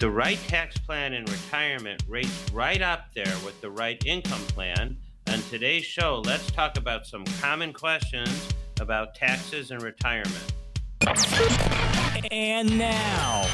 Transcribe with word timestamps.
The 0.00 0.10
right 0.10 0.38
tax 0.48 0.78
plan 0.78 1.12
in 1.12 1.26
retirement 1.26 2.02
rates 2.08 2.46
right 2.54 2.80
up 2.80 3.12
there 3.14 3.34
with 3.44 3.60
the 3.60 3.70
right 3.70 4.02
income 4.06 4.40
plan. 4.48 4.96
On 5.28 5.42
today's 5.50 5.84
show, 5.84 6.22
let's 6.24 6.50
talk 6.50 6.78
about 6.78 7.06
some 7.06 7.22
common 7.42 7.74
questions 7.74 8.48
about 8.80 9.14
taxes 9.14 9.72
and 9.72 9.82
retirement. 9.82 10.54
And 12.32 12.78
now, 12.78 13.46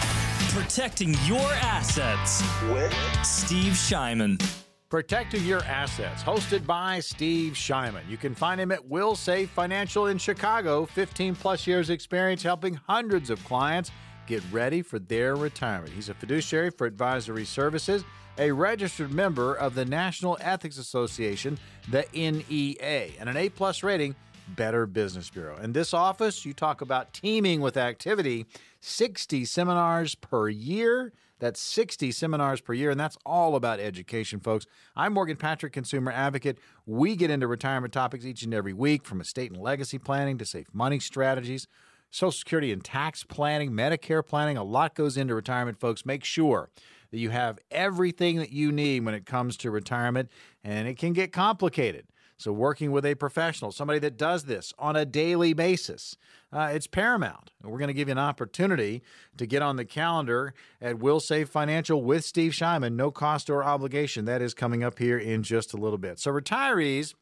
protecting 0.50 1.16
your 1.24 1.50
assets 1.54 2.44
with 2.70 2.94
Steve 3.24 3.72
Shyman. 3.72 4.40
Protecting 4.88 5.44
Your 5.44 5.64
Assets, 5.64 6.22
hosted 6.22 6.64
by 6.64 7.00
Steve 7.00 7.54
Shyman. 7.54 8.08
You 8.08 8.16
can 8.16 8.36
find 8.36 8.60
him 8.60 8.70
at 8.70 8.88
WilSave 8.88 9.48
Financial 9.48 10.06
in 10.06 10.16
Chicago, 10.16 10.86
15 10.86 11.34
plus 11.34 11.66
years 11.66 11.90
experience 11.90 12.44
helping 12.44 12.74
hundreds 12.74 13.28
of 13.28 13.44
clients 13.44 13.90
get 14.26 14.42
ready 14.50 14.82
for 14.82 14.98
their 14.98 15.36
retirement. 15.36 15.92
He's 15.92 16.08
a 16.08 16.14
fiduciary 16.14 16.70
for 16.70 16.86
advisory 16.86 17.44
services, 17.44 18.04
a 18.38 18.50
registered 18.50 19.12
member 19.12 19.54
of 19.54 19.74
the 19.74 19.84
National 19.84 20.36
Ethics 20.40 20.78
Association, 20.78 21.58
the 21.90 22.04
NEA, 22.12 23.12
and 23.18 23.28
an 23.28 23.36
A 23.36 23.48
plus 23.48 23.82
rating. 23.82 24.14
Better 24.48 24.86
Business 24.86 25.28
Bureau. 25.28 25.56
In 25.56 25.72
this 25.72 25.92
office, 25.92 26.44
you 26.44 26.52
talk 26.52 26.80
about 26.80 27.12
teaming 27.12 27.60
with 27.60 27.76
activity, 27.76 28.46
60 28.80 29.44
seminars 29.44 30.14
per 30.14 30.48
year. 30.48 31.12
That's 31.38 31.60
60 31.60 32.12
seminars 32.12 32.62
per 32.62 32.72
year, 32.72 32.90
and 32.90 32.98
that's 32.98 33.18
all 33.26 33.56
about 33.56 33.78
education, 33.78 34.40
folks. 34.40 34.64
I'm 34.94 35.12
Morgan 35.12 35.36
Patrick, 35.36 35.72
consumer 35.72 36.10
advocate. 36.10 36.58
We 36.86 37.14
get 37.14 37.30
into 37.30 37.46
retirement 37.46 37.92
topics 37.92 38.24
each 38.24 38.42
and 38.42 38.54
every 38.54 38.72
week, 38.72 39.04
from 39.04 39.20
estate 39.20 39.50
and 39.50 39.60
legacy 39.60 39.98
planning 39.98 40.38
to 40.38 40.46
safe 40.46 40.68
money 40.72 40.98
strategies, 40.98 41.66
Social 42.10 42.32
Security 42.32 42.72
and 42.72 42.82
tax 42.82 43.24
planning, 43.24 43.72
Medicare 43.72 44.26
planning. 44.26 44.56
A 44.56 44.64
lot 44.64 44.94
goes 44.94 45.16
into 45.16 45.34
retirement, 45.34 45.78
folks. 45.78 46.06
Make 46.06 46.24
sure 46.24 46.70
that 47.10 47.18
you 47.18 47.30
have 47.30 47.58
everything 47.70 48.36
that 48.36 48.52
you 48.52 48.72
need 48.72 49.04
when 49.04 49.14
it 49.14 49.26
comes 49.26 49.56
to 49.58 49.70
retirement, 49.70 50.30
and 50.64 50.88
it 50.88 50.98
can 50.98 51.12
get 51.12 51.32
complicated. 51.32 52.06
So, 52.38 52.52
working 52.52 52.92
with 52.92 53.06
a 53.06 53.14
professional, 53.14 53.72
somebody 53.72 53.98
that 54.00 54.18
does 54.18 54.44
this 54.44 54.74
on 54.78 54.94
a 54.94 55.06
daily 55.06 55.54
basis, 55.54 56.18
uh, 56.52 56.70
it's 56.72 56.86
paramount. 56.86 57.50
We're 57.62 57.78
going 57.78 57.88
to 57.88 57.94
give 57.94 58.08
you 58.08 58.12
an 58.12 58.18
opportunity 58.18 59.02
to 59.38 59.46
get 59.46 59.62
on 59.62 59.76
the 59.76 59.86
calendar 59.86 60.52
at 60.80 60.96
WilSave 60.96 61.48
Financial 61.48 62.02
with 62.02 62.26
Steve 62.26 62.52
Shyman. 62.52 62.92
No 62.92 63.10
cost 63.10 63.48
or 63.48 63.64
obligation. 63.64 64.26
That 64.26 64.42
is 64.42 64.52
coming 64.52 64.84
up 64.84 64.98
here 64.98 65.18
in 65.18 65.42
just 65.42 65.72
a 65.72 65.78
little 65.78 65.96
bit. 65.96 66.18
So, 66.18 66.30
retirees, 66.30 67.14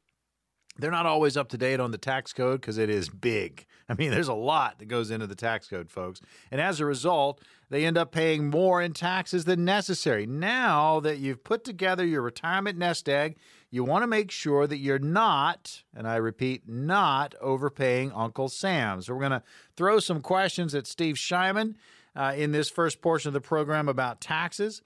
they're 0.76 0.90
not 0.90 1.06
always 1.06 1.36
up 1.36 1.48
to 1.50 1.58
date 1.58 1.78
on 1.78 1.92
the 1.92 1.98
tax 1.98 2.32
code 2.32 2.60
because 2.60 2.78
it 2.78 2.90
is 2.90 3.08
big. 3.08 3.66
I 3.88 3.94
mean, 3.94 4.10
there's 4.10 4.28
a 4.28 4.34
lot 4.34 4.78
that 4.78 4.86
goes 4.86 5.10
into 5.10 5.26
the 5.26 5.34
tax 5.34 5.68
code, 5.68 5.90
folks. 5.90 6.20
And 6.50 6.60
as 6.60 6.80
a 6.80 6.86
result, 6.86 7.40
they 7.70 7.84
end 7.84 7.98
up 7.98 8.12
paying 8.12 8.50
more 8.50 8.80
in 8.80 8.92
taxes 8.92 9.44
than 9.44 9.64
necessary. 9.64 10.26
Now 10.26 11.00
that 11.00 11.18
you've 11.18 11.44
put 11.44 11.64
together 11.64 12.04
your 12.04 12.22
retirement 12.22 12.78
nest 12.78 13.08
egg, 13.08 13.36
you 13.70 13.82
want 13.82 14.02
to 14.02 14.06
make 14.06 14.30
sure 14.30 14.66
that 14.66 14.78
you're 14.78 14.98
not, 14.98 15.82
and 15.96 16.06
I 16.06 16.16
repeat, 16.16 16.68
not 16.68 17.34
overpaying 17.40 18.12
Uncle 18.12 18.48
Sam. 18.48 19.02
So 19.02 19.12
we're 19.12 19.20
going 19.20 19.32
to 19.32 19.42
throw 19.76 19.98
some 19.98 20.20
questions 20.20 20.74
at 20.74 20.86
Steve 20.86 21.16
Shyman 21.16 21.74
uh, 22.14 22.34
in 22.36 22.52
this 22.52 22.70
first 22.70 23.00
portion 23.00 23.28
of 23.28 23.34
the 23.34 23.40
program 23.40 23.88
about 23.88 24.20
taxes. 24.20 24.80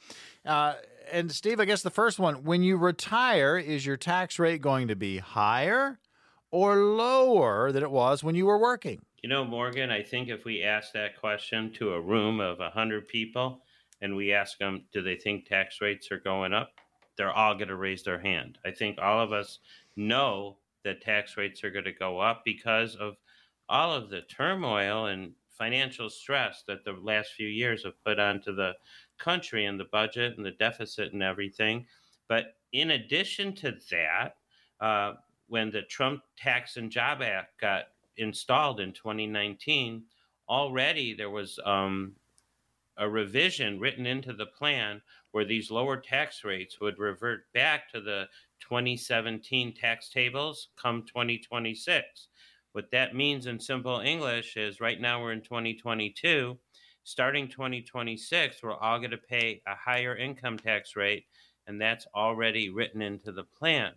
Uh, 0.46 0.74
and 1.12 1.30
Steve, 1.30 1.60
I 1.60 1.66
guess 1.66 1.82
the 1.82 1.90
first 1.90 2.18
one 2.18 2.44
when 2.44 2.62
you 2.62 2.76
retire, 2.76 3.58
is 3.58 3.84
your 3.84 3.96
tax 3.96 4.38
rate 4.38 4.62
going 4.62 4.88
to 4.88 4.96
be 4.96 5.18
higher 5.18 5.98
or 6.50 6.76
lower 6.76 7.72
than 7.72 7.82
it 7.82 7.90
was 7.90 8.22
when 8.24 8.34
you 8.34 8.46
were 8.46 8.58
working? 8.58 9.00
You 9.22 9.28
know, 9.28 9.44
Morgan, 9.44 9.90
I 9.90 10.02
think 10.02 10.28
if 10.28 10.44
we 10.44 10.62
ask 10.62 10.92
that 10.92 11.18
question 11.18 11.72
to 11.74 11.94
a 11.94 12.00
room 12.00 12.40
of 12.40 12.58
100 12.58 13.08
people 13.08 13.62
and 14.00 14.14
we 14.14 14.32
ask 14.32 14.58
them, 14.58 14.84
do 14.92 15.02
they 15.02 15.16
think 15.16 15.44
tax 15.44 15.80
rates 15.80 16.12
are 16.12 16.20
going 16.20 16.52
up? 16.52 16.70
They're 17.16 17.32
all 17.32 17.54
going 17.54 17.68
to 17.68 17.76
raise 17.76 18.04
their 18.04 18.20
hand. 18.20 18.58
I 18.64 18.70
think 18.70 18.98
all 18.98 19.20
of 19.20 19.32
us 19.32 19.58
know 19.96 20.58
that 20.84 21.00
tax 21.00 21.36
rates 21.36 21.64
are 21.64 21.70
going 21.70 21.84
to 21.84 21.92
go 21.92 22.20
up 22.20 22.44
because 22.44 22.94
of 22.94 23.16
all 23.68 23.92
of 23.92 24.08
the 24.08 24.22
turmoil 24.22 25.06
and 25.06 25.32
financial 25.58 26.08
stress 26.08 26.62
that 26.68 26.84
the 26.84 26.92
last 26.92 27.32
few 27.32 27.48
years 27.48 27.84
have 27.84 28.02
put 28.04 28.20
onto 28.20 28.54
the 28.54 28.72
country 29.18 29.66
and 29.66 29.78
the 29.78 29.88
budget 29.90 30.36
and 30.36 30.46
the 30.46 30.52
deficit 30.52 31.12
and 31.12 31.22
everything. 31.22 31.84
But 32.28 32.54
in 32.72 32.92
addition 32.92 33.54
to 33.56 33.76
that, 33.90 34.36
uh, 34.80 35.14
when 35.48 35.70
the 35.70 35.82
Trump 35.82 36.22
Tax 36.36 36.76
and 36.76 36.90
Job 36.90 37.22
Act 37.22 37.60
got 37.60 37.84
installed 38.16 38.80
in 38.80 38.92
2019, 38.92 40.04
already 40.48 41.14
there 41.14 41.30
was 41.30 41.58
um, 41.64 42.12
a 42.96 43.08
revision 43.08 43.78
written 43.80 44.06
into 44.06 44.32
the 44.32 44.46
plan 44.46 45.00
where 45.32 45.44
these 45.44 45.70
lower 45.70 45.96
tax 45.96 46.44
rates 46.44 46.80
would 46.80 46.98
revert 46.98 47.52
back 47.52 47.90
to 47.92 48.00
the 48.00 48.26
2017 48.60 49.74
tax 49.74 50.08
tables 50.08 50.68
come 50.76 51.02
2026. 51.02 52.28
What 52.72 52.90
that 52.92 53.14
means 53.14 53.46
in 53.46 53.60
simple 53.60 54.00
English 54.00 54.56
is 54.56 54.80
right 54.80 55.00
now 55.00 55.22
we're 55.22 55.32
in 55.32 55.42
2022 55.42 56.58
starting 57.08 57.48
2026, 57.48 58.62
we're 58.62 58.74
all 58.74 58.98
going 58.98 59.10
to 59.10 59.16
pay 59.16 59.62
a 59.66 59.74
higher 59.74 60.14
income 60.14 60.58
tax 60.58 60.94
rate, 60.94 61.24
and 61.66 61.80
that's 61.80 62.06
already 62.14 62.68
written 62.68 63.00
into 63.00 63.32
the 63.32 63.44
plan. 63.44 63.92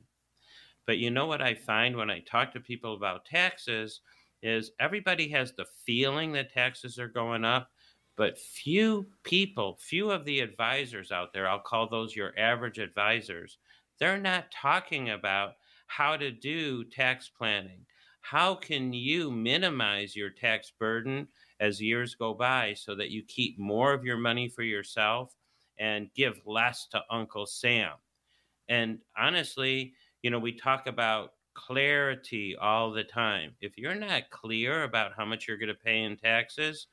But 0.85 0.97
you 0.97 1.11
know 1.11 1.25
what 1.25 1.41
I 1.41 1.53
find 1.53 1.95
when 1.95 2.09
I 2.09 2.19
talk 2.19 2.51
to 2.53 2.59
people 2.59 2.95
about 2.95 3.25
taxes 3.25 4.01
is 4.41 4.71
everybody 4.79 5.29
has 5.29 5.53
the 5.53 5.65
feeling 5.85 6.31
that 6.33 6.51
taxes 6.51 6.97
are 6.97 7.07
going 7.07 7.45
up, 7.45 7.69
but 8.17 8.37
few 8.37 9.07
people, 9.23 9.77
few 9.79 10.11
of 10.11 10.25
the 10.25 10.39
advisors 10.39 11.11
out 11.11 11.33
there, 11.33 11.47
I'll 11.47 11.59
call 11.59 11.87
those 11.87 12.15
your 12.15 12.37
average 12.37 12.79
advisors, 12.79 13.57
they're 13.99 14.19
not 14.19 14.51
talking 14.51 15.11
about 15.11 15.53
how 15.87 16.17
to 16.17 16.31
do 16.31 16.83
tax 16.83 17.29
planning. 17.29 17.85
How 18.21 18.55
can 18.55 18.93
you 18.93 19.31
minimize 19.31 20.15
your 20.15 20.29
tax 20.29 20.71
burden 20.79 21.27
as 21.61 21.79
years 21.79 22.15
go 22.15 22.33
by 22.33 22.73
so 22.73 22.95
that 22.95 23.11
you 23.11 23.23
keep 23.23 23.57
more 23.57 23.93
of 23.93 24.03
your 24.03 24.17
money 24.17 24.49
for 24.49 24.63
yourself 24.63 25.35
and 25.77 26.13
give 26.15 26.41
less 26.45 26.87
to 26.87 27.01
Uncle 27.09 27.45
Sam. 27.45 27.93
And 28.67 28.99
honestly, 29.17 29.93
you 30.21 30.29
know, 30.29 30.39
we 30.39 30.53
talk 30.53 30.87
about 30.87 31.33
clarity 31.53 32.55
all 32.55 32.91
the 32.91 33.03
time. 33.03 33.55
If 33.61 33.77
you're 33.77 33.95
not 33.95 34.29
clear 34.29 34.83
about 34.83 35.13
how 35.17 35.25
much 35.25 35.47
you're 35.47 35.57
going 35.57 35.69
to 35.69 35.75
pay 35.75 36.03
in 36.03 36.17
taxes, 36.17 36.87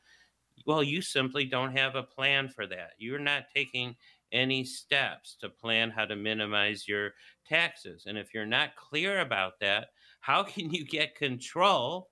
well, 0.67 0.83
you 0.83 1.01
simply 1.01 1.45
don't 1.45 1.77
have 1.77 1.95
a 1.95 2.03
plan 2.03 2.49
for 2.49 2.67
that. 2.67 2.93
You're 2.99 3.19
not 3.19 3.45
taking 3.55 3.95
any 4.33 4.65
steps 4.65 5.37
to 5.41 5.49
plan 5.49 5.91
how 5.91 6.05
to 6.05 6.17
minimize 6.17 6.89
your 6.89 7.13
taxes. 7.47 8.05
And 8.07 8.19
if 8.19 8.35
you're 8.35 8.47
not 8.47 8.77
clear 8.77 9.21
about 9.21 9.61
that, 9.61 9.89
how 10.21 10.43
can 10.45 10.71
you 10.71 10.85
get 10.85 11.15
control 11.15 12.11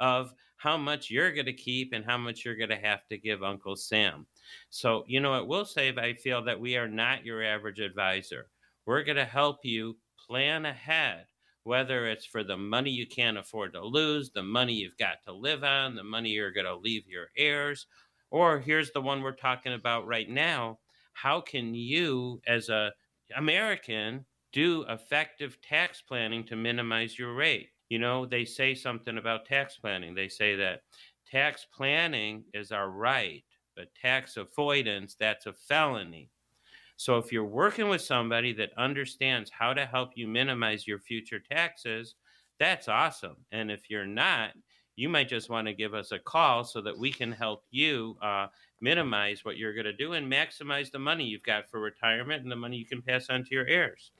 of 0.00 0.32
how 0.58 0.76
much 0.76 1.10
you're 1.10 1.32
going 1.32 1.46
to 1.46 1.52
keep 1.52 1.92
and 1.92 2.04
how 2.04 2.18
much 2.18 2.44
you're 2.44 2.56
going 2.56 2.68
to 2.68 2.76
have 2.76 3.06
to 3.06 3.16
give 3.16 3.42
Uncle 3.42 3.76
Sam. 3.76 4.26
So, 4.70 5.04
you 5.06 5.20
know, 5.20 5.34
it 5.38 5.46
will 5.46 5.64
save, 5.64 5.98
I 5.98 6.14
feel 6.14 6.44
that 6.44 6.58
we 6.58 6.76
are 6.76 6.88
not 6.88 7.24
your 7.24 7.42
average 7.42 7.78
advisor. 7.78 8.48
We're 8.84 9.04
going 9.04 9.16
to 9.16 9.24
help 9.24 9.58
you 9.62 9.96
plan 10.28 10.66
ahead, 10.66 11.26
whether 11.64 12.06
it's 12.06 12.26
for 12.26 12.44
the 12.44 12.56
money 12.56 12.90
you 12.90 13.06
can't 13.06 13.38
afford 13.38 13.72
to 13.72 13.84
lose, 13.84 14.30
the 14.30 14.42
money 14.42 14.74
you've 14.74 14.98
got 14.98 15.22
to 15.26 15.32
live 15.32 15.64
on, 15.64 15.94
the 15.94 16.04
money 16.04 16.30
you're 16.30 16.52
going 16.52 16.66
to 16.66 16.76
leave 16.76 17.08
your 17.08 17.28
heirs, 17.36 17.86
or 18.30 18.60
here's 18.60 18.92
the 18.92 19.00
one 19.00 19.22
we're 19.22 19.32
talking 19.32 19.72
about 19.72 20.06
right 20.06 20.28
now. 20.28 20.78
How 21.12 21.40
can 21.40 21.74
you, 21.74 22.40
as 22.46 22.68
a 22.68 22.92
American, 23.36 24.24
do 24.52 24.84
effective 24.88 25.60
tax 25.62 26.02
planning 26.02 26.44
to 26.44 26.56
minimize 26.56 27.18
your 27.18 27.34
rate? 27.34 27.70
you 27.88 27.98
know, 27.98 28.26
they 28.26 28.44
say 28.44 28.74
something 28.74 29.18
about 29.18 29.46
tax 29.46 29.76
planning. 29.76 30.14
They 30.14 30.28
say 30.28 30.56
that 30.56 30.82
tax 31.30 31.66
planning 31.74 32.44
is 32.52 32.70
our 32.70 32.90
right, 32.90 33.44
but 33.76 33.94
tax 33.94 34.36
avoidance, 34.36 35.16
that's 35.18 35.46
a 35.46 35.52
felony. 35.52 36.30
So 36.98 37.16
if 37.16 37.30
you're 37.30 37.44
working 37.44 37.88
with 37.88 38.02
somebody 38.02 38.52
that 38.54 38.72
understands 38.76 39.52
how 39.56 39.72
to 39.72 39.86
help 39.86 40.10
you 40.16 40.26
minimize 40.26 40.84
your 40.84 40.98
future 40.98 41.38
taxes, 41.38 42.16
that's 42.58 42.88
awesome. 42.88 43.36
And 43.52 43.70
if 43.70 43.88
you're 43.88 44.04
not, 44.04 44.50
you 44.96 45.08
might 45.08 45.28
just 45.28 45.48
want 45.48 45.68
to 45.68 45.72
give 45.72 45.94
us 45.94 46.10
a 46.10 46.18
call 46.18 46.64
so 46.64 46.80
that 46.80 46.98
we 46.98 47.12
can 47.12 47.30
help 47.30 47.62
you 47.70 48.16
uh, 48.20 48.48
minimize 48.80 49.44
what 49.44 49.56
you're 49.56 49.74
going 49.74 49.84
to 49.84 49.92
do 49.92 50.14
and 50.14 50.30
maximize 50.30 50.90
the 50.90 50.98
money 50.98 51.24
you've 51.24 51.44
got 51.44 51.70
for 51.70 51.78
retirement 51.78 52.42
and 52.42 52.50
the 52.50 52.56
money 52.56 52.76
you 52.76 52.84
can 52.84 53.00
pass 53.00 53.30
on 53.30 53.44
to 53.44 53.54
your 53.54 53.68
heirs. 53.68 54.10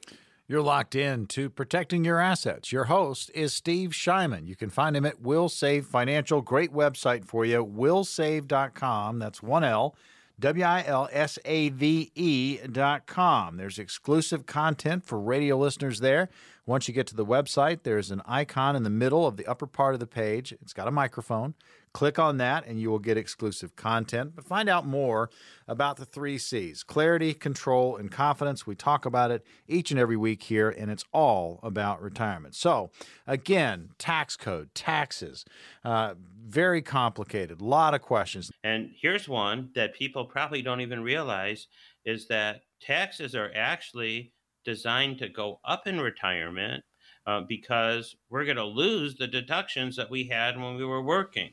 You're 0.46 0.62
locked 0.62 0.94
in 0.94 1.26
to 1.26 1.50
protecting 1.50 2.04
your 2.04 2.20
assets. 2.20 2.70
Your 2.70 2.84
host 2.84 3.28
is 3.34 3.52
Steve 3.52 3.90
Shyman. 3.90 4.46
You 4.46 4.54
can 4.54 4.70
find 4.70 4.96
him 4.96 5.04
at 5.04 5.20
WilSave 5.20 5.84
Financial. 5.84 6.42
Great 6.42 6.72
website 6.72 7.24
for 7.24 7.44
you, 7.44 7.66
willsave.com. 7.66 9.18
That's 9.18 9.42
one 9.42 9.64
L. 9.64 9.96
W 10.40 10.64
I 10.64 10.84
L 10.86 11.08
S 11.12 11.38
A 11.44 11.70
V 11.70 12.12
E 12.14 12.58
dot 12.70 13.06
com. 13.06 13.56
There's 13.56 13.78
exclusive 13.78 14.46
content 14.46 15.04
for 15.04 15.18
radio 15.18 15.58
listeners 15.58 16.00
there 16.00 16.28
Once 16.68 16.86
you 16.86 16.92
get 16.92 17.06
to 17.06 17.16
the 17.16 17.24
website, 17.24 17.82
there's 17.82 18.10
an 18.10 18.20
icon 18.26 18.76
in 18.76 18.82
the 18.82 18.90
middle 18.90 19.26
of 19.26 19.38
the 19.38 19.46
upper 19.46 19.66
part 19.66 19.94
of 19.94 20.00
the 20.00 20.06
page. 20.06 20.52
It's 20.52 20.74
got 20.74 20.86
a 20.86 20.90
microphone. 20.90 21.54
Click 21.94 22.18
on 22.18 22.36
that 22.36 22.66
and 22.66 22.78
you 22.78 22.90
will 22.90 22.98
get 22.98 23.16
exclusive 23.16 23.74
content. 23.74 24.32
But 24.36 24.44
find 24.44 24.68
out 24.68 24.86
more 24.86 25.30
about 25.66 25.96
the 25.96 26.04
three 26.04 26.36
C's 26.36 26.82
clarity, 26.82 27.32
control, 27.32 27.96
and 27.96 28.12
confidence. 28.12 28.66
We 28.66 28.74
talk 28.74 29.06
about 29.06 29.30
it 29.30 29.46
each 29.66 29.90
and 29.90 29.98
every 29.98 30.18
week 30.18 30.42
here, 30.42 30.68
and 30.68 30.90
it's 30.90 31.06
all 31.10 31.58
about 31.62 32.02
retirement. 32.02 32.54
So, 32.54 32.90
again, 33.26 33.88
tax 33.96 34.36
code, 34.36 34.74
taxes, 34.74 35.46
uh, 35.86 36.16
very 36.38 36.82
complicated, 36.82 37.62
a 37.62 37.64
lot 37.64 37.94
of 37.94 38.02
questions. 38.02 38.50
And 38.62 38.90
here's 39.00 39.26
one 39.26 39.70
that 39.74 39.94
people 39.94 40.26
probably 40.26 40.60
don't 40.60 40.82
even 40.82 41.02
realize 41.02 41.66
is 42.04 42.28
that 42.28 42.60
taxes 42.82 43.34
are 43.34 43.50
actually 43.54 44.34
designed 44.64 45.18
to 45.18 45.28
go 45.28 45.60
up 45.64 45.86
in 45.86 46.00
retirement 46.00 46.84
uh, 47.26 47.42
because 47.42 48.16
we're 48.30 48.44
going 48.44 48.56
to 48.56 48.64
lose 48.64 49.14
the 49.14 49.26
deductions 49.26 49.96
that 49.96 50.10
we 50.10 50.24
had 50.24 50.58
when 50.58 50.76
we 50.76 50.84
were 50.84 51.02
working. 51.02 51.50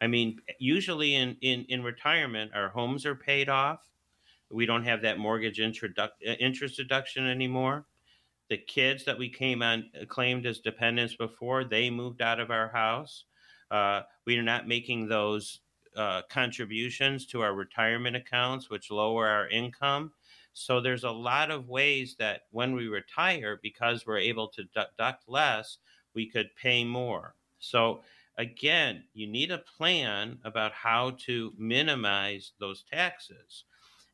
I 0.00 0.06
mean, 0.06 0.40
usually 0.58 1.14
in, 1.14 1.36
in, 1.42 1.64
in 1.68 1.82
retirement, 1.82 2.50
our 2.54 2.68
homes 2.68 3.06
are 3.06 3.14
paid 3.14 3.48
off. 3.48 3.80
We 4.50 4.66
don't 4.66 4.84
have 4.84 5.02
that 5.02 5.18
mortgage 5.18 5.58
introdu- 5.58 6.08
uh, 6.26 6.32
interest 6.40 6.76
deduction 6.76 7.26
anymore. 7.26 7.86
The 8.48 8.58
kids 8.58 9.04
that 9.04 9.18
we 9.18 9.28
came 9.28 9.62
on 9.62 9.90
uh, 10.00 10.04
claimed 10.06 10.44
as 10.44 10.58
dependents 10.58 11.14
before, 11.14 11.64
they 11.64 11.88
moved 11.88 12.20
out 12.20 12.40
of 12.40 12.50
our 12.50 12.68
house. 12.68 13.24
Uh, 13.70 14.02
we 14.26 14.36
are 14.36 14.42
not 14.42 14.66
making 14.66 15.08
those 15.08 15.60
uh, 15.96 16.22
contributions 16.30 17.26
to 17.26 17.42
our 17.42 17.54
retirement 17.54 18.16
accounts, 18.16 18.70
which 18.70 18.90
lower 18.90 19.28
our 19.28 19.48
income. 19.48 20.12
So 20.54 20.80
there's 20.80 21.04
a 21.04 21.10
lot 21.10 21.50
of 21.50 21.68
ways 21.68 22.16
that 22.18 22.42
when 22.50 22.74
we 22.74 22.88
retire, 22.88 23.58
because 23.62 24.06
we're 24.06 24.18
able 24.18 24.48
to 24.48 24.64
deduct 24.64 25.28
less, 25.28 25.78
we 26.14 26.26
could 26.28 26.54
pay 26.56 26.84
more. 26.84 27.34
So 27.58 28.02
again, 28.36 29.04
you 29.14 29.26
need 29.26 29.50
a 29.50 29.58
plan 29.58 30.38
about 30.44 30.72
how 30.72 31.12
to 31.26 31.52
minimize 31.56 32.52
those 32.58 32.82
taxes. 32.82 33.64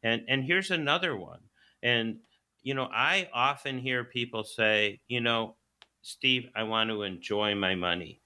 And 0.03 0.25
and 0.29 0.45
here's 0.45 0.71
another 0.71 1.17
one. 1.17 1.41
And 1.83 2.21
you 2.63 2.75
know, 2.75 2.89
I 2.93 3.29
often 3.33 3.79
hear 3.79 4.05
people 4.05 4.45
say, 4.45 5.01
you 5.09 5.21
know, 5.21 5.57
Steve, 6.03 6.49
I 6.55 6.63
want 6.65 6.91
to 6.91 7.03
enjoy 7.03 7.55
my 7.55 7.75
money. 7.75 8.21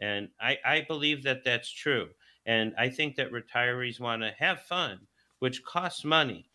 And 0.00 0.28
I, 0.40 0.58
I 0.64 0.80
believe 0.82 1.22
that 1.24 1.44
that's 1.44 1.70
true. 1.70 2.10
And 2.46 2.74
I 2.78 2.88
think 2.90 3.16
that 3.16 3.32
retirees 3.32 4.00
want 4.00 4.22
to 4.22 4.32
have 4.38 4.62
fun, 4.62 5.06
which 5.38 5.64
costs 5.64 6.04
money. 6.04 6.50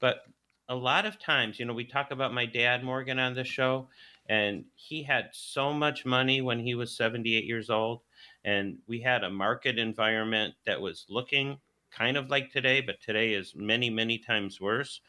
But 0.00 0.24
a 0.68 0.74
lot 0.74 1.06
of 1.06 1.18
times, 1.18 1.58
you 1.58 1.64
know, 1.64 1.72
we 1.72 1.84
talk 1.84 2.10
about 2.10 2.34
my 2.34 2.46
dad, 2.46 2.82
Morgan, 2.82 3.18
on 3.18 3.34
the 3.34 3.44
show, 3.44 3.88
and 4.28 4.64
he 4.74 5.04
had 5.04 5.28
so 5.32 5.72
much 5.72 6.04
money 6.04 6.40
when 6.40 6.58
he 6.58 6.74
was 6.74 6.96
78 6.96 7.44
years 7.44 7.70
old. 7.70 8.00
And 8.44 8.78
we 8.86 9.00
had 9.00 9.24
a 9.24 9.30
market 9.30 9.78
environment 9.78 10.54
that 10.66 10.80
was 10.80 11.06
looking 11.08 11.58
kind 11.90 12.16
of 12.16 12.30
like 12.30 12.50
today, 12.50 12.80
but 12.80 13.00
today 13.00 13.32
is 13.32 13.54
many, 13.54 13.90
many 13.90 14.18
times 14.18 14.60
worse. 14.60 15.00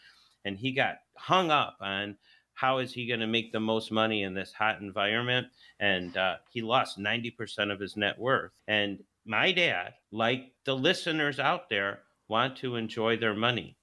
And 0.46 0.58
he 0.58 0.72
got 0.72 0.98
hung 1.16 1.52
up 1.52 1.78
on 1.82 2.18
how 2.54 2.80
is 2.80 2.94
he 2.94 3.08
going 3.08 3.20
to 3.20 3.28
make 3.28 3.52
the 3.52 3.60
most 3.60 3.92
money 3.92 4.24
in 4.24 4.34
this 4.34 4.54
hot 4.54 4.80
environment? 4.82 5.48
And 5.80 6.16
uh, 6.18 6.38
he 6.52 6.62
lost 6.62 7.00
90% 7.00 7.72
of 7.72 7.80
his 7.80 7.98
net 7.98 8.18
worth. 8.18 8.52
And 8.68 9.04
my 9.26 9.52
dad, 9.52 9.94
like 10.12 10.54
the 10.66 10.76
listeners 10.76 11.40
out 11.40 11.70
there, 11.70 12.00
want 12.28 12.58
to 12.58 12.76
enjoy 12.76 13.18
their 13.18 13.36
money. 13.36 13.77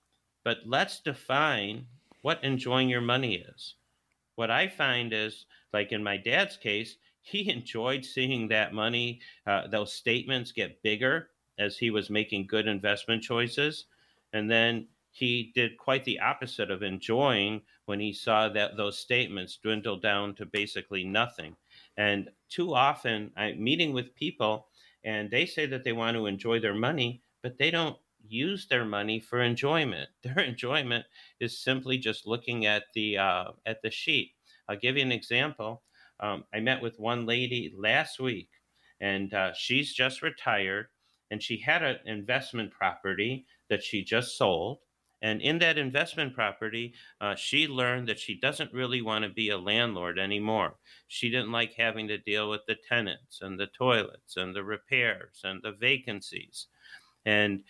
But 0.44 0.58
let's 0.66 1.00
define 1.00 1.86
what 2.22 2.44
enjoying 2.44 2.88
your 2.88 3.00
money 3.00 3.36
is. 3.36 3.74
What 4.36 4.50
I 4.50 4.68
find 4.68 5.12
is, 5.12 5.46
like 5.72 5.92
in 5.92 6.02
my 6.02 6.16
dad's 6.16 6.56
case, 6.56 6.96
he 7.22 7.50
enjoyed 7.50 8.04
seeing 8.04 8.48
that 8.48 8.74
money, 8.74 9.20
uh, 9.46 9.66
those 9.66 9.92
statements 9.92 10.52
get 10.52 10.82
bigger 10.82 11.30
as 11.58 11.78
he 11.78 11.90
was 11.90 12.10
making 12.10 12.46
good 12.46 12.66
investment 12.66 13.22
choices. 13.22 13.86
And 14.32 14.50
then 14.50 14.88
he 15.12 15.52
did 15.54 15.78
quite 15.78 16.04
the 16.04 16.18
opposite 16.18 16.70
of 16.70 16.82
enjoying 16.82 17.62
when 17.86 18.00
he 18.00 18.12
saw 18.12 18.48
that 18.48 18.76
those 18.76 18.98
statements 18.98 19.58
dwindle 19.62 19.98
down 19.98 20.34
to 20.34 20.46
basically 20.46 21.04
nothing. 21.04 21.54
And 21.96 22.30
too 22.48 22.74
often, 22.74 23.30
I'm 23.36 23.62
meeting 23.62 23.92
with 23.92 24.14
people 24.16 24.66
and 25.04 25.30
they 25.30 25.46
say 25.46 25.66
that 25.66 25.84
they 25.84 25.92
want 25.92 26.16
to 26.16 26.26
enjoy 26.26 26.58
their 26.58 26.74
money, 26.74 27.22
but 27.42 27.58
they 27.58 27.70
don't 27.70 27.96
use 28.28 28.66
their 28.66 28.84
money 28.84 29.20
for 29.20 29.42
enjoyment. 29.42 30.08
Their 30.22 30.40
enjoyment 30.40 31.04
is 31.40 31.62
simply 31.62 31.98
just 31.98 32.26
looking 32.26 32.66
at 32.66 32.84
the 32.94 33.18
uh, 33.18 33.52
at 33.66 33.82
the 33.82 33.90
sheet. 33.90 34.32
I'll 34.68 34.78
give 34.78 34.96
you 34.96 35.02
an 35.02 35.12
example. 35.12 35.82
Um, 36.20 36.44
I 36.54 36.60
met 36.60 36.82
with 36.82 36.98
one 36.98 37.26
lady 37.26 37.74
last 37.76 38.20
week, 38.20 38.48
and 39.00 39.32
uh, 39.34 39.52
she's 39.54 39.92
just 39.92 40.22
retired, 40.22 40.86
and 41.30 41.42
she 41.42 41.58
had 41.58 41.82
an 41.82 41.98
investment 42.06 42.70
property 42.70 43.46
that 43.68 43.82
she 43.82 44.04
just 44.04 44.38
sold. 44.38 44.78
And 45.22 45.40
in 45.40 45.58
that 45.60 45.78
investment 45.78 46.34
property, 46.34 46.92
uh, 47.18 47.34
she 47.34 47.66
learned 47.66 48.08
that 48.08 48.18
she 48.18 48.38
doesn't 48.38 48.74
really 48.74 49.00
want 49.00 49.24
to 49.24 49.30
be 49.30 49.48
a 49.48 49.56
landlord 49.56 50.18
anymore. 50.18 50.74
She 51.08 51.30
didn't 51.30 51.50
like 51.50 51.72
having 51.78 52.08
to 52.08 52.18
deal 52.18 52.50
with 52.50 52.60
the 52.66 52.76
tenants 52.88 53.40
and 53.40 53.58
the 53.58 53.68
toilets 53.68 54.36
and 54.36 54.54
the 54.54 54.62
repairs 54.62 55.40
and 55.42 55.62
the 55.62 55.72
vacancies. 55.72 56.66
And 57.24 57.64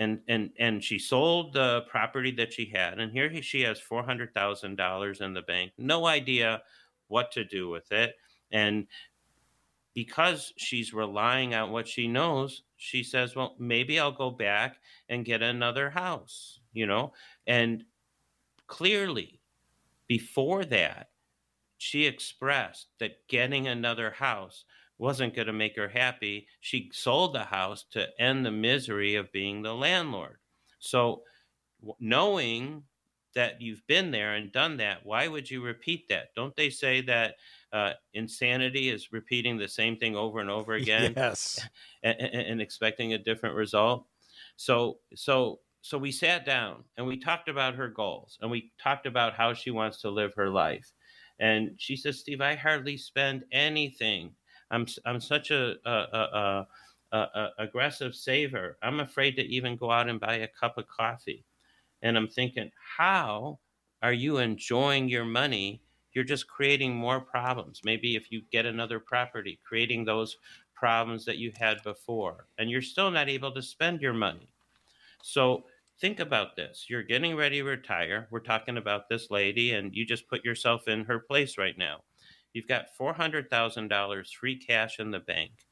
and 0.00 0.20
and 0.28 0.50
and 0.58 0.82
she 0.82 0.98
sold 0.98 1.52
the 1.52 1.82
property 1.88 2.30
that 2.30 2.52
she 2.52 2.66
had 2.66 2.98
and 2.98 3.12
here 3.12 3.42
she 3.42 3.62
has 3.62 3.80
$400,000 3.80 5.20
in 5.20 5.34
the 5.34 5.42
bank 5.42 5.72
no 5.78 6.06
idea 6.06 6.62
what 7.08 7.32
to 7.32 7.44
do 7.44 7.68
with 7.68 7.90
it 7.92 8.14
and 8.52 8.86
because 9.94 10.52
she's 10.56 10.94
relying 10.94 11.54
on 11.54 11.72
what 11.72 11.88
she 11.88 12.06
knows 12.06 12.62
she 12.76 13.02
says 13.02 13.34
well 13.34 13.56
maybe 13.58 13.98
I'll 13.98 14.12
go 14.12 14.30
back 14.30 14.76
and 15.08 15.24
get 15.24 15.42
another 15.42 15.90
house 15.90 16.60
you 16.72 16.86
know 16.86 17.12
and 17.46 17.84
clearly 18.66 19.40
before 20.06 20.64
that 20.66 21.10
she 21.78 22.06
expressed 22.06 22.88
that 22.98 23.26
getting 23.28 23.68
another 23.68 24.10
house 24.10 24.64
wasn't 24.98 25.34
going 25.34 25.46
to 25.46 25.52
make 25.52 25.76
her 25.76 25.88
happy. 25.88 26.46
She 26.60 26.90
sold 26.92 27.34
the 27.34 27.44
house 27.44 27.84
to 27.92 28.08
end 28.20 28.44
the 28.44 28.50
misery 28.50 29.14
of 29.14 29.32
being 29.32 29.62
the 29.62 29.74
landlord. 29.74 30.38
So, 30.80 31.22
knowing 32.00 32.82
that 33.34 33.60
you've 33.62 33.86
been 33.86 34.10
there 34.10 34.34
and 34.34 34.50
done 34.50 34.76
that, 34.78 35.04
why 35.04 35.28
would 35.28 35.48
you 35.48 35.62
repeat 35.62 36.08
that? 36.08 36.34
Don't 36.34 36.56
they 36.56 36.70
say 36.70 37.00
that 37.02 37.36
uh, 37.72 37.92
insanity 38.14 38.88
is 38.90 39.12
repeating 39.12 39.56
the 39.56 39.68
same 39.68 39.96
thing 39.96 40.16
over 40.16 40.40
and 40.40 40.50
over 40.50 40.72
again? 40.74 41.14
Yes. 41.16 41.60
And, 42.04 42.16
and, 42.20 42.46
and 42.46 42.62
expecting 42.62 43.12
a 43.12 43.18
different 43.18 43.56
result. 43.56 44.06
So, 44.54 44.98
so, 45.16 45.58
so 45.80 45.98
we 45.98 46.12
sat 46.12 46.46
down 46.46 46.84
and 46.96 47.04
we 47.08 47.18
talked 47.18 47.48
about 47.48 47.74
her 47.74 47.88
goals 47.88 48.38
and 48.40 48.48
we 48.48 48.70
talked 48.80 49.04
about 49.04 49.34
how 49.34 49.52
she 49.52 49.72
wants 49.72 50.00
to 50.02 50.10
live 50.10 50.32
her 50.36 50.48
life. 50.48 50.92
And 51.40 51.72
she 51.76 51.96
says, 51.96 52.20
Steve, 52.20 52.40
I 52.40 52.54
hardly 52.54 52.96
spend 52.96 53.42
anything 53.50 54.30
I'm 54.70 54.86
I'm 55.04 55.20
such 55.20 55.50
a, 55.50 55.76
a, 55.84 56.66
a, 57.12 57.16
a, 57.16 57.48
aggressive 57.58 58.14
saver. 58.14 58.76
I'm 58.82 59.00
afraid 59.00 59.36
to 59.36 59.42
even 59.42 59.76
go 59.76 59.90
out 59.90 60.08
and 60.08 60.20
buy 60.20 60.36
a 60.36 60.48
cup 60.48 60.78
of 60.78 60.88
coffee. 60.88 61.44
And 62.02 62.16
I'm 62.16 62.28
thinking, 62.28 62.70
how 62.96 63.58
are 64.02 64.12
you 64.12 64.38
enjoying 64.38 65.08
your 65.08 65.24
money? 65.24 65.82
You're 66.12 66.24
just 66.24 66.48
creating 66.48 66.94
more 66.94 67.20
problems. 67.20 67.80
Maybe 67.84 68.16
if 68.16 68.30
you 68.30 68.42
get 68.52 68.66
another 68.66 69.00
property, 69.00 69.58
creating 69.66 70.04
those 70.04 70.36
problems 70.74 71.24
that 71.24 71.38
you 71.38 71.52
had 71.58 71.82
before, 71.82 72.46
and 72.58 72.70
you're 72.70 72.82
still 72.82 73.10
not 73.10 73.28
able 73.28 73.52
to 73.52 73.62
spend 73.62 74.00
your 74.00 74.12
money. 74.12 74.48
So 75.22 75.64
think 76.00 76.20
about 76.20 76.56
this. 76.56 76.86
You're 76.88 77.02
getting 77.02 77.36
ready 77.36 77.58
to 77.58 77.64
retire. 77.64 78.28
We're 78.30 78.40
talking 78.40 78.76
about 78.76 79.08
this 79.08 79.30
lady, 79.30 79.72
and 79.72 79.94
you 79.94 80.06
just 80.06 80.28
put 80.28 80.44
yourself 80.44 80.86
in 80.88 81.04
her 81.04 81.18
place 81.18 81.58
right 81.58 81.76
now. 81.76 82.02
You've 82.52 82.68
got 82.68 82.96
$400,000 82.98 84.34
free 84.34 84.56
cash 84.56 84.98
in 84.98 85.10
the 85.10 85.20
bank. 85.20 85.66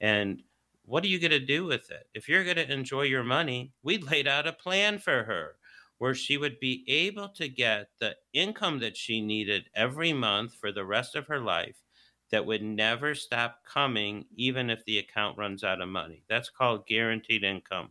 And 0.00 0.42
what 0.84 1.04
are 1.04 1.08
you 1.08 1.18
going 1.18 1.30
to 1.30 1.40
do 1.40 1.64
with 1.64 1.90
it? 1.90 2.08
If 2.14 2.28
you're 2.28 2.44
going 2.44 2.56
to 2.56 2.72
enjoy 2.72 3.02
your 3.02 3.24
money, 3.24 3.72
we 3.82 3.98
laid 3.98 4.26
out 4.26 4.46
a 4.46 4.52
plan 4.52 4.98
for 4.98 5.24
her 5.24 5.56
where 5.98 6.14
she 6.14 6.36
would 6.36 6.58
be 6.60 6.84
able 6.88 7.28
to 7.28 7.48
get 7.48 7.88
the 8.00 8.16
income 8.32 8.80
that 8.80 8.96
she 8.96 9.20
needed 9.20 9.70
every 9.74 10.12
month 10.12 10.54
for 10.54 10.72
the 10.72 10.84
rest 10.84 11.14
of 11.14 11.26
her 11.28 11.40
life 11.40 11.82
that 12.30 12.44
would 12.44 12.62
never 12.62 13.14
stop 13.14 13.64
coming, 13.64 14.26
even 14.34 14.70
if 14.70 14.84
the 14.84 14.98
account 14.98 15.38
runs 15.38 15.62
out 15.62 15.80
of 15.80 15.88
money. 15.88 16.24
That's 16.28 16.50
called 16.50 16.86
guaranteed 16.86 17.44
income. 17.44 17.90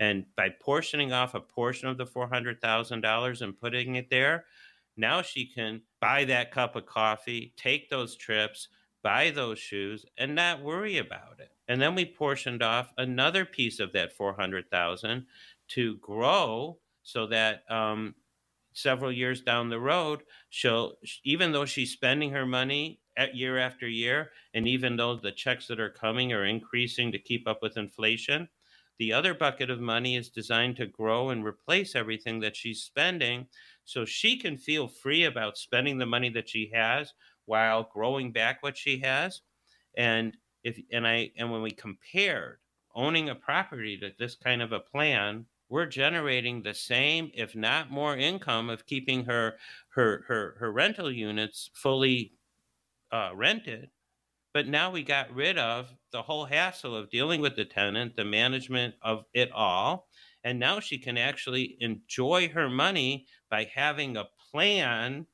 And 0.00 0.26
by 0.36 0.50
portioning 0.50 1.12
off 1.12 1.34
a 1.34 1.40
portion 1.40 1.88
of 1.88 1.96
the 1.96 2.04
$400,000 2.04 3.40
and 3.40 3.58
putting 3.58 3.94
it 3.94 4.10
there, 4.10 4.44
now 4.96 5.22
she 5.22 5.46
can 5.46 5.82
buy 6.00 6.24
that 6.24 6.50
cup 6.50 6.76
of 6.76 6.86
coffee, 6.86 7.52
take 7.56 7.90
those 7.90 8.16
trips, 8.16 8.68
buy 9.02 9.30
those 9.30 9.58
shoes, 9.58 10.04
and 10.18 10.34
not 10.34 10.62
worry 10.62 10.98
about 10.98 11.38
it. 11.38 11.50
And 11.68 11.80
then 11.80 11.94
we 11.94 12.04
portioned 12.04 12.62
off 12.62 12.92
another 12.98 13.44
piece 13.44 13.80
of 13.80 13.92
that 13.92 14.12
400,000 14.12 15.26
to 15.68 15.96
grow 15.98 16.78
so 17.02 17.26
that 17.28 17.62
um, 17.70 18.14
several 18.72 19.12
years 19.12 19.42
down 19.42 19.68
the 19.68 19.80
road, 19.80 20.22
she'll 20.50 20.94
even 21.24 21.52
though 21.52 21.64
she's 21.64 21.92
spending 21.92 22.30
her 22.30 22.46
money 22.46 23.00
at 23.16 23.34
year 23.34 23.58
after 23.58 23.88
year, 23.88 24.32
and 24.54 24.68
even 24.68 24.96
though 24.96 25.16
the 25.16 25.32
checks 25.32 25.66
that 25.68 25.80
are 25.80 25.90
coming 25.90 26.32
are 26.32 26.44
increasing 26.44 27.10
to 27.12 27.18
keep 27.18 27.48
up 27.48 27.62
with 27.62 27.76
inflation, 27.76 28.48
the 28.98 29.12
other 29.12 29.34
bucket 29.34 29.70
of 29.70 29.80
money 29.80 30.16
is 30.16 30.30
designed 30.30 30.76
to 30.76 30.86
grow 30.86 31.30
and 31.30 31.44
replace 31.44 31.94
everything 31.94 32.40
that 32.40 32.56
she's 32.56 32.82
spending 32.82 33.46
so 33.86 34.04
she 34.04 34.36
can 34.36 34.58
feel 34.58 34.88
free 34.88 35.24
about 35.24 35.56
spending 35.56 35.96
the 35.96 36.06
money 36.06 36.28
that 36.28 36.48
she 36.48 36.70
has 36.74 37.14
while 37.46 37.84
growing 37.84 38.32
back 38.32 38.62
what 38.62 38.76
she 38.76 38.98
has. 38.98 39.40
And 39.96 40.36
if 40.64 40.78
and 40.92 41.06
I 41.06 41.30
and 41.38 41.50
when 41.50 41.62
we 41.62 41.70
compared 41.70 42.58
owning 42.94 43.28
a 43.28 43.34
property 43.34 43.96
to 43.98 44.10
this 44.18 44.34
kind 44.34 44.60
of 44.60 44.72
a 44.72 44.80
plan, 44.80 45.46
we're 45.68 45.86
generating 45.86 46.62
the 46.62 46.74
same, 46.74 47.30
if 47.32 47.54
not 47.54 47.90
more, 47.90 48.16
income 48.16 48.68
of 48.68 48.86
keeping 48.86 49.24
her 49.24 49.56
her 49.90 50.24
her, 50.26 50.56
her 50.58 50.72
rental 50.72 51.10
units 51.10 51.70
fully 51.74 52.34
uh, 53.12 53.30
rented. 53.34 53.90
But 54.52 54.66
now 54.66 54.90
we 54.90 55.02
got 55.02 55.34
rid 55.34 55.58
of 55.58 55.94
the 56.12 56.22
whole 56.22 56.46
hassle 56.46 56.96
of 56.96 57.10
dealing 57.10 57.40
with 57.40 57.56
the 57.56 57.64
tenant, 57.64 58.16
the 58.16 58.24
management 58.24 58.94
of 59.02 59.26
it 59.34 59.52
all, 59.52 60.08
and 60.42 60.58
now 60.58 60.80
she 60.80 60.98
can 60.98 61.18
actually 61.18 61.76
enjoy 61.80 62.48
her 62.48 62.68
money 62.68 63.26
by 63.50 63.70
having 63.74 64.16
a 64.16 64.28
plan 64.50 65.26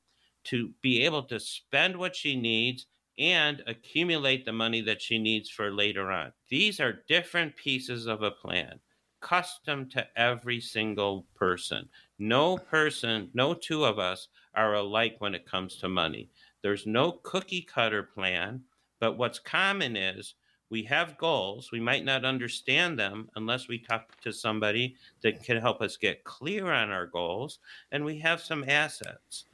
to 0.45 0.71
be 0.81 1.03
able 1.03 1.23
to 1.23 1.39
spend 1.39 1.95
what 1.95 2.15
she 2.15 2.35
needs 2.35 2.85
and 3.17 3.61
accumulate 3.67 4.45
the 4.45 4.51
money 4.51 4.81
that 4.81 5.01
she 5.01 5.19
needs 5.19 5.49
for 5.49 5.71
later 5.71 6.11
on. 6.11 6.33
These 6.49 6.79
are 6.79 7.03
different 7.07 7.55
pieces 7.55 8.07
of 8.07 8.23
a 8.23 8.31
plan, 8.31 8.79
custom 9.21 9.87
to 9.89 10.07
every 10.15 10.59
single 10.59 11.27
person. 11.35 11.87
No 12.19 12.57
person, 12.57 13.29
no 13.33 13.53
two 13.53 13.85
of 13.85 13.99
us 13.99 14.27
are 14.55 14.73
alike 14.73 15.15
when 15.19 15.35
it 15.35 15.45
comes 15.45 15.75
to 15.77 15.89
money. 15.89 16.29
There's 16.61 16.87
no 16.87 17.11
cookie 17.23 17.61
cutter 17.61 18.03
plan, 18.03 18.61
but 18.99 19.17
what's 19.17 19.39
common 19.39 19.95
is 19.95 20.35
we 20.73 20.81
have 20.81 21.19
goals. 21.19 21.71
We 21.71 21.79
might 21.79 22.03
not 22.03 22.25
understand 22.25 22.97
them 22.97 23.29
unless 23.35 23.67
we 23.67 23.77
talk 23.77 24.19
to 24.21 24.33
somebody 24.33 24.95
that 25.21 25.43
can 25.43 25.57
help 25.57 25.83
us 25.83 25.97
get 25.97 26.23
clear 26.23 26.71
on 26.71 26.89
our 26.89 27.05
goals, 27.05 27.59
and 27.91 28.03
we 28.03 28.17
have 28.17 28.41
some 28.41 28.65
assets 28.67 29.45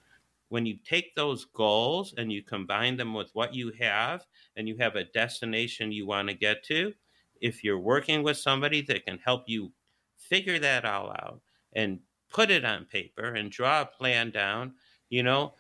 when 0.48 0.66
you 0.66 0.78
take 0.86 1.14
those 1.16 1.44
goals 1.44 2.14
and 2.18 2.32
you 2.32 2.42
combine 2.42 2.96
them 2.96 3.14
with 3.14 3.32
what 3.34 3.54
you 3.54 3.74
have 3.78 4.26
and 4.56 4.66
you 4.66 4.78
have 4.78 4.96
a 4.96 5.04
destination 5.04 5.92
you 5.92 6.08
want 6.08 6.30
to 6.30 6.34
get 6.34 6.64
to, 6.64 6.94
if 7.42 7.66
you're 7.66 7.78
working 7.80 8.24
with 8.24 8.38
somebody 8.38 8.82
that 8.82 9.06
can 9.06 9.18
help 9.18 9.44
you 9.46 9.74
figure 10.16 10.58
that 10.58 10.86
all 10.86 11.10
out 11.10 11.42
and 11.74 12.00
put 12.32 12.50
it 12.50 12.64
on 12.64 12.86
paper 12.86 13.34
and 13.34 13.52
draw 13.52 13.82
a 13.82 13.86
plan 13.86 14.32
down, 14.32 14.74
you 15.10 15.22
know, 15.22 15.54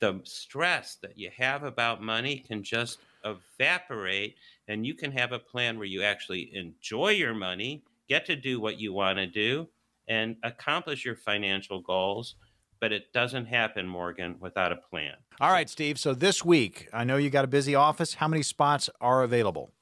the 0.00 0.18
stress 0.24 0.96
that 1.02 1.18
you 1.18 1.30
have 1.36 1.62
about 1.62 2.02
money 2.02 2.38
can 2.38 2.62
just 2.62 3.00
evaporate 3.24 4.36
and 4.68 4.86
you 4.86 4.94
can 4.94 5.12
have 5.12 5.32
a 5.32 5.38
plan 5.38 5.78
where 5.78 5.86
you 5.86 6.02
actually 6.02 6.50
enjoy 6.54 7.10
your 7.10 7.34
money, 7.34 7.82
get 8.08 8.26
to 8.26 8.36
do 8.36 8.60
what 8.60 8.80
you 8.80 8.92
want 8.92 9.18
to 9.18 9.26
do, 9.26 9.68
and 10.08 10.36
accomplish 10.42 11.04
your 11.04 11.16
financial 11.16 11.80
goals 11.80 12.36
but 12.84 12.92
it 12.92 13.14
doesn't 13.14 13.46
happen, 13.46 13.88
Morgan, 13.88 14.36
without 14.40 14.70
a 14.70 14.76
plan. 14.76 15.14
All 15.40 15.50
right, 15.50 15.70
Steve. 15.70 15.98
So 15.98 16.12
this 16.12 16.44
week, 16.44 16.86
I 16.92 17.02
know 17.02 17.16
you 17.16 17.30
got 17.30 17.46
a 17.46 17.48
busy 17.48 17.74
office. 17.74 18.12
How 18.12 18.28
many 18.28 18.42
spots 18.42 18.90
are 19.00 19.22
available? 19.22 19.72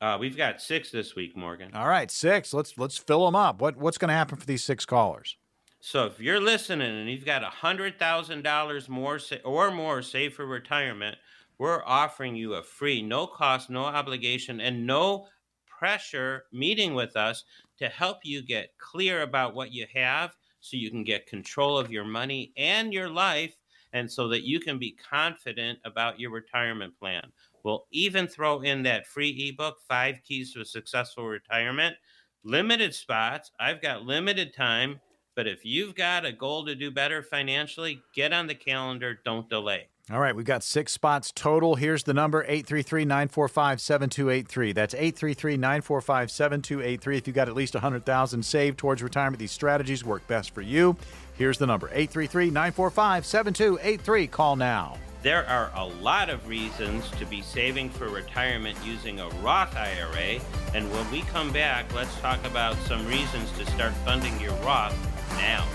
Uh, 0.00 0.16
we've 0.18 0.36
got 0.36 0.60
six 0.60 0.90
this 0.90 1.14
week, 1.14 1.36
Morgan. 1.36 1.70
All 1.74 1.86
right, 1.86 2.10
six. 2.10 2.52
Let's 2.52 2.76
let's 2.76 2.98
fill 2.98 3.24
them 3.24 3.36
up. 3.36 3.60
What 3.60 3.76
what's 3.76 3.98
going 3.98 4.08
to 4.08 4.14
happen 4.14 4.36
for 4.36 4.46
these 4.46 4.64
six 4.64 4.84
callers? 4.84 5.36
So 5.78 6.06
if 6.06 6.18
you're 6.18 6.40
listening 6.40 6.90
and 6.90 7.08
you've 7.08 7.24
got 7.24 7.44
a 7.44 7.50
hundred 7.50 8.00
thousand 8.00 8.42
dollars 8.42 8.88
more 8.88 9.20
sa- 9.20 9.36
or 9.44 9.70
more 9.70 10.02
saved 10.02 10.34
for 10.34 10.44
retirement, 10.44 11.16
we're 11.58 11.84
offering 11.84 12.34
you 12.36 12.54
a 12.54 12.62
free, 12.62 13.02
no 13.02 13.26
cost, 13.26 13.70
no 13.70 13.84
obligation, 13.84 14.60
and 14.60 14.86
no 14.86 15.26
pressure 15.66 16.44
meeting 16.52 16.94
with 16.94 17.16
us 17.16 17.44
to 17.78 17.88
help 17.88 18.18
you 18.24 18.42
get 18.42 18.70
clear 18.78 19.22
about 19.22 19.54
what 19.54 19.72
you 19.72 19.86
have 19.94 20.36
so 20.60 20.76
you 20.76 20.90
can 20.90 21.04
get 21.04 21.26
control 21.26 21.76
of 21.76 21.90
your 21.90 22.04
money 22.04 22.52
and 22.56 22.92
your 22.92 23.08
life 23.08 23.56
and 23.92 24.10
so 24.10 24.28
that 24.28 24.44
you 24.44 24.58
can 24.58 24.78
be 24.78 24.96
confident 25.10 25.78
about 25.84 26.18
your 26.18 26.30
retirement 26.30 26.98
plan. 26.98 27.22
We'll 27.62 27.86
even 27.92 28.26
throw 28.26 28.60
in 28.60 28.82
that 28.82 29.06
free 29.06 29.30
ebook, 29.48 29.76
Five 29.88 30.20
Keys 30.24 30.52
to 30.52 30.60
a 30.60 30.64
Successful 30.64 31.26
Retirement. 31.26 31.96
Limited 32.42 32.94
spots. 32.94 33.52
I've 33.58 33.80
got 33.80 34.02
limited 34.02 34.52
time, 34.52 35.00
but 35.36 35.46
if 35.46 35.64
you've 35.64 35.94
got 35.94 36.26
a 36.26 36.32
goal 36.32 36.66
to 36.66 36.74
do 36.74 36.90
better 36.90 37.22
financially, 37.22 38.02
get 38.14 38.32
on 38.32 38.46
the 38.46 38.54
calendar. 38.54 39.18
Don't 39.24 39.48
delay. 39.48 39.88
All 40.12 40.20
right, 40.20 40.36
we've 40.36 40.44
got 40.44 40.62
six 40.62 40.92
spots 40.92 41.32
total. 41.32 41.76
Here's 41.76 42.02
the 42.02 42.12
number 42.12 42.42
833 42.42 43.06
945 43.06 43.80
7283. 43.80 44.72
That's 44.72 44.92
833 44.92 45.56
945 45.56 46.30
7283. 46.30 47.16
If 47.16 47.26
you've 47.26 47.34
got 47.34 47.48
at 47.48 47.54
least 47.54 47.72
100000 47.72 48.42
saved 48.42 48.76
towards 48.76 49.02
retirement, 49.02 49.38
these 49.38 49.52
strategies 49.52 50.04
work 50.04 50.26
best 50.26 50.50
for 50.50 50.60
you. 50.60 50.94
Here's 51.38 51.56
the 51.56 51.66
number 51.66 51.86
833 51.86 52.48
945 52.48 53.24
7283. 53.24 54.26
Call 54.26 54.56
now. 54.56 54.98
There 55.22 55.48
are 55.48 55.70
a 55.74 55.86
lot 55.86 56.28
of 56.28 56.46
reasons 56.46 57.10
to 57.12 57.24
be 57.24 57.40
saving 57.40 57.88
for 57.88 58.08
retirement 58.08 58.76
using 58.84 59.20
a 59.20 59.30
Roth 59.40 59.74
IRA. 59.74 60.38
And 60.74 60.92
when 60.92 61.10
we 61.10 61.22
come 61.22 61.50
back, 61.50 61.90
let's 61.94 62.14
talk 62.20 62.44
about 62.44 62.76
some 62.82 63.06
reasons 63.06 63.50
to 63.52 63.64
start 63.70 63.94
funding 64.04 64.38
your 64.38 64.52
Roth 64.56 64.94
now. 65.38 65.66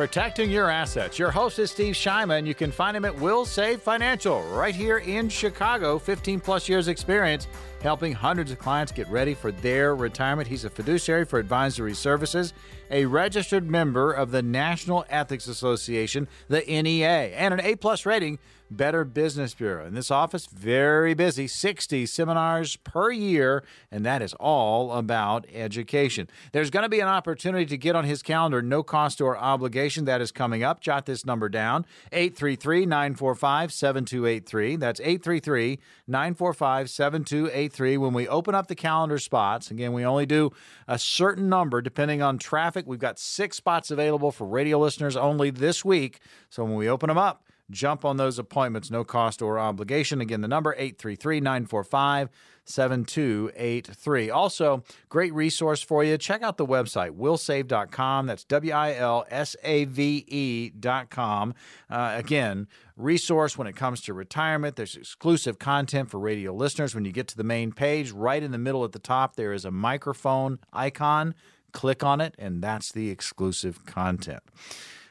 Protecting 0.00 0.50
your 0.50 0.70
assets. 0.70 1.18
Your 1.18 1.30
host 1.30 1.58
is 1.58 1.70
Steve 1.70 1.94
Shyman. 1.94 2.46
You 2.46 2.54
can 2.54 2.72
find 2.72 2.96
him 2.96 3.04
at 3.04 3.12
WilSave 3.12 3.80
Financial 3.80 4.42
right 4.44 4.74
here 4.74 4.96
in 4.96 5.28
Chicago. 5.28 5.98
15 5.98 6.40
plus 6.40 6.70
years 6.70 6.88
experience 6.88 7.46
helping 7.82 8.14
hundreds 8.14 8.50
of 8.50 8.58
clients 8.58 8.92
get 8.92 9.06
ready 9.08 9.34
for 9.34 9.52
their 9.52 9.94
retirement. 9.94 10.48
He's 10.48 10.64
a 10.64 10.70
fiduciary 10.70 11.26
for 11.26 11.38
advisory 11.38 11.92
services, 11.92 12.54
a 12.90 13.04
registered 13.04 13.70
member 13.70 14.10
of 14.10 14.30
the 14.30 14.40
National 14.40 15.04
Ethics 15.10 15.48
Association, 15.48 16.28
the 16.48 16.60
NEA, 16.60 17.36
and 17.36 17.52
an 17.52 17.60
A 17.60 17.76
plus 17.76 18.06
rating 18.06 18.38
Better 18.70 19.04
Business 19.04 19.54
Bureau. 19.54 19.84
In 19.84 19.94
this 19.94 20.10
office, 20.10 20.46
very 20.46 21.14
busy, 21.14 21.48
60 21.48 22.06
seminars 22.06 22.76
per 22.76 23.10
year, 23.10 23.64
and 23.90 24.06
that 24.06 24.22
is 24.22 24.32
all 24.34 24.92
about 24.92 25.46
education. 25.52 26.28
There's 26.52 26.70
going 26.70 26.84
to 26.84 26.88
be 26.88 27.00
an 27.00 27.08
opportunity 27.08 27.66
to 27.66 27.76
get 27.76 27.96
on 27.96 28.04
his 28.04 28.22
calendar, 28.22 28.62
no 28.62 28.82
cost 28.82 29.20
or 29.20 29.36
obligation. 29.36 30.04
That 30.04 30.20
is 30.20 30.30
coming 30.30 30.62
up. 30.62 30.80
Jot 30.80 31.06
this 31.06 31.26
number 31.26 31.48
down 31.48 31.84
833 32.12 32.86
945 32.86 33.72
7283. 33.72 34.76
That's 34.76 35.00
833 35.00 35.78
945 36.06 36.90
7283. 36.90 37.96
When 37.96 38.12
we 38.12 38.28
open 38.28 38.54
up 38.54 38.68
the 38.68 38.74
calendar 38.74 39.18
spots, 39.18 39.70
again, 39.70 39.92
we 39.92 40.04
only 40.04 40.26
do 40.26 40.50
a 40.86 40.98
certain 40.98 41.48
number 41.48 41.82
depending 41.82 42.22
on 42.22 42.38
traffic. 42.38 42.86
We've 42.86 42.98
got 42.98 43.18
six 43.18 43.56
spots 43.56 43.90
available 43.90 44.30
for 44.30 44.46
radio 44.46 44.78
listeners 44.78 45.16
only 45.16 45.50
this 45.50 45.84
week. 45.84 46.20
So 46.48 46.64
when 46.64 46.76
we 46.76 46.88
open 46.88 47.08
them 47.08 47.18
up, 47.18 47.44
Jump 47.70 48.04
on 48.04 48.16
those 48.16 48.38
appointments, 48.38 48.90
no 48.90 49.04
cost 49.04 49.40
or 49.40 49.58
obligation. 49.58 50.20
Again, 50.20 50.40
the 50.40 50.48
number 50.48 50.72
833 50.74 51.40
945 51.40 52.28
7283. 52.64 54.30
Also, 54.30 54.84
great 55.08 55.34
resource 55.34 55.82
for 55.82 56.04
you. 56.04 56.16
Check 56.16 56.42
out 56.42 56.56
the 56.56 56.66
website, 56.66 57.10
willsave.com. 57.10 58.26
That's 58.26 58.44
W 58.44 58.72
I 58.72 58.94
L 58.94 59.26
S 59.30 59.56
A 59.62 59.84
V 59.84 60.24
E.com. 60.28 61.54
Uh, 61.88 62.14
again, 62.16 62.68
resource 62.96 63.58
when 63.58 63.66
it 63.66 63.76
comes 63.76 64.00
to 64.02 64.14
retirement. 64.14 64.76
There's 64.76 64.96
exclusive 64.96 65.58
content 65.58 66.10
for 66.10 66.18
radio 66.18 66.52
listeners. 66.52 66.94
When 66.94 67.04
you 67.04 67.12
get 67.12 67.28
to 67.28 67.36
the 67.36 67.44
main 67.44 67.72
page, 67.72 68.12
right 68.12 68.42
in 68.42 68.52
the 68.52 68.58
middle 68.58 68.84
at 68.84 68.92
the 68.92 68.98
top, 68.98 69.36
there 69.36 69.52
is 69.52 69.64
a 69.64 69.70
microphone 69.70 70.58
icon. 70.72 71.34
Click 71.72 72.02
on 72.02 72.20
it, 72.20 72.34
and 72.38 72.62
that's 72.62 72.90
the 72.90 73.10
exclusive 73.10 73.86
content. 73.86 74.42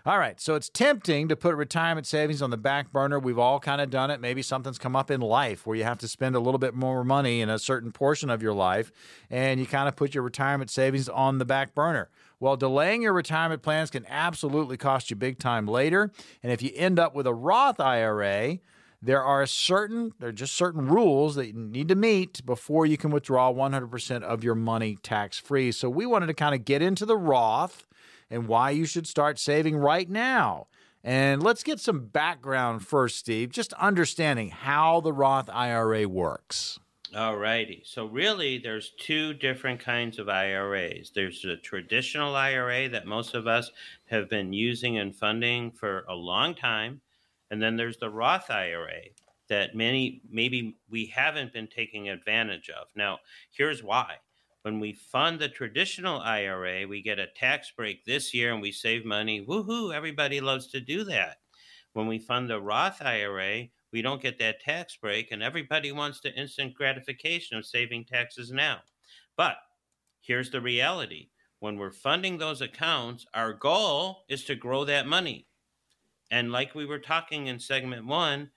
All 0.09 0.17
right, 0.17 0.41
so 0.41 0.55
it's 0.55 0.69
tempting 0.69 1.27
to 1.27 1.35
put 1.35 1.53
retirement 1.53 2.07
savings 2.07 2.41
on 2.41 2.49
the 2.49 2.57
back 2.57 2.91
burner. 2.91 3.19
We've 3.19 3.37
all 3.37 3.59
kind 3.59 3.79
of 3.79 3.91
done 3.91 4.09
it. 4.09 4.19
Maybe 4.19 4.41
something's 4.41 4.79
come 4.79 4.95
up 4.95 5.11
in 5.11 5.21
life 5.21 5.67
where 5.67 5.77
you 5.77 5.83
have 5.83 5.99
to 5.99 6.07
spend 6.07 6.35
a 6.35 6.39
little 6.39 6.57
bit 6.57 6.73
more 6.73 7.03
money 7.03 7.41
in 7.41 7.49
a 7.51 7.59
certain 7.59 7.91
portion 7.91 8.31
of 8.31 8.41
your 8.41 8.53
life, 8.53 8.91
and 9.29 9.59
you 9.59 9.67
kind 9.67 9.87
of 9.87 9.95
put 9.95 10.15
your 10.15 10.23
retirement 10.23 10.71
savings 10.71 11.09
on 11.09 11.37
the 11.37 11.45
back 11.45 11.75
burner. 11.75 12.09
Well, 12.39 12.57
delaying 12.57 13.03
your 13.03 13.13
retirement 13.13 13.61
plans 13.61 13.91
can 13.91 14.03
absolutely 14.07 14.77
cost 14.77 15.11
you 15.11 15.15
big 15.15 15.37
time 15.37 15.67
later. 15.67 16.11
And 16.41 16.51
if 16.51 16.63
you 16.63 16.71
end 16.73 16.97
up 16.97 17.13
with 17.13 17.27
a 17.27 17.33
Roth 17.35 17.79
IRA, 17.79 18.57
there 19.03 19.23
are 19.23 19.45
certain 19.45 20.13
there 20.17 20.29
are 20.29 20.31
just 20.31 20.55
certain 20.55 20.87
rules 20.87 21.35
that 21.35 21.45
you 21.45 21.53
need 21.53 21.87
to 21.87 21.95
meet 21.95 22.43
before 22.47 22.87
you 22.87 22.97
can 22.97 23.11
withdraw 23.11 23.53
100% 23.53 24.23
of 24.23 24.43
your 24.43 24.55
money 24.55 24.97
tax 25.03 25.37
free. 25.37 25.71
So 25.71 25.87
we 25.87 26.07
wanted 26.07 26.27
to 26.27 26.33
kind 26.33 26.55
of 26.55 26.65
get 26.65 26.81
into 26.81 27.05
the 27.05 27.15
Roth 27.15 27.85
and 28.29 28.47
why 28.47 28.71
you 28.71 28.85
should 28.85 29.07
start 29.07 29.39
saving 29.39 29.75
right 29.75 30.09
now. 30.09 30.67
And 31.03 31.41
let's 31.41 31.63
get 31.63 31.79
some 31.79 32.05
background 32.05 32.85
first, 32.85 33.17
Steve, 33.17 33.51
just 33.51 33.73
understanding 33.73 34.49
how 34.49 34.99
the 34.99 35.13
Roth 35.13 35.49
IRA 35.49 36.07
works. 36.07 36.79
All 37.15 37.37
righty. 37.37 37.81
So 37.85 38.05
really, 38.05 38.59
there's 38.59 38.91
two 38.99 39.33
different 39.33 39.79
kinds 39.79 40.19
of 40.19 40.29
IRAs. 40.29 41.11
There's 41.15 41.41
the 41.41 41.57
traditional 41.57 42.35
IRA 42.35 42.87
that 42.89 43.07
most 43.07 43.33
of 43.33 43.47
us 43.47 43.71
have 44.05 44.29
been 44.29 44.53
using 44.53 44.99
and 44.99 45.15
funding 45.15 45.71
for 45.71 46.05
a 46.07 46.13
long 46.13 46.53
time, 46.53 47.01
and 47.49 47.59
then 47.59 47.77
there's 47.77 47.97
the 47.97 48.11
Roth 48.11 48.51
IRA 48.51 49.01
that 49.47 49.73
many 49.73 50.21
maybe 50.29 50.77
we 50.87 51.07
haven't 51.07 51.51
been 51.51 51.67
taking 51.67 52.09
advantage 52.09 52.69
of. 52.69 52.87
Now, 52.95 53.17
here's 53.49 53.81
why. 53.81 54.17
When 54.63 54.79
we 54.79 54.93
fund 54.93 55.39
the 55.39 55.47
traditional 55.47 56.19
IRA, 56.19 56.85
we 56.85 57.01
get 57.01 57.17
a 57.17 57.27
tax 57.27 57.71
break 57.75 58.03
this 58.03 58.33
year 58.33 58.51
and 58.51 58.61
we 58.61 58.71
save 58.73 59.05
money. 59.05 59.45
Woohoo! 59.45 59.93
Everybody 59.93 60.41
loves 60.41 60.67
to 60.67 60.81
do 60.81 61.05
that. 61.05 61.37
When 61.93 62.07
we 62.07 62.19
fund 62.19 62.49
the 62.49 62.59
Roth 62.59 63.01
IRA, 63.01 63.67
we 63.91 64.01
don't 64.01 64.21
get 64.21 64.37
that 64.39 64.61
tax 64.61 64.97
break, 64.97 65.31
and 65.31 65.41
everybody 65.41 65.91
wants 65.91 66.19
the 66.19 66.33
instant 66.33 66.75
gratification 66.75 67.57
of 67.57 67.65
saving 67.65 68.05
taxes 68.05 68.51
now. 68.51 68.81
But 69.35 69.55
here's 70.21 70.51
the 70.51 70.61
reality 70.61 71.29
when 71.59 71.77
we're 71.77 71.91
funding 71.91 72.37
those 72.37 72.61
accounts, 72.61 73.25
our 73.33 73.53
goal 73.53 74.23
is 74.29 74.43
to 74.45 74.55
grow 74.55 74.85
that 74.85 75.07
money. 75.07 75.47
And 76.31 76.51
like 76.51 76.75
we 76.75 76.85
were 76.85 76.99
talking 76.99 77.47
in 77.47 77.59
segment 77.59 78.05
one, 78.05 78.51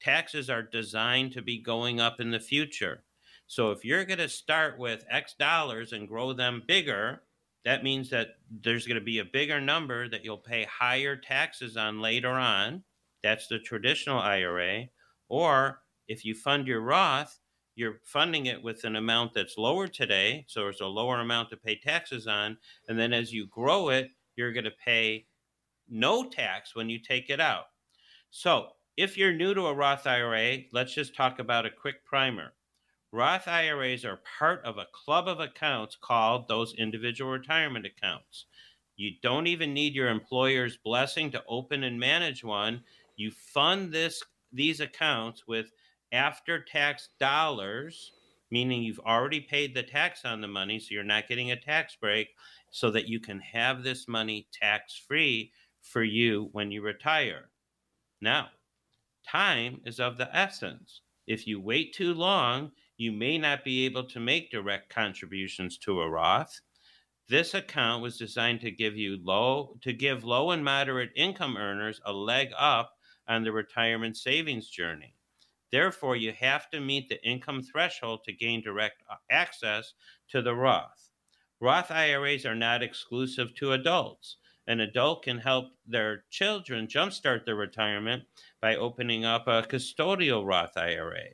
taxes 0.00 0.50
are 0.50 0.62
designed 0.62 1.32
to 1.32 1.42
be 1.42 1.62
going 1.62 1.98
up 1.98 2.20
in 2.20 2.30
the 2.30 2.40
future. 2.40 3.04
So 3.46 3.70
if 3.70 3.84
you're 3.84 4.04
going 4.04 4.18
to 4.18 4.28
start 4.28 4.78
with 4.78 5.04
X 5.10 5.34
dollars 5.38 5.92
and 5.92 6.08
grow 6.08 6.32
them 6.32 6.62
bigger, 6.66 7.22
that 7.64 7.84
means 7.84 8.10
that 8.10 8.36
there's 8.62 8.86
going 8.86 8.98
to 8.98 9.04
be 9.04 9.18
a 9.18 9.24
bigger 9.24 9.60
number 9.60 10.08
that 10.08 10.24
you'll 10.24 10.38
pay 10.38 10.64
higher 10.64 11.16
taxes 11.16 11.76
on 11.76 12.00
later 12.00 12.30
on. 12.30 12.84
That's 13.22 13.48
the 13.48 13.58
traditional 13.58 14.18
IRA. 14.18 14.86
Or 15.28 15.80
if 16.08 16.24
you 16.24 16.34
fund 16.34 16.66
your 16.66 16.80
Roth, 16.80 17.40
you're 17.74 18.00
funding 18.04 18.46
it 18.46 18.62
with 18.62 18.84
an 18.84 18.96
amount 18.96 19.34
that's 19.34 19.58
lower 19.58 19.86
today. 19.86 20.44
So 20.48 20.68
it's 20.68 20.80
a 20.80 20.86
lower 20.86 21.20
amount 21.20 21.50
to 21.50 21.56
pay 21.56 21.78
taxes 21.78 22.26
on. 22.26 22.56
And 22.88 22.98
then 22.98 23.12
as 23.12 23.32
you 23.32 23.46
grow 23.48 23.90
it, 23.90 24.10
you're 24.36 24.52
going 24.52 24.64
to 24.64 24.70
pay 24.70 25.26
no 25.88 26.28
tax 26.28 26.74
when 26.74 26.88
you 26.88 26.98
take 26.98 27.30
it 27.30 27.40
out. 27.40 27.66
So 28.30 28.68
if 28.96 29.16
you're 29.16 29.32
new 29.32 29.54
to 29.54 29.66
a 29.66 29.74
Roth 29.74 30.06
IRA, 30.06 30.58
let's 30.72 30.94
just 30.94 31.14
talk 31.14 31.38
about 31.38 31.66
a 31.66 31.70
quick 31.70 32.04
primer. 32.04 32.52
Roth 33.12 33.48
IRAs 33.48 34.04
are 34.04 34.20
part 34.38 34.64
of 34.64 34.78
a 34.78 34.88
club 34.92 35.28
of 35.28 35.40
accounts 35.40 35.96
called 36.00 36.48
those 36.48 36.74
individual 36.74 37.30
retirement 37.30 37.86
accounts. 37.86 38.46
You 38.96 39.12
don't 39.22 39.46
even 39.46 39.72
need 39.74 39.94
your 39.94 40.08
employer's 40.08 40.76
blessing 40.76 41.30
to 41.32 41.44
open 41.48 41.84
and 41.84 42.00
manage 42.00 42.42
one. 42.42 42.82
You 43.16 43.30
fund 43.30 43.92
this 43.92 44.22
these 44.52 44.80
accounts 44.80 45.46
with 45.46 45.70
after 46.12 46.62
tax 46.62 47.10
dollars, 47.20 48.12
meaning 48.50 48.82
you've 48.82 49.00
already 49.00 49.40
paid 49.40 49.74
the 49.74 49.82
tax 49.82 50.24
on 50.24 50.40
the 50.40 50.48
money, 50.48 50.78
so 50.78 50.88
you're 50.90 51.04
not 51.04 51.28
getting 51.28 51.50
a 51.50 51.60
tax 51.60 51.96
break, 51.96 52.28
so 52.70 52.90
that 52.90 53.08
you 53.08 53.20
can 53.20 53.40
have 53.40 53.82
this 53.82 54.08
money 54.08 54.48
tax 54.52 54.96
free 54.96 55.52
for 55.82 56.02
you 56.02 56.48
when 56.52 56.70
you 56.70 56.82
retire. 56.82 57.50
Now, 58.20 58.48
time 59.26 59.80
is 59.84 60.00
of 60.00 60.16
the 60.16 60.34
essence. 60.34 61.02
If 61.26 61.46
you 61.46 61.60
wait 61.60 61.92
too 61.92 62.14
long, 62.14 62.72
you 62.96 63.12
may 63.12 63.36
not 63.36 63.64
be 63.64 63.84
able 63.84 64.04
to 64.04 64.20
make 64.20 64.50
direct 64.50 64.88
contributions 64.88 65.76
to 65.78 66.00
a 66.00 66.08
Roth. 66.08 66.60
This 67.28 67.54
account 67.54 68.02
was 68.02 68.18
designed 68.18 68.60
to 68.60 68.70
give 68.70 68.96
you 68.96 69.18
low 69.22 69.76
to 69.82 69.92
give 69.92 70.24
low 70.24 70.52
and 70.52 70.64
moderate 70.64 71.10
income 71.16 71.56
earners 71.56 72.00
a 72.04 72.12
leg 72.12 72.50
up 72.56 72.96
on 73.28 73.42
the 73.42 73.52
retirement 73.52 74.16
savings 74.16 74.68
journey. 74.68 75.14
Therefore, 75.72 76.16
you 76.16 76.32
have 76.32 76.70
to 76.70 76.80
meet 76.80 77.08
the 77.08 77.22
income 77.22 77.62
threshold 77.62 78.20
to 78.24 78.32
gain 78.32 78.62
direct 78.62 79.02
uh, 79.10 79.16
access 79.30 79.92
to 80.28 80.40
the 80.40 80.54
Roth. 80.54 81.10
Roth 81.60 81.90
IRAs 81.90 82.46
are 82.46 82.54
not 82.54 82.82
exclusive 82.82 83.54
to 83.56 83.72
adults. 83.72 84.36
An 84.68 84.80
adult 84.80 85.24
can 85.24 85.38
help 85.38 85.72
their 85.86 86.24
children 86.30 86.86
jumpstart 86.86 87.44
their 87.44 87.56
retirement 87.56 88.24
by 88.60 88.76
opening 88.76 89.24
up 89.24 89.46
a 89.48 89.62
custodial 89.62 90.46
Roth 90.46 90.76
IRA. 90.76 91.30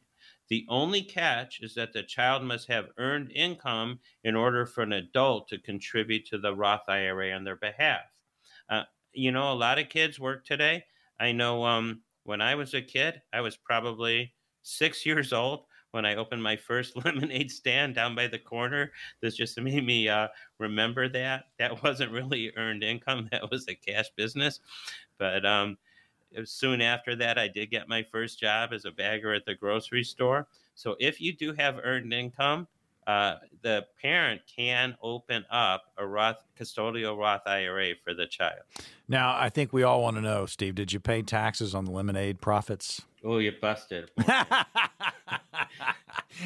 The 0.52 0.66
only 0.68 1.00
catch 1.00 1.62
is 1.62 1.74
that 1.76 1.94
the 1.94 2.02
child 2.02 2.42
must 2.42 2.68
have 2.68 2.90
earned 2.98 3.32
income 3.32 3.98
in 4.22 4.36
order 4.36 4.66
for 4.66 4.82
an 4.82 4.92
adult 4.92 5.48
to 5.48 5.56
contribute 5.56 6.26
to 6.26 6.36
the 6.36 6.54
Roth 6.54 6.90
IRA 6.90 7.32
on 7.32 7.42
their 7.42 7.56
behalf. 7.56 8.02
Uh, 8.68 8.82
you 9.14 9.32
know, 9.32 9.50
a 9.50 9.54
lot 9.54 9.78
of 9.78 9.88
kids 9.88 10.20
work 10.20 10.44
today 10.44 10.84
I 11.18 11.32
know 11.32 11.64
um, 11.64 12.02
when 12.24 12.42
I 12.42 12.54
was 12.54 12.74
a 12.74 12.82
kid, 12.82 13.22
I 13.32 13.40
was 13.40 13.56
probably 13.56 14.34
six 14.60 15.06
years 15.06 15.32
old 15.32 15.64
when 15.92 16.04
I 16.04 16.16
opened 16.16 16.42
my 16.42 16.56
first 16.56 16.96
lemonade 17.02 17.50
stand 17.50 17.94
down 17.94 18.14
by 18.14 18.26
the 18.26 18.38
corner. 18.38 18.92
This 19.22 19.34
just 19.34 19.58
made 19.58 19.86
me 19.86 20.10
uh, 20.10 20.28
remember 20.58 21.08
that. 21.08 21.44
That 21.58 21.82
wasn't 21.82 22.12
really 22.12 22.52
earned 22.58 22.84
income, 22.84 23.26
that 23.32 23.50
was 23.50 23.66
a 23.68 23.74
cash 23.74 24.10
business. 24.16 24.60
But 25.16 25.46
um, 25.46 25.78
soon 26.44 26.80
after 26.80 27.16
that, 27.16 27.38
I 27.38 27.48
did 27.48 27.70
get 27.70 27.88
my 27.88 28.02
first 28.02 28.38
job 28.38 28.72
as 28.72 28.84
a 28.84 28.90
bagger 28.90 29.32
at 29.32 29.44
the 29.44 29.54
grocery 29.54 30.04
store. 30.04 30.46
So 30.74 30.96
if 30.98 31.20
you 31.20 31.32
do 31.34 31.52
have 31.54 31.78
earned 31.82 32.12
income, 32.12 32.66
uh, 33.06 33.34
the 33.62 33.86
parent 34.00 34.40
can 34.46 34.96
open 35.02 35.44
up 35.50 35.84
a 35.98 36.06
Roth 36.06 36.44
custodial 36.58 37.18
Roth 37.18 37.42
IRA 37.46 37.94
for 38.02 38.14
the 38.14 38.26
child. 38.26 38.60
Now, 39.08 39.36
I 39.36 39.48
think 39.48 39.72
we 39.72 39.82
all 39.82 40.02
want 40.02 40.16
to 40.16 40.22
know, 40.22 40.46
Steve, 40.46 40.76
did 40.76 40.92
you 40.92 41.00
pay 41.00 41.22
taxes 41.22 41.74
on 41.74 41.84
the 41.84 41.90
lemonade 41.90 42.40
profits? 42.40 43.02
Oh, 43.24 43.38
you 43.38 43.52
busted. 43.60 44.10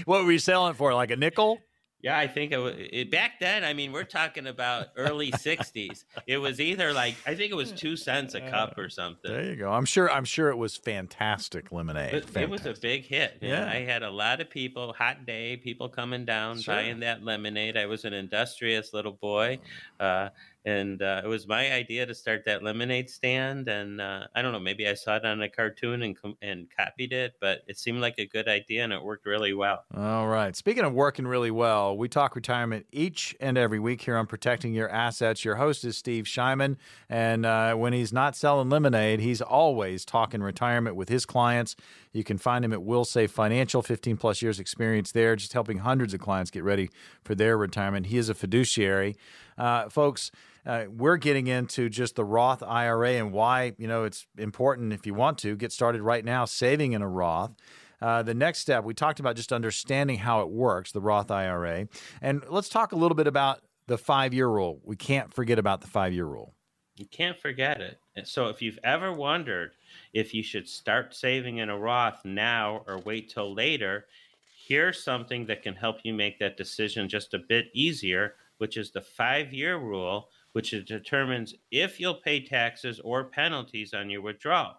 what 0.05 0.25
were 0.25 0.33
you 0.33 0.39
selling 0.39 0.75
for? 0.75 0.95
Like 0.95 1.11
a 1.11 1.17
nickel? 1.17 1.59
Yeah, 2.07 2.17
I 2.17 2.29
think 2.29 2.53
it 2.53 2.59
was 2.59 2.75
it, 2.77 3.11
back 3.11 3.41
then. 3.41 3.65
I 3.65 3.73
mean, 3.73 3.91
we're 3.91 4.05
talking 4.05 4.47
about 4.47 4.91
early 4.97 5.33
'60s. 5.33 6.05
It 6.29 6.39
was 6.39 6.61
either 6.61 6.93
like 6.93 7.17
I 7.27 7.35
think 7.35 7.51
it 7.51 7.57
was 7.57 7.73
two 7.73 7.97
cents 7.97 8.37
a 8.37 8.49
cup 8.49 8.79
or 8.79 8.89
something. 8.89 9.29
There 9.29 9.43
you 9.43 9.57
go. 9.57 9.73
I'm 9.73 9.85
sure. 9.85 10.09
I'm 10.09 10.25
sure 10.25 10.49
it 10.51 10.57
was 10.57 10.77
fantastic 10.77 11.73
lemonade. 11.73 12.15
It, 12.15 12.25
fantastic. 12.27 12.43
it 12.43 12.49
was 12.49 12.67
a 12.67 12.81
big 12.81 13.07
hit. 13.07 13.39
Yeah, 13.41 13.69
I 13.69 13.79
had 13.79 14.05
a 14.05 14.11
lot 14.11 14.41
of 14.41 14.49
people. 14.49 14.93
Hot 14.93 15.27
day, 15.27 15.57
people 15.57 15.89
coming 15.89 16.25
down 16.25 16.61
sure. 16.61 16.77
buying 16.77 17.01
that 17.01 17.25
lemonade. 17.25 17.77
I 17.77 17.87
was 17.87 18.05
an 18.05 18.13
industrious 18.13 18.93
little 18.95 19.15
boy. 19.15 19.59
Uh, 19.99 20.29
and 20.67 21.01
uh, 21.01 21.23
it 21.25 21.29
was 21.29 21.47
my 21.47 21.73
idea 21.73 22.05
to 22.05 22.15
start 22.15 22.45
that 22.45 22.61
lemonade 22.61 23.09
stand. 23.09 23.69
And 23.69 24.01
uh, 24.01 24.27
I 24.35 24.43
don't 24.43 24.51
know, 24.51 24.59
maybe 24.59 24.89
I 24.89 24.95
saw 24.95 25.15
it 25.15 25.25
on 25.25 25.41
a 25.41 25.49
cartoon 25.49 26.03
and 26.03 26.17
and 26.43 26.67
copied 26.77 27.13
it, 27.13 27.35
but 27.41 27.63
it 27.69 27.79
seemed 27.79 28.01
like 28.01 28.19
a 28.19 28.27
good 28.27 28.49
idea 28.49 28.83
and 28.83 28.93
it 28.93 29.01
worked 29.01 29.27
really 29.27 29.55
well. 29.55 29.85
All 29.97 30.27
right. 30.27 30.57
Speaking 30.57 30.85
of 30.85 30.93
working 30.93 31.25
really 31.27 31.53
well, 31.53 31.97
we 31.97 32.09
talk 32.09 32.35
retirement 32.35 32.87
each 32.91 33.35
and 33.41 33.57
every 33.57 33.79
week 33.79 34.03
here 34.03 34.17
on 34.17 34.27
Protecting 34.27 34.75
Your 34.75 34.91
Assets. 34.91 35.45
Your 35.45 35.55
host 35.55 35.85
is 35.85 35.97
Steve 35.97 36.25
Shyman, 36.25 36.77
and 37.09 37.47
uh, 37.47 37.75
when 37.75 37.93
he's 37.93 38.13
not 38.13 38.35
selling 38.35 38.69
lemonade, 38.69 39.21
he's 39.21 39.41
always 39.41 40.05
talking 40.05 40.43
retirement 40.43 40.97
with 40.97 41.09
his 41.09 41.25
clients. 41.25 41.77
You 42.13 42.25
can 42.25 42.39
find 42.39 42.65
him 42.65 42.73
at 42.73 42.81
WilSave 42.81 43.31
Financial, 43.31 43.83
15 43.83 44.17
plus 44.17 44.43
years 44.43 44.59
experience 44.59 45.13
there, 45.13 45.37
just 45.37 45.53
helping 45.53 45.79
hundreds 45.79 46.13
of 46.13 46.21
clients 46.21 46.51
get 46.51 46.65
ready 46.65 46.91
for 47.23 47.37
their 47.37 47.57
retirement. 47.57 48.07
He 48.07 48.19
is 48.19 48.29
a 48.29 48.35
fiduciary. 48.35 49.17
Uh, 49.59 49.89
folks, 49.89 50.31
uh, 50.67 50.85
we're 50.89 51.17
getting 51.17 51.47
into 51.47 51.89
just 51.89 52.17
the 52.17 52.25
Roth 52.25 52.63
IRA 52.63 53.13
and 53.13 53.33
why 53.33 53.75
you 53.79 53.87
know 53.87 54.05
it's 54.05 54.27
important 54.37 54.93
if 54.93 55.07
you 55.07 55.15
want 55.15 55.39
to 55.39 55.57
get 55.57 55.73
started 55.73 56.03
right 56.03 56.25
now 56.25 56.45
saving 56.45 56.93
in 56.93 57.03
a 57.03 57.09
Roth. 57.09 57.53
Uh, 58.03 58.23
the 58.23 58.35
next 58.35 58.59
step 58.59 58.85
we 58.85 58.93
talked 58.93 59.21
about 59.21 59.37
just 59.37 59.53
understanding 59.53 60.19
how 60.19 60.43
it 60.43 60.51
works, 60.51 60.93
the 60.93 61.01
Roth 61.01 61.31
IRA, 61.31 61.89
and 62.21 62.43
let's 62.49 62.69
talk 62.69 62.93
a 62.93 62.97
little 62.97 63.15
bit 63.15 63.27
about 63.27 63.61
the 63.87 63.97
five 63.97 64.35
year 64.35 64.49
rule. 64.49 64.81
We 64.85 64.97
can't 64.97 65.33
forget 65.33 65.59
about 65.59 65.81
the 65.81 65.87
five 65.87 66.13
year 66.13 66.27
rule. 66.27 66.55
You 66.97 67.07
can't 67.07 67.39
forget 67.39 67.81
it. 67.81 67.99
So 68.25 68.49
if 68.49 68.63
you've 68.63 68.79
ever 68.83 69.13
wondered 69.13 69.73
if 70.15 70.33
you 70.33 70.43
should 70.43 70.69
start 70.69 71.15
saving 71.15 71.59
in 71.59 71.69
a 71.69 71.79
Roth 71.79 72.25
now 72.25 72.85
or 72.87 72.99
wait 72.99 73.29
till 73.29 73.55
later, 73.55 74.07
here's 74.67 75.05
something 75.05 75.47
that 75.47 75.63
can 75.63 75.75
help 75.75 75.99
you 76.05 76.15
make 76.15 76.39
that 76.39 76.57
decision 76.57 77.09
just 77.09 77.35
a 77.35 77.39
bit 77.39 77.67
easier, 77.75 78.35
which 78.59 78.79
is 78.79 78.91
the 78.91 79.03
five 79.03 79.53
year 79.53 79.77
rule 79.77 80.31
which 80.57 80.71
determines 80.87 81.55
if 81.71 82.01
you'll 82.01 82.15
pay 82.15 82.43
taxes 82.43 82.99
or 83.05 83.25
penalties 83.25 83.93
on 83.93 84.09
your 84.09 84.23
withdrawal. 84.23 84.73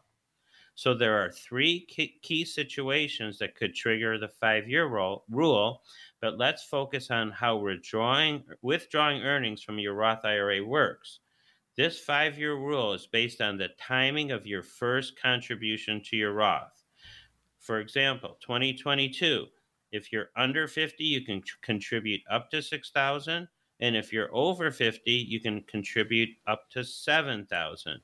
So 0.73 0.95
there 0.95 1.23
are 1.23 1.31
three 1.31 1.85
key 2.23 2.45
situations 2.45 3.37
that 3.37 3.53
could 3.53 3.75
trigger 3.75 4.17
the 4.17 4.27
five-year 4.27 4.87
rule, 4.87 5.83
but 6.19 6.39
let's 6.39 6.63
focus 6.63 7.11
on 7.11 7.29
how 7.29 7.57
withdrawing, 7.57 8.43
withdrawing 8.63 9.21
earnings 9.21 9.61
from 9.61 9.77
your 9.77 9.93
Roth 9.93 10.25
IRA 10.25 10.65
works. 10.65 11.19
This 11.75 11.99
five-year 11.99 12.55
rule 12.55 12.93
is 12.93 13.05
based 13.05 13.39
on 13.39 13.59
the 13.59 13.69
timing 13.79 14.31
of 14.31 14.47
your 14.47 14.63
first 14.63 15.21
contribution 15.21 16.01
to 16.05 16.15
your 16.15 16.33
Roth. 16.33 16.85
For 17.59 17.81
example, 17.81 18.39
2022, 18.41 19.45
if 19.91 20.11
you're 20.11 20.31
under 20.35 20.67
50, 20.67 21.03
you 21.03 21.23
can 21.23 21.43
contribute 21.61 22.21
up 22.31 22.49
to 22.49 22.63
6,000. 22.63 23.47
And 23.79 23.95
if 23.95 24.11
you're 24.11 24.33
over 24.33 24.71
50, 24.71 25.11
you 25.11 25.39
can 25.39 25.61
contribute 25.63 26.29
up 26.47 26.69
to 26.71 26.83
7,000. 26.83 28.01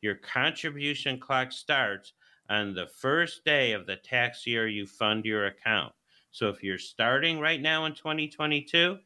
Your 0.00 0.16
contribution 0.16 1.18
clock 1.20 1.52
starts 1.52 2.12
on 2.48 2.74
the 2.74 2.86
first 2.86 3.44
day 3.44 3.72
of 3.72 3.86
the 3.86 3.96
tax 3.96 4.46
year 4.46 4.68
you 4.68 4.86
fund 4.86 5.24
your 5.24 5.46
account. 5.46 5.92
So 6.32 6.48
if 6.48 6.62
you're 6.62 6.78
starting 6.78 7.38
right 7.38 7.60
now 7.60 7.84
in 7.84 7.94
2022, 7.94 8.98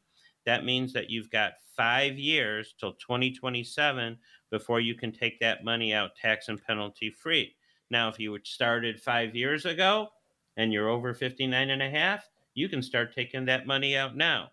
that 0.46 0.64
means 0.64 0.92
that 0.92 1.10
you've 1.10 1.30
got 1.30 1.54
five 1.76 2.18
years 2.18 2.74
till 2.78 2.94
2027 2.94 4.16
before 4.50 4.80
you 4.80 4.94
can 4.94 5.12
take 5.12 5.38
that 5.40 5.64
money 5.64 5.92
out 5.92 6.16
tax 6.16 6.48
and 6.48 6.62
penalty 6.64 7.10
free. 7.10 7.54
Now, 7.90 8.08
if 8.08 8.18
you 8.18 8.38
started 8.44 9.00
five 9.00 9.34
years 9.34 9.66
ago 9.66 10.08
and 10.56 10.72
you're 10.72 10.88
over 10.88 11.12
59 11.12 11.70
and 11.70 11.82
a 11.82 11.90
half, 11.90 12.28
you 12.54 12.68
can 12.68 12.82
start 12.82 13.14
taking 13.14 13.44
that 13.44 13.66
money 13.66 13.96
out 13.96 14.16
now. 14.16 14.50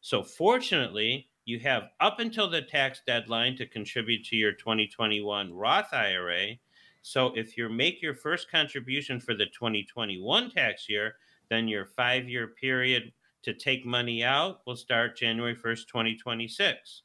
So, 0.00 0.22
fortunately, 0.22 1.28
you 1.44 1.58
have 1.60 1.90
up 2.00 2.20
until 2.20 2.48
the 2.48 2.62
tax 2.62 3.02
deadline 3.06 3.56
to 3.56 3.66
contribute 3.66 4.24
to 4.26 4.36
your 4.36 4.52
2021 4.52 5.52
Roth 5.52 5.92
IRA. 5.92 6.56
So, 7.02 7.32
if 7.34 7.56
you 7.56 7.68
make 7.68 8.00
your 8.00 8.14
first 8.14 8.50
contribution 8.50 9.20
for 9.20 9.34
the 9.34 9.46
2021 9.46 10.50
tax 10.50 10.88
year, 10.88 11.16
then 11.48 11.68
your 11.68 11.84
five 11.84 12.28
year 12.28 12.48
period 12.48 13.12
to 13.42 13.54
take 13.54 13.84
money 13.84 14.22
out 14.22 14.60
will 14.66 14.76
start 14.76 15.16
January 15.16 15.54
1st, 15.54 15.86
2026. 15.86 17.02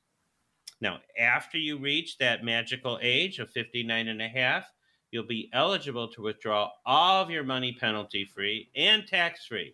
Now, 0.81 0.99
after 1.19 1.57
you 1.57 1.77
reach 1.77 2.17
that 2.17 2.43
magical 2.43 2.99
age 3.01 3.39
of 3.39 3.49
59 3.49 4.07
and 4.07 4.21
a 4.21 4.27
half, 4.27 4.71
you'll 5.11 5.23
be 5.23 5.49
eligible 5.53 6.07
to 6.09 6.21
withdraw 6.21 6.69
all 6.85 7.21
of 7.21 7.29
your 7.29 7.43
money 7.43 7.71
penalty 7.73 8.25
free 8.25 8.69
and 8.75 9.07
tax 9.07 9.45
free. 9.45 9.73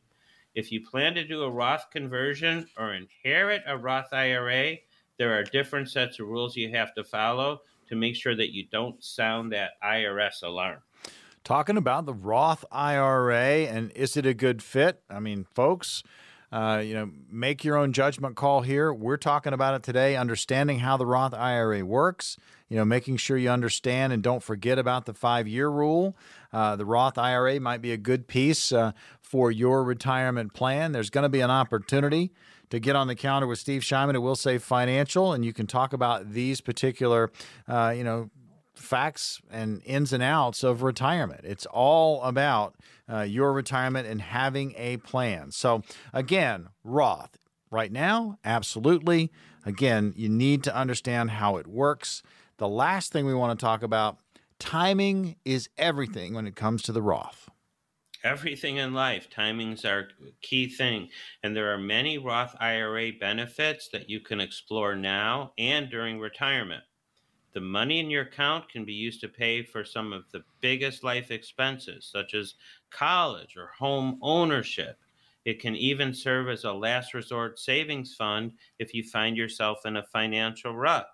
If 0.53 0.71
you 0.71 0.85
plan 0.85 1.13
to 1.13 1.23
do 1.25 1.43
a 1.43 1.49
Roth 1.49 1.89
conversion 1.91 2.67
or 2.77 2.93
inherit 2.93 3.63
a 3.65 3.77
Roth 3.77 4.11
IRA, 4.11 4.77
there 5.17 5.33
are 5.37 5.43
different 5.43 5.89
sets 5.89 6.19
of 6.19 6.27
rules 6.27 6.57
you 6.57 6.69
have 6.71 6.93
to 6.95 7.05
follow 7.05 7.61
to 7.87 7.95
make 7.95 8.15
sure 8.15 8.35
that 8.35 8.53
you 8.53 8.65
don't 8.69 9.01
sound 9.01 9.53
that 9.53 9.71
IRS 9.81 10.43
alarm. 10.43 10.79
Talking 11.45 11.77
about 11.77 12.05
the 12.05 12.13
Roth 12.13 12.65
IRA 12.69 13.65
and 13.65 13.91
is 13.93 14.17
it 14.17 14.25
a 14.25 14.33
good 14.33 14.61
fit? 14.61 15.01
I 15.09 15.19
mean, 15.21 15.45
folks, 15.45 16.03
uh, 16.51 16.81
you 16.83 16.93
know, 16.93 17.09
make 17.29 17.63
your 17.63 17.77
own 17.77 17.93
judgment 17.93 18.35
call 18.35 18.61
here. 18.61 18.93
We're 18.93 19.17
talking 19.17 19.53
about 19.53 19.73
it 19.75 19.83
today, 19.83 20.17
understanding 20.17 20.79
how 20.79 20.97
the 20.97 21.05
Roth 21.05 21.33
IRA 21.33 21.85
works, 21.85 22.37
you 22.67 22.77
know, 22.77 22.83
making 22.83 23.17
sure 23.17 23.37
you 23.37 23.49
understand 23.49 24.11
and 24.11 24.21
don't 24.21 24.43
forget 24.43 24.77
about 24.77 25.05
the 25.05 25.13
five 25.13 25.47
year 25.47 25.69
rule. 25.69 26.15
Uh, 26.51 26.75
the 26.75 26.85
Roth 26.85 27.17
IRA 27.17 27.59
might 27.59 27.81
be 27.81 27.93
a 27.93 27.97
good 27.97 28.27
piece 28.27 28.71
uh, 28.71 28.91
for 29.21 29.49
your 29.49 29.83
retirement 29.83 30.53
plan. 30.53 30.91
There's 30.91 31.09
going 31.09 31.23
to 31.23 31.29
be 31.29 31.41
an 31.41 31.51
opportunity 31.51 32.31
to 32.69 32.79
get 32.79 32.95
on 32.95 33.07
the 33.07 33.15
calendar 33.15 33.47
with 33.47 33.59
Steve 33.59 33.81
Shyman 33.81 34.15
at 34.15 34.21
WilSave 34.21 34.61
Financial, 34.61 35.33
and 35.33 35.45
you 35.45 35.53
can 35.53 35.67
talk 35.67 35.93
about 35.93 36.31
these 36.31 36.61
particular, 36.61 37.31
uh, 37.67 37.93
you 37.95 38.03
know, 38.03 38.29
facts 38.81 39.41
and 39.49 39.81
ins 39.85 40.13
and 40.13 40.23
outs 40.23 40.63
of 40.63 40.83
retirement. 40.83 41.41
It's 41.43 41.65
all 41.65 42.21
about 42.23 42.75
uh, 43.11 43.21
your 43.21 43.53
retirement 43.53 44.07
and 44.07 44.21
having 44.21 44.73
a 44.77 44.97
plan. 44.97 45.51
So, 45.51 45.83
again, 46.13 46.67
Roth, 46.83 47.37
right 47.69 47.91
now, 47.91 48.37
absolutely. 48.43 49.31
Again, 49.65 50.13
you 50.15 50.29
need 50.29 50.63
to 50.63 50.75
understand 50.75 51.31
how 51.31 51.57
it 51.57 51.67
works. 51.67 52.23
The 52.57 52.67
last 52.67 53.11
thing 53.11 53.25
we 53.25 53.33
want 53.33 53.57
to 53.57 53.63
talk 53.63 53.83
about 53.83 54.17
timing 54.59 55.35
is 55.45 55.69
everything 55.77 56.33
when 56.33 56.47
it 56.47 56.55
comes 56.55 56.81
to 56.83 56.91
the 56.91 57.01
Roth. 57.01 57.49
Everything 58.23 58.77
in 58.77 58.93
life, 58.93 59.29
timing's 59.31 59.83
our 59.83 60.09
key 60.43 60.69
thing. 60.69 61.09
And 61.41 61.55
there 61.55 61.73
are 61.73 61.79
many 61.79 62.19
Roth 62.19 62.55
IRA 62.59 63.13
benefits 63.19 63.89
that 63.93 64.11
you 64.11 64.19
can 64.19 64.39
explore 64.39 64.95
now 64.95 65.53
and 65.57 65.89
during 65.89 66.19
retirement. 66.19 66.83
The 67.53 67.61
money 67.61 67.99
in 67.99 68.09
your 68.09 68.23
account 68.23 68.69
can 68.69 68.85
be 68.85 68.93
used 68.93 69.19
to 69.21 69.27
pay 69.27 69.61
for 69.61 69.83
some 69.83 70.13
of 70.13 70.23
the 70.31 70.43
biggest 70.61 71.03
life 71.03 71.31
expenses, 71.31 72.05
such 72.05 72.33
as 72.33 72.55
college 72.89 73.57
or 73.57 73.67
home 73.67 74.17
ownership. 74.21 74.97
It 75.43 75.59
can 75.59 75.75
even 75.75 76.13
serve 76.13 76.49
as 76.49 76.63
a 76.63 76.71
last 76.71 77.13
resort 77.13 77.59
savings 77.59 78.15
fund 78.15 78.53
if 78.79 78.93
you 78.93 79.03
find 79.03 79.35
yourself 79.35 79.85
in 79.85 79.97
a 79.97 80.03
financial 80.03 80.75
rut. 80.75 81.07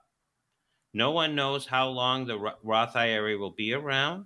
No 0.94 1.12
one 1.12 1.34
knows 1.34 1.66
how 1.66 1.88
long 1.90 2.26
the 2.26 2.54
Roth 2.64 2.96
IRA 2.96 3.38
will 3.38 3.52
be 3.52 3.74
around. 3.74 4.26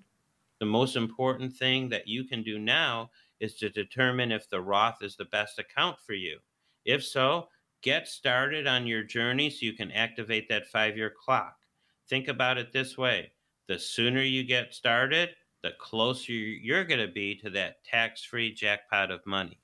The 0.60 0.66
most 0.66 0.96
important 0.96 1.54
thing 1.54 1.90
that 1.90 2.08
you 2.08 2.24
can 2.24 2.44
do 2.44 2.60
now 2.60 3.12
is 3.40 3.56
to 3.56 3.70
determine 3.70 4.32
if 4.32 4.50
the 4.50 4.62
Roth 4.62 5.02
is 5.02 5.16
the 5.16 5.26
best 5.26 5.60
account 5.60 5.98
for 6.00 6.14
you. 6.14 6.40
If 6.86 7.04
so, 7.04 7.50
get 7.82 8.08
started 8.08 8.68
on 8.68 8.86
your 8.86 9.04
journey 9.04 9.50
so 9.50 9.66
you 9.66 9.74
can 9.74 9.92
activate 9.92 10.50
that 10.50 10.68
five 10.68 10.98
year 10.98 11.10
clock. 11.10 11.61
Think 12.10 12.28
about 12.28 12.58
it 12.58 12.72
this 12.72 12.98
way 12.98 13.32
the 13.68 13.80
sooner 13.80 14.22
you 14.22 14.44
get 14.44 14.74
started, 14.74 15.30
the 15.64 15.72
closer 15.80 16.34
you're 16.34 16.84
going 16.84 17.00
to 17.00 17.12
be 17.12 17.36
to 17.36 17.50
that 17.52 17.84
tax 17.86 18.24
free 18.24 18.54
jackpot 18.54 19.12
of 19.12 19.26
money. 19.26 19.62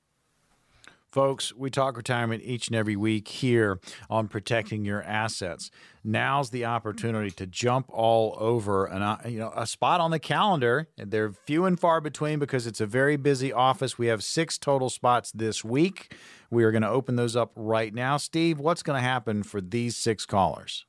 Folks, 1.10 1.54
we 1.54 1.70
talk 1.70 1.96
retirement 1.96 2.42
each 2.44 2.68
and 2.68 2.76
every 2.76 2.94
week 2.94 3.28
here 3.28 3.80
on 4.10 4.28
protecting 4.28 4.84
your 4.84 5.02
assets. 5.02 5.70
Now's 6.04 6.50
the 6.50 6.66
opportunity 6.66 7.30
to 7.30 7.46
jump 7.46 7.86
all 7.88 8.36
over 8.38 8.84
an, 8.84 9.00
uh, 9.00 9.18
you 9.26 9.38
know, 9.38 9.50
a 9.56 9.66
spot 9.66 10.02
on 10.02 10.10
the 10.10 10.18
calendar. 10.18 10.88
They're 10.98 11.32
few 11.32 11.64
and 11.64 11.80
far 11.80 12.02
between 12.02 12.38
because 12.38 12.66
it's 12.66 12.82
a 12.82 12.86
very 12.86 13.16
busy 13.16 13.50
office. 13.52 13.96
We 13.96 14.08
have 14.08 14.22
six 14.22 14.58
total 14.58 14.90
spots 14.90 15.32
this 15.32 15.64
week. 15.64 16.14
We 16.50 16.62
are 16.64 16.70
going 16.70 16.82
to 16.82 16.90
open 16.90 17.16
those 17.16 17.36
up 17.36 17.52
right 17.56 17.94
now. 17.94 18.18
Steve, 18.18 18.58
what's 18.58 18.82
going 18.82 18.98
to 18.98 19.06
happen 19.06 19.42
for 19.42 19.62
these 19.62 19.96
six 19.96 20.26
callers? 20.26 20.84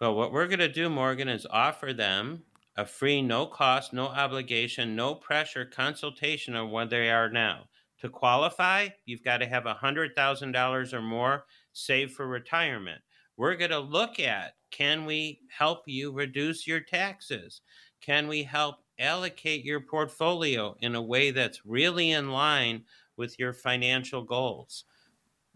Well, 0.00 0.14
what 0.14 0.30
we're 0.30 0.46
going 0.46 0.58
to 0.58 0.68
do, 0.68 0.90
Morgan, 0.90 1.28
is 1.28 1.46
offer 1.50 1.94
them 1.94 2.44
a 2.76 2.84
free, 2.84 3.22
no 3.22 3.46
cost, 3.46 3.94
no 3.94 4.08
obligation, 4.08 4.94
no 4.94 5.14
pressure 5.14 5.64
consultation 5.64 6.54
on 6.54 6.70
where 6.70 6.84
they 6.84 7.10
are 7.10 7.30
now. 7.30 7.64
To 8.00 8.10
qualify, 8.10 8.88
you've 9.06 9.24
got 9.24 9.38
to 9.38 9.46
have 9.46 9.64
$100,000 9.64 10.92
or 10.92 11.02
more 11.02 11.46
saved 11.72 12.12
for 12.12 12.26
retirement. 12.26 13.00
We're 13.38 13.56
going 13.56 13.70
to 13.70 13.78
look 13.78 14.20
at 14.20 14.52
can 14.70 15.06
we 15.06 15.40
help 15.48 15.84
you 15.86 16.12
reduce 16.12 16.66
your 16.66 16.80
taxes? 16.80 17.62
Can 18.02 18.28
we 18.28 18.42
help 18.42 18.76
allocate 18.98 19.64
your 19.64 19.80
portfolio 19.80 20.76
in 20.80 20.94
a 20.94 21.02
way 21.02 21.30
that's 21.30 21.64
really 21.64 22.10
in 22.10 22.30
line 22.30 22.84
with 23.16 23.38
your 23.38 23.54
financial 23.54 24.22
goals? 24.22 24.84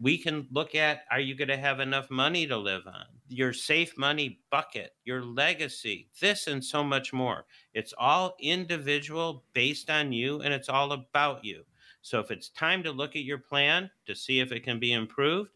We 0.01 0.17
can 0.17 0.47
look 0.51 0.73
at 0.75 1.03
are 1.11 1.19
you 1.19 1.35
going 1.35 1.47
to 1.47 1.57
have 1.57 1.79
enough 1.79 2.09
money 2.09 2.47
to 2.47 2.57
live 2.57 2.83
on 2.87 3.05
your 3.29 3.53
safe 3.53 3.97
money 3.97 4.39
bucket 4.49 4.95
your 5.05 5.23
legacy 5.23 6.09
this 6.19 6.47
and 6.47 6.63
so 6.63 6.83
much 6.83 7.13
more 7.13 7.45
it's 7.73 7.93
all 7.97 8.35
individual 8.39 9.43
based 9.53 9.89
on 9.89 10.11
you 10.11 10.41
and 10.41 10.53
it's 10.53 10.69
all 10.69 10.91
about 10.91 11.45
you 11.45 11.63
so 12.01 12.19
if 12.19 12.31
it's 12.31 12.49
time 12.49 12.81
to 12.81 12.91
look 12.91 13.15
at 13.15 13.23
your 13.23 13.37
plan 13.37 13.89
to 14.05 14.15
see 14.15 14.39
if 14.39 14.51
it 14.51 14.63
can 14.63 14.79
be 14.79 14.93
improved 14.93 15.51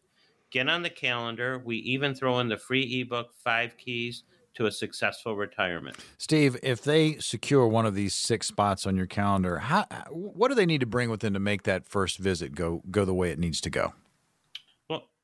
get 0.50 0.68
on 0.68 0.82
the 0.82 0.90
calendar 0.90 1.60
we 1.64 1.76
even 1.78 2.14
throw 2.14 2.38
in 2.38 2.48
the 2.48 2.56
free 2.56 3.00
ebook 3.00 3.34
five 3.42 3.76
keys 3.76 4.22
to 4.54 4.64
a 4.64 4.72
successful 4.72 5.36
retirement. 5.36 5.98
Steve, 6.16 6.56
if 6.62 6.80
they 6.80 7.18
secure 7.18 7.68
one 7.68 7.84
of 7.84 7.94
these 7.94 8.14
six 8.14 8.46
spots 8.46 8.86
on 8.86 8.96
your 8.96 9.04
calendar, 9.04 9.58
how, 9.58 9.84
what 10.08 10.48
do 10.48 10.54
they 10.54 10.64
need 10.64 10.80
to 10.80 10.86
bring 10.86 11.10
with 11.10 11.20
them 11.20 11.34
to 11.34 11.38
make 11.38 11.64
that 11.64 11.86
first 11.86 12.16
visit 12.16 12.54
go 12.54 12.82
go 12.90 13.04
the 13.04 13.12
way 13.12 13.30
it 13.30 13.38
needs 13.38 13.60
to 13.60 13.68
go? 13.68 13.92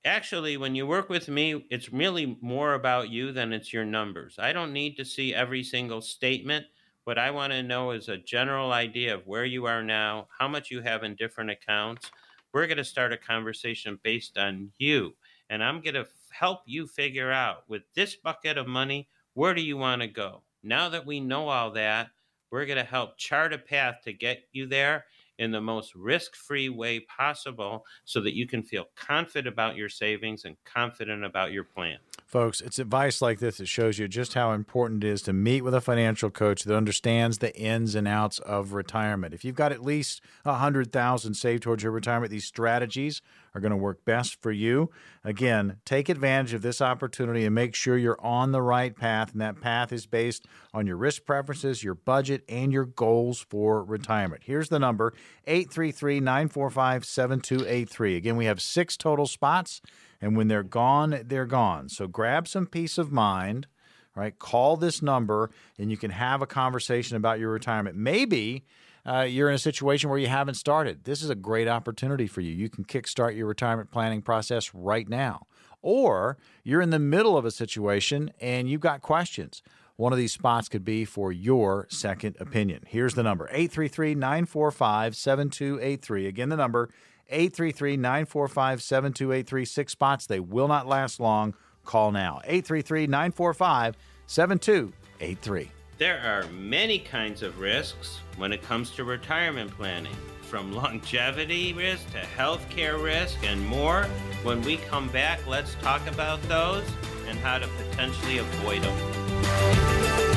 Actually, 0.04 0.56
when 0.56 0.74
you 0.74 0.86
work 0.86 1.08
with 1.08 1.28
me, 1.28 1.66
it's 1.70 1.92
really 1.92 2.38
more 2.40 2.74
about 2.74 3.10
you 3.10 3.32
than 3.32 3.52
it's 3.52 3.72
your 3.72 3.84
numbers. 3.84 4.36
I 4.38 4.52
don't 4.52 4.72
need 4.72 4.96
to 4.96 5.04
see 5.04 5.34
every 5.34 5.62
single 5.62 6.00
statement. 6.00 6.66
What 7.04 7.18
I 7.18 7.30
want 7.30 7.52
to 7.52 7.62
know 7.62 7.90
is 7.90 8.08
a 8.08 8.16
general 8.16 8.72
idea 8.72 9.14
of 9.14 9.26
where 9.26 9.44
you 9.44 9.66
are 9.66 9.82
now, 9.82 10.28
how 10.38 10.48
much 10.48 10.70
you 10.70 10.80
have 10.82 11.02
in 11.02 11.16
different 11.16 11.50
accounts. 11.50 12.10
We're 12.52 12.66
going 12.66 12.76
to 12.76 12.84
start 12.84 13.12
a 13.12 13.16
conversation 13.16 13.98
based 14.02 14.38
on 14.38 14.72
you. 14.78 15.14
And 15.50 15.62
I'm 15.64 15.80
going 15.80 15.94
to 15.94 16.06
help 16.30 16.60
you 16.66 16.86
figure 16.86 17.30
out 17.30 17.68
with 17.68 17.82
this 17.94 18.14
bucket 18.16 18.56
of 18.56 18.66
money, 18.66 19.08
where 19.34 19.54
do 19.54 19.62
you 19.62 19.76
want 19.76 20.02
to 20.02 20.08
go? 20.08 20.42
Now 20.62 20.88
that 20.90 21.06
we 21.06 21.20
know 21.20 21.48
all 21.48 21.72
that, 21.72 22.08
we're 22.50 22.66
going 22.66 22.78
to 22.78 22.84
help 22.84 23.18
chart 23.18 23.52
a 23.52 23.58
path 23.58 23.96
to 24.04 24.12
get 24.12 24.44
you 24.52 24.66
there 24.66 25.06
in 25.42 25.50
the 25.50 25.60
most 25.60 25.94
risk 25.96 26.36
free 26.36 26.68
way 26.68 27.00
possible 27.00 27.84
so 28.04 28.20
that 28.20 28.36
you 28.36 28.46
can 28.46 28.62
feel 28.62 28.86
confident 28.94 29.52
about 29.52 29.74
your 29.74 29.88
savings 29.88 30.44
and 30.44 30.56
confident 30.64 31.24
about 31.24 31.50
your 31.50 31.64
plan. 31.64 31.98
Folks, 32.32 32.62
it's 32.62 32.78
advice 32.78 33.20
like 33.20 33.40
this 33.40 33.58
that 33.58 33.68
shows 33.68 33.98
you 33.98 34.08
just 34.08 34.32
how 34.32 34.52
important 34.52 35.04
it 35.04 35.08
is 35.10 35.20
to 35.20 35.34
meet 35.34 35.60
with 35.60 35.74
a 35.74 35.82
financial 35.82 36.30
coach 36.30 36.64
that 36.64 36.74
understands 36.74 37.36
the 37.36 37.54
ins 37.54 37.94
and 37.94 38.08
outs 38.08 38.38
of 38.38 38.72
retirement. 38.72 39.34
If 39.34 39.44
you've 39.44 39.54
got 39.54 39.70
at 39.70 39.82
least 39.82 40.22
a 40.46 40.54
hundred 40.54 40.90
thousand 40.92 41.34
saved 41.34 41.62
towards 41.62 41.82
your 41.82 41.92
retirement, 41.92 42.30
these 42.30 42.46
strategies 42.46 43.20
are 43.54 43.60
going 43.60 43.68
to 43.68 43.76
work 43.76 44.02
best 44.06 44.40
for 44.40 44.50
you. 44.50 44.90
Again, 45.22 45.76
take 45.84 46.08
advantage 46.08 46.54
of 46.54 46.62
this 46.62 46.80
opportunity 46.80 47.44
and 47.44 47.54
make 47.54 47.74
sure 47.74 47.98
you're 47.98 48.24
on 48.24 48.52
the 48.52 48.62
right 48.62 48.96
path. 48.96 49.32
And 49.32 49.40
that 49.42 49.60
path 49.60 49.92
is 49.92 50.06
based 50.06 50.46
on 50.72 50.86
your 50.86 50.96
risk 50.96 51.26
preferences, 51.26 51.84
your 51.84 51.96
budget, 51.96 52.44
and 52.48 52.72
your 52.72 52.86
goals 52.86 53.44
for 53.50 53.84
retirement. 53.84 54.44
Here's 54.46 54.70
the 54.70 54.78
number 54.78 55.12
833 55.46 56.20
945 56.20 57.04
7283. 57.04 58.16
Again, 58.16 58.36
we 58.36 58.46
have 58.46 58.62
six 58.62 58.96
total 58.96 59.26
spots. 59.26 59.82
And 60.22 60.36
when 60.36 60.48
they're 60.48 60.62
gone, 60.62 61.20
they're 61.26 61.44
gone. 61.44 61.90
So 61.90 62.06
grab 62.06 62.48
some 62.48 62.66
peace 62.66 62.96
of 62.96 63.12
mind 63.12 63.66
right? 64.14 64.38
Call 64.38 64.76
this 64.76 65.02
number 65.02 65.50
and 65.78 65.90
you 65.90 65.96
can 65.96 66.10
have 66.10 66.42
a 66.42 66.46
conversation 66.46 67.16
about 67.16 67.38
your 67.38 67.50
retirement. 67.50 67.96
Maybe 67.96 68.64
uh, 69.04 69.22
you're 69.22 69.48
in 69.48 69.54
a 69.54 69.58
situation 69.58 70.10
where 70.10 70.18
you 70.18 70.28
haven't 70.28 70.54
started. 70.54 71.04
This 71.04 71.22
is 71.22 71.30
a 71.30 71.34
great 71.34 71.68
opportunity 71.68 72.26
for 72.26 72.40
you. 72.40 72.52
You 72.52 72.68
can 72.68 72.84
kickstart 72.84 73.36
your 73.36 73.46
retirement 73.46 73.90
planning 73.90 74.22
process 74.22 74.74
right 74.74 75.08
now. 75.08 75.46
Or 75.80 76.38
you're 76.62 76.80
in 76.80 76.90
the 76.90 76.98
middle 77.00 77.36
of 77.36 77.44
a 77.44 77.50
situation 77.50 78.32
and 78.40 78.68
you've 78.68 78.80
got 78.80 79.02
questions. 79.02 79.62
One 79.96 80.12
of 80.12 80.18
these 80.18 80.32
spots 80.32 80.68
could 80.68 80.84
be 80.84 81.04
for 81.04 81.32
your 81.32 81.86
second 81.90 82.36
opinion. 82.40 82.84
Here's 82.86 83.14
the 83.14 83.22
number 83.22 83.46
833 83.46 84.14
945 84.14 85.16
7283. 85.16 86.26
Again, 86.26 86.48
the 86.48 86.56
number 86.56 86.90
833 87.32 87.96
945 87.96 88.82
7283. 88.82 89.64
Six 89.64 89.92
spots. 89.92 90.26
They 90.26 90.40
will 90.40 90.68
not 90.68 90.86
last 90.86 91.18
long. 91.18 91.54
Call 91.84 92.12
now 92.12 92.40
833 92.44 93.06
945 93.06 93.96
7283. 94.26 95.70
There 95.98 96.20
are 96.20 96.50
many 96.52 96.98
kinds 96.98 97.42
of 97.42 97.58
risks 97.60 98.18
when 98.36 98.52
it 98.52 98.62
comes 98.62 98.90
to 98.92 99.04
retirement 99.04 99.70
planning, 99.70 100.16
from 100.42 100.72
longevity 100.72 101.72
risk 101.72 102.10
to 102.10 102.18
healthcare 102.18 103.02
risk 103.02 103.38
and 103.44 103.64
more. 103.66 104.04
When 104.42 104.62
we 104.62 104.78
come 104.78 105.08
back, 105.08 105.46
let's 105.46 105.74
talk 105.76 106.06
about 106.06 106.42
those 106.42 106.84
and 107.28 107.38
how 107.38 107.58
to 107.58 107.68
potentially 107.68 108.38
avoid 108.38 108.82
them. 108.82 110.31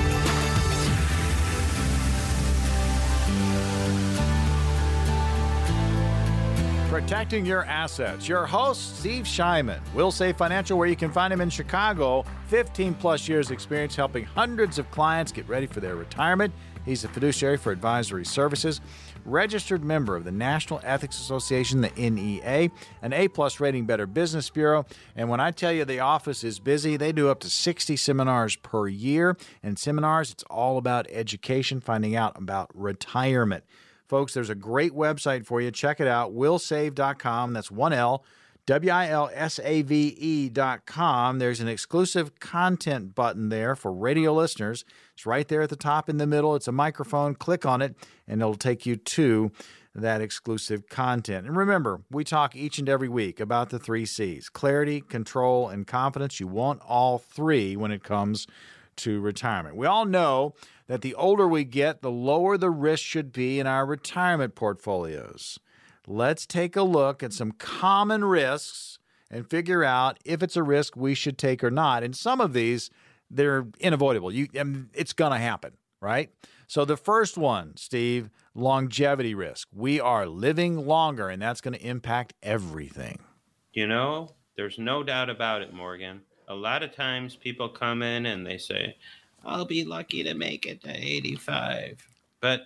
Protecting 6.96 7.46
your 7.46 7.66
assets. 7.66 8.26
Your 8.26 8.46
host, 8.46 9.00
Steve 9.00 9.26
Shyman, 9.26 9.82
WilSave 9.94 10.38
Financial 10.38 10.78
where 10.78 10.88
you 10.88 10.96
can 10.96 11.12
find 11.12 11.34
him 11.34 11.42
in 11.42 11.50
Chicago. 11.50 12.24
15 12.48 12.94
plus 12.94 13.28
years 13.28 13.52
experience 13.52 13.98
helping 13.98 14.24
hundreds 14.24 14.80
of 14.80 14.90
clients 14.92 15.34
get 15.34 15.46
ready 15.50 15.68
for 15.68 15.82
their 15.82 15.98
retirement. 15.98 16.54
He's 16.86 17.04
a 17.04 17.10
fiduciary 17.10 17.58
for 17.58 17.74
advisory 17.74 18.26
services, 18.26 18.80
registered 19.26 19.84
member 19.84 20.16
of 20.16 20.24
the 20.24 20.32
National 20.32 20.80
Ethics 20.86 21.20
Association, 21.20 21.82
the 21.82 21.92
NEA, 21.98 22.70
an 23.02 23.12
A 23.12 23.28
plus 23.28 23.60
rating 23.60 23.86
Better 23.86 24.08
Business 24.08 24.50
Bureau. 24.50 24.86
And 25.18 25.28
when 25.28 25.42
I 25.42 25.52
tell 25.52 25.74
you 25.74 25.84
the 25.84 26.00
office 26.00 26.46
is 26.46 26.60
busy, 26.60 26.96
they 26.96 27.12
do 27.12 27.28
up 27.28 27.42
to 27.42 27.50
60 27.50 27.98
seminars 27.98 28.56
per 28.56 28.88
year. 28.88 29.36
And 29.62 29.78
seminars, 29.78 30.32
it's 30.32 30.44
all 30.44 30.78
about 30.78 31.08
education, 31.10 31.82
finding 31.82 32.16
out 32.16 32.38
about 32.38 32.70
retirement. 32.74 33.66
Folks, 34.08 34.34
there's 34.34 34.50
a 34.50 34.56
great 34.56 34.94
website 34.94 35.46
for 35.46 35.62
you. 35.62 35.72
Check 35.72 36.00
it 36.00 36.08
out, 36.08 36.34
willsave.com. 36.34 37.54
That's 37.54 37.72
one 37.72 37.94
L. 37.94 38.24
W 38.68 38.92
I 38.92 39.10
L 39.10 39.30
S 39.32 39.60
A 39.64 39.84
V 39.84 40.16
E.com. 40.18 41.38
There's 41.38 41.60
an 41.60 41.68
exclusive 41.68 42.40
content 42.40 43.14
button 43.14 43.50
there 43.50 43.76
for 43.76 43.94
radio 43.94 44.34
listeners. 44.34 44.86
It's 45.14 45.26
right 45.26 45.48
there 45.48 45.62
at 45.62 45.70
the 45.70 45.76
top 45.76 46.10
in 46.10 46.18
the 46.18 46.26
middle. 46.26 46.56
It's 46.56 46.68
a 46.68 46.72
microphone. 46.72 47.36
Click 47.36 47.64
on 47.64 47.84
it, 47.84 47.96
and 48.28 48.42
it'll 48.42 48.56
take 48.56 48.88
you 48.88 48.96
to 48.96 49.52
that 49.94 50.20
exclusive 50.20 50.90
content. 50.90 51.46
And 51.46 51.56
remember, 51.56 52.02
we 52.10 52.24
talk 52.24 52.56
each 52.56 52.80
and 52.80 52.90
every 52.90 53.08
week 53.08 53.40
about 53.40 53.70
the 53.70 53.78
three 53.78 54.06
C's 54.06 54.50
clarity, 54.50 55.00
control, 55.00 55.70
and 55.70 55.86
confidence. 55.86 56.40
You 56.40 56.48
want 56.48 56.82
all 56.82 57.20
three 57.20 57.76
when 57.76 57.92
it 57.92 58.04
comes 58.04 58.48
to 58.98 59.20
retirement. 59.20 59.76
We 59.76 59.86
all 59.86 60.06
know 60.06 60.54
that 60.88 61.02
the 61.02 61.16
older 61.16 61.48
we 61.48 61.64
get, 61.64 62.02
the 62.02 62.12
lower 62.12 62.58
the 62.58 62.70
risk 62.70 63.04
should 63.04 63.32
be 63.32 63.60
in 63.60 63.68
our 63.68 63.86
retirement 63.86 64.56
portfolios. 64.56 65.60
Let's 66.08 66.46
take 66.46 66.76
a 66.76 66.84
look 66.84 67.24
at 67.24 67.34
some 67.34 67.52
common 67.52 68.24
risks 68.24 69.00
and 69.32 69.50
figure 69.50 69.84
out 69.84 70.20
if 70.24 70.44
it's 70.44 70.56
a 70.56 70.64
risk 70.64 70.96
we 70.96 71.16
should 71.16 71.38
take 71.38 71.64
or 71.64 71.72
not. 71.72 72.04
And 72.04 72.16
some 72.16 72.40
of 72.40 72.54
these, 72.54 72.92
they're 73.30 73.66
unavoidable. 73.84 74.32
You, 74.32 74.48
I 74.60 74.64
mean, 74.64 74.90
it's 74.94 75.14
going 75.14 75.32
to 75.32 75.40
happen, 75.40 75.74
right? 76.00 76.30
So 76.68 76.86
the 76.86 76.98
first 76.98 77.38
one, 77.38 77.76
Steve, 77.78 78.30
longevity 78.54 79.34
risk. 79.34 79.68
We 79.74 80.00
are 80.00 80.28
living 80.28 80.86
longer, 80.86 81.30
and 81.30 81.42
that's 81.42 81.62
going 81.62 81.74
to 81.74 81.86
impact 81.86 82.34
everything. 82.44 83.20
You 83.74 83.88
know, 83.88 84.36
there's 84.56 84.80
no 84.80 85.04
doubt 85.04 85.30
about 85.30 85.62
it, 85.62 85.74
Morgan. 85.74 86.22
A 86.48 86.56
lot 86.56 86.84
of 86.84 86.96
times 86.96 87.36
people 87.36 87.68
come 87.70 88.04
in 88.04 88.28
and 88.28 88.46
they 88.46 88.58
say, 88.58 88.96
I'll 89.46 89.66
be 89.66 89.86
lucky 89.86 90.24
to 90.24 90.34
make 90.34 90.66
it 90.66 90.82
to 90.84 90.92
85. 90.92 92.06
But 92.42 92.62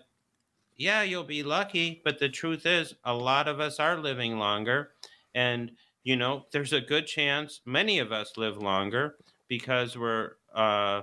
yeah, 0.78 1.04
you'll 1.04 1.24
be 1.24 1.44
lucky. 1.44 2.02
But 2.04 2.20
the 2.20 2.30
truth 2.30 2.66
is, 2.66 2.96
a 3.04 3.14
lot 3.14 3.48
of 3.48 3.60
us 3.60 3.80
are 3.80 3.98
living 3.98 4.38
longer. 4.38 4.92
And, 5.36 5.72
you 6.04 6.16
know, 6.16 6.46
there's 6.52 6.74
a 6.74 6.82
good 6.82 7.06
chance 7.06 7.62
many 7.66 8.00
of 8.00 8.12
us 8.12 8.38
live 8.38 8.58
longer 8.58 9.18
because 9.48 9.98
we're, 9.98 10.34
uh, 10.54 11.02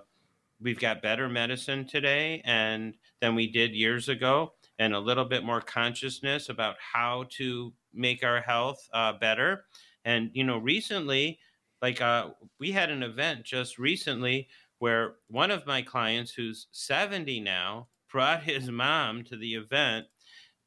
we've 0.61 0.81
got 0.81 1.03
better 1.03 1.29
medicine 1.29 1.87
today 1.87 2.41
and 2.45 2.95
than 3.21 3.35
we 3.35 3.51
did 3.51 3.75
years 3.75 4.09
ago 4.09 4.53
and 4.79 4.95
a 4.95 4.99
little 4.99 5.25
bit 5.25 5.45
more 5.45 5.61
consciousness 5.61 6.49
about 6.49 6.77
how 6.81 7.25
to 7.31 7.73
make 7.93 8.25
our 8.25 8.41
health 8.41 8.89
uh, 8.93 9.13
better 9.13 9.65
and 10.05 10.31
you 10.35 10.45
know 10.45 10.59
recently 10.59 11.39
like 11.83 12.01
uh, 12.01 12.31
we 12.59 12.73
had 12.73 12.91
an 12.91 13.03
event 13.03 13.45
just 13.45 13.79
recently 13.79 14.49
where 14.79 15.15
one 15.29 15.51
of 15.51 15.67
my 15.67 15.83
clients 15.83 16.33
who's 16.33 16.67
70 16.73 17.41
now 17.41 17.89
brought 18.11 18.43
his 18.43 18.71
mom 18.71 19.25
to 19.25 19.37
the 19.37 19.55
event 19.55 20.07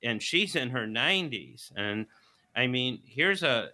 and 0.04 0.22
she's 0.22 0.56
in 0.56 0.69
her 0.69 0.88
90s 0.88 1.72
and 1.76 2.06
i 2.56 2.65
mean 2.67 3.00
here's 3.06 3.43
a 3.43 3.69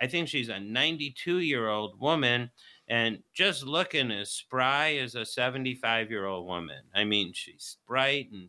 i 0.00 0.06
think 0.06 0.28
she's 0.28 0.48
a 0.48 0.60
92 0.60 1.40
year 1.40 1.68
old 1.68 1.98
woman 2.00 2.50
and 2.88 3.18
just 3.34 3.64
looking 3.64 4.10
as 4.10 4.30
spry 4.30 4.94
as 4.94 5.14
a 5.14 5.24
75 5.24 6.10
year 6.10 6.26
old 6.26 6.46
woman. 6.46 6.82
I 6.94 7.04
mean 7.04 7.32
she's 7.32 7.76
bright 7.86 8.30
and 8.32 8.48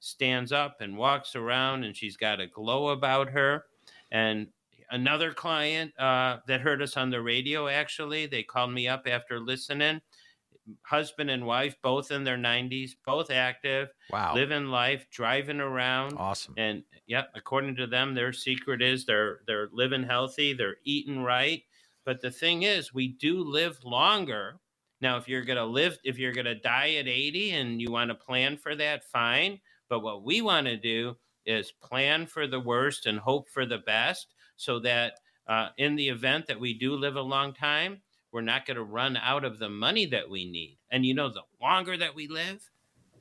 stands 0.00 0.52
up 0.52 0.80
and 0.80 0.96
walks 0.96 1.36
around 1.36 1.84
and 1.84 1.96
she's 1.96 2.16
got 2.16 2.40
a 2.40 2.46
glow 2.46 2.88
about 2.88 3.28
her. 3.30 3.64
And 4.10 4.48
another 4.90 5.32
client 5.32 5.92
uh, 5.98 6.38
that 6.46 6.60
heard 6.60 6.82
us 6.82 6.96
on 6.96 7.10
the 7.10 7.20
radio 7.20 7.68
actually 7.68 8.26
they 8.26 8.42
called 8.42 8.72
me 8.72 8.86
up 8.88 9.06
after 9.06 9.40
listening 9.40 10.00
husband 10.82 11.30
and 11.30 11.46
wife, 11.46 11.76
both 11.82 12.10
in 12.10 12.24
their 12.24 12.36
90s, 12.36 12.92
both 13.04 13.30
active, 13.30 13.88
wow, 14.10 14.34
living 14.34 14.66
life, 14.66 15.06
driving 15.10 15.60
around. 15.60 16.14
Awesome. 16.16 16.54
And 16.56 16.82
yeah, 17.06 17.24
according 17.34 17.76
to 17.76 17.86
them, 17.86 18.14
their 18.14 18.32
secret 18.32 18.82
is 18.82 19.04
they're 19.04 19.40
they're 19.46 19.68
living 19.72 20.02
healthy, 20.02 20.52
they're 20.52 20.76
eating 20.84 21.22
right. 21.22 21.62
But 22.04 22.20
the 22.20 22.30
thing 22.30 22.62
is, 22.62 22.92
we 22.92 23.08
do 23.08 23.42
live 23.42 23.82
longer. 23.84 24.60
Now, 25.00 25.16
if 25.16 25.28
you're 25.28 25.44
gonna 25.44 25.64
live, 25.64 25.98
if 26.04 26.18
you're 26.18 26.32
gonna 26.32 26.54
die 26.54 26.94
at 26.94 27.08
80 27.08 27.52
and 27.52 27.80
you 27.80 27.90
want 27.90 28.10
to 28.10 28.14
plan 28.14 28.56
for 28.56 28.74
that, 28.76 29.04
fine. 29.04 29.60
But 29.88 30.00
what 30.00 30.24
we 30.24 30.40
want 30.40 30.66
to 30.66 30.76
do 30.76 31.16
is 31.46 31.72
plan 31.72 32.26
for 32.26 32.46
the 32.46 32.60
worst 32.60 33.06
and 33.06 33.18
hope 33.18 33.48
for 33.50 33.66
the 33.66 33.78
best, 33.78 34.34
so 34.56 34.78
that 34.80 35.18
uh, 35.46 35.68
in 35.76 35.94
the 35.96 36.08
event 36.08 36.46
that 36.46 36.58
we 36.58 36.72
do 36.72 36.94
live 36.94 37.16
a 37.16 37.22
long 37.22 37.52
time, 37.52 38.00
we're 38.34 38.40
not 38.40 38.66
going 38.66 38.76
to 38.76 38.82
run 38.82 39.16
out 39.16 39.44
of 39.44 39.60
the 39.60 39.68
money 39.68 40.06
that 40.06 40.28
we 40.28 40.44
need. 40.44 40.76
And 40.90 41.06
you 41.06 41.14
know, 41.14 41.28
the 41.28 41.44
longer 41.62 41.96
that 41.96 42.16
we 42.16 42.26
live, 42.26 42.68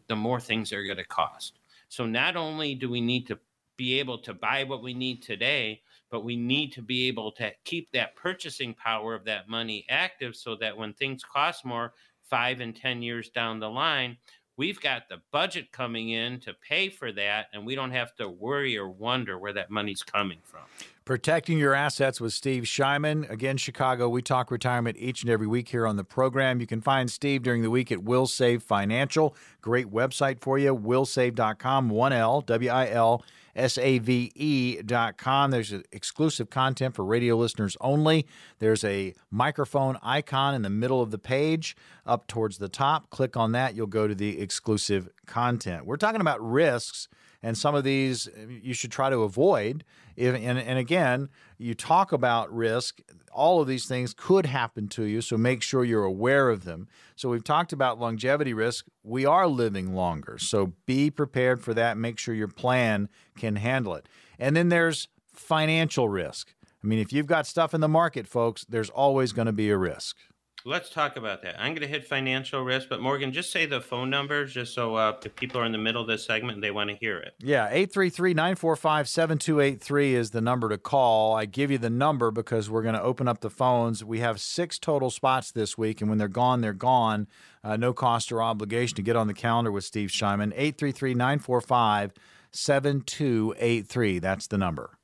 the 0.08 0.16
more 0.16 0.40
things 0.40 0.74
are 0.74 0.84
going 0.84 0.98
to 0.98 1.06
cost. 1.06 1.60
So 1.88 2.08
not 2.08 2.36
only 2.36 2.74
do 2.74 2.90
we 2.90 3.00
need 3.00 3.28
to 3.28 3.38
be 3.78 4.00
able 4.00 4.18
to 4.18 4.34
buy 4.34 4.64
what 4.64 4.82
we 4.82 4.96
need 4.96 5.22
today, 5.22 5.82
but 6.10 6.24
we 6.24 6.36
need 6.36 6.74
to 6.74 6.82
be 6.82 7.08
able 7.08 7.32
to 7.34 7.52
keep 7.64 7.92
that 7.92 8.16
purchasing 8.16 8.74
power 8.74 9.14
of 9.14 9.24
that 9.26 9.48
money 9.48 9.86
active 9.88 10.36
so 10.36 10.56
that 10.56 10.76
when 10.76 10.94
things 10.94 11.24
cost 11.24 11.64
more 11.64 11.94
five 12.24 12.60
and 12.60 12.76
10 12.76 13.04
years 13.04 13.30
down 13.30 13.60
the 13.60 13.70
line, 13.70 14.18
we've 14.58 14.82
got 14.82 15.10
the 15.10 15.22
budget 15.32 15.72
coming 15.72 16.10
in 16.10 16.40
to 16.40 16.56
pay 16.68 16.90
for 16.90 17.12
that, 17.12 17.48
and 17.54 17.64
we 17.64 17.76
don't 17.76 17.92
have 17.92 18.16
to 18.16 18.28
worry 18.28 18.76
or 18.76 18.90
wonder 18.90 19.38
where 19.38 19.54
that 19.54 19.70
money's 19.70 20.02
coming 20.02 20.40
from. 20.44 20.64
Protecting 21.06 21.58
Your 21.58 21.74
Assets 21.74 22.22
with 22.22 22.32
Steve 22.32 22.64
Shyman. 22.64 23.30
Again, 23.30 23.58
Chicago, 23.58 24.08
we 24.08 24.22
talk 24.22 24.50
retirement 24.50 24.96
each 24.98 25.22
and 25.22 25.30
every 25.30 25.48
week 25.48 25.68
here 25.68 25.86
on 25.86 25.98
the 25.98 26.04
program. 26.06 26.62
You 26.62 26.68
can 26.68 26.80
find 26.80 27.12
Steve 27.12 27.44
during 27.44 27.62
the 27.62 27.70
week 27.70 27.92
at 27.92 28.00
WilSave 28.00 28.64
Financial. 28.64 29.36
Great 29.60 29.92
website 29.92 30.40
for 30.40 30.58
you, 30.58 30.74
willsave.com, 30.74 31.90
1L, 31.90 32.46
W 32.46 32.70
I 32.70 32.90
L 32.90 33.22
S 33.54 33.78
A 33.78 34.00
V 34.00 34.32
E.com. 34.34 35.52
There's 35.52 35.74
exclusive 35.92 36.50
content 36.50 36.96
for 36.96 37.04
radio 37.04 37.36
listeners 37.36 37.76
only. 37.82 38.26
There's 38.60 38.86
a 38.86 39.14
microphone 39.30 39.98
icon 40.02 40.56
in 40.56 40.62
the 40.62 40.70
middle 40.70 41.02
of 41.02 41.12
the 41.12 41.20
page 41.20 41.76
up 42.06 42.28
towards 42.28 42.60
the 42.60 42.70
top. 42.70 43.10
Click 43.10 43.36
on 43.36 43.52
that, 43.52 43.76
you'll 43.76 43.88
go 43.88 44.08
to 44.08 44.16
the 44.16 44.40
exclusive 44.40 45.10
content. 45.26 45.86
We're 45.86 45.98
talking 45.98 46.22
about 46.22 46.42
risks 46.42 47.10
and 47.44 47.58
some 47.58 47.76
of 47.76 47.84
these 47.84 48.28
uh, 48.28 48.48
you 48.48 48.74
should 48.74 48.92
try 48.92 49.10
to 49.10 49.20
avoid. 49.20 49.84
If, 50.16 50.34
and, 50.34 50.58
and 50.58 50.80
again, 50.80 51.30
you 51.58 51.76
talk 51.76 52.12
about 52.12 52.54
risk. 52.54 53.02
All 53.32 53.62
of 53.62 53.68
these 53.68 53.86
things 53.86 54.14
could 54.14 54.46
happen 54.46 54.88
to 54.90 55.04
you, 55.04 55.22
so 55.22 55.38
make 55.38 55.62
sure 55.62 55.84
you're 55.84 56.04
aware 56.04 56.50
of 56.50 56.64
them. 56.66 56.88
So 57.16 57.30
we've 57.30 57.44
talked 57.44 57.74
about 57.74 58.00
longevity 58.00 58.54
risk. 58.54 58.86
We 59.04 59.26
are 59.26 59.48
living 59.48 59.94
longer, 59.94 60.38
so 60.38 60.74
be 60.86 61.10
prepared 61.10 61.62
for 61.62 61.74
that. 61.74 61.98
Make 61.98 62.18
sure 62.18 62.34
your 62.34 62.48
plan 62.48 63.10
can 63.38 63.58
handle 63.58 63.96
it. 63.96 64.08
And 64.40 64.56
then 64.56 64.70
there's 64.70 65.08
financial 65.34 66.10
risk. 66.10 66.54
I 66.84 66.88
mean, 66.88 67.00
if 67.00 67.14
you've 67.14 67.28
got 67.28 67.48
stuff 67.48 67.74
in 67.74 67.82
the 67.82 67.88
market, 67.88 68.28
folks, 68.28 68.66
there's 68.66 68.90
always 68.90 69.32
going 69.32 69.46
to 69.46 69.54
be 69.54 69.70
a 69.70 69.78
risk. 69.78 70.18
Let's 70.66 70.90
talk 70.90 71.18
about 71.18 71.42
that. 71.42 71.60
I'm 71.60 71.74
going 71.74 71.82
to 71.82 71.88
hit 71.88 72.08
financial 72.08 72.64
risk, 72.64 72.88
but 72.88 73.02
Morgan, 73.02 73.34
just 73.34 73.52
say 73.52 73.66
the 73.66 73.82
phone 73.82 74.10
numbers 74.10 74.54
just 74.54 74.74
so 74.74 74.96
uh, 74.96 75.18
if 75.26 75.36
people 75.36 75.60
are 75.60 75.66
in 75.66 75.74
the 75.74 75.78
middle 75.78 76.02
of 76.02 76.08
this 76.08 76.26
segment 76.26 76.56
and 76.56 76.64
they 76.64 76.72
want 76.72 76.90
to 76.90 76.96
hear 76.96 77.18
it. 77.18 77.34
Yeah, 77.40 77.66
833 77.66 78.34
945 78.34 79.10
7283 79.10 80.16
is 80.16 80.32
the 80.32 80.40
number 80.40 80.70
to 80.70 80.78
call. 80.78 81.36
I 81.36 81.44
give 81.44 81.70
you 81.70 81.78
the 81.78 81.90
number 81.90 82.32
because 82.32 82.70
we're 82.70 82.82
going 82.82 82.96
to 82.96 83.02
open 83.02 83.28
up 83.28 83.42
the 83.42 83.50
phones. 83.50 84.06
We 84.06 84.20
have 84.20 84.40
six 84.40 84.80
total 84.80 85.10
spots 85.10 85.52
this 85.52 85.78
week, 85.78 86.00
and 86.00 86.10
when 86.10 86.18
they're 86.18 86.30
gone, 86.30 86.62
they're 86.62 86.72
gone. 86.72 87.28
Uh, 87.62 87.76
no 87.76 87.92
cost 87.92 88.32
or 88.32 88.42
obligation 88.42 88.96
to 88.96 89.02
get 89.02 89.18
on 89.18 89.28
the 89.28 89.34
calendar 89.34 89.72
with 89.72 89.84
Steve 89.84 90.12
Shyman. 90.12 90.54
833 90.56 91.14
945 91.14 92.14
7283. 92.52 94.20
That's 94.20 94.48
the 94.48 94.58
number. 94.58 94.98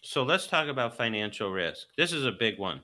So 0.00 0.22
let's 0.22 0.46
talk 0.46 0.68
about 0.68 0.96
financial 0.96 1.50
risk. 1.50 1.88
This 1.96 2.12
is 2.12 2.24
a 2.24 2.32
big 2.32 2.58
one. 2.58 2.80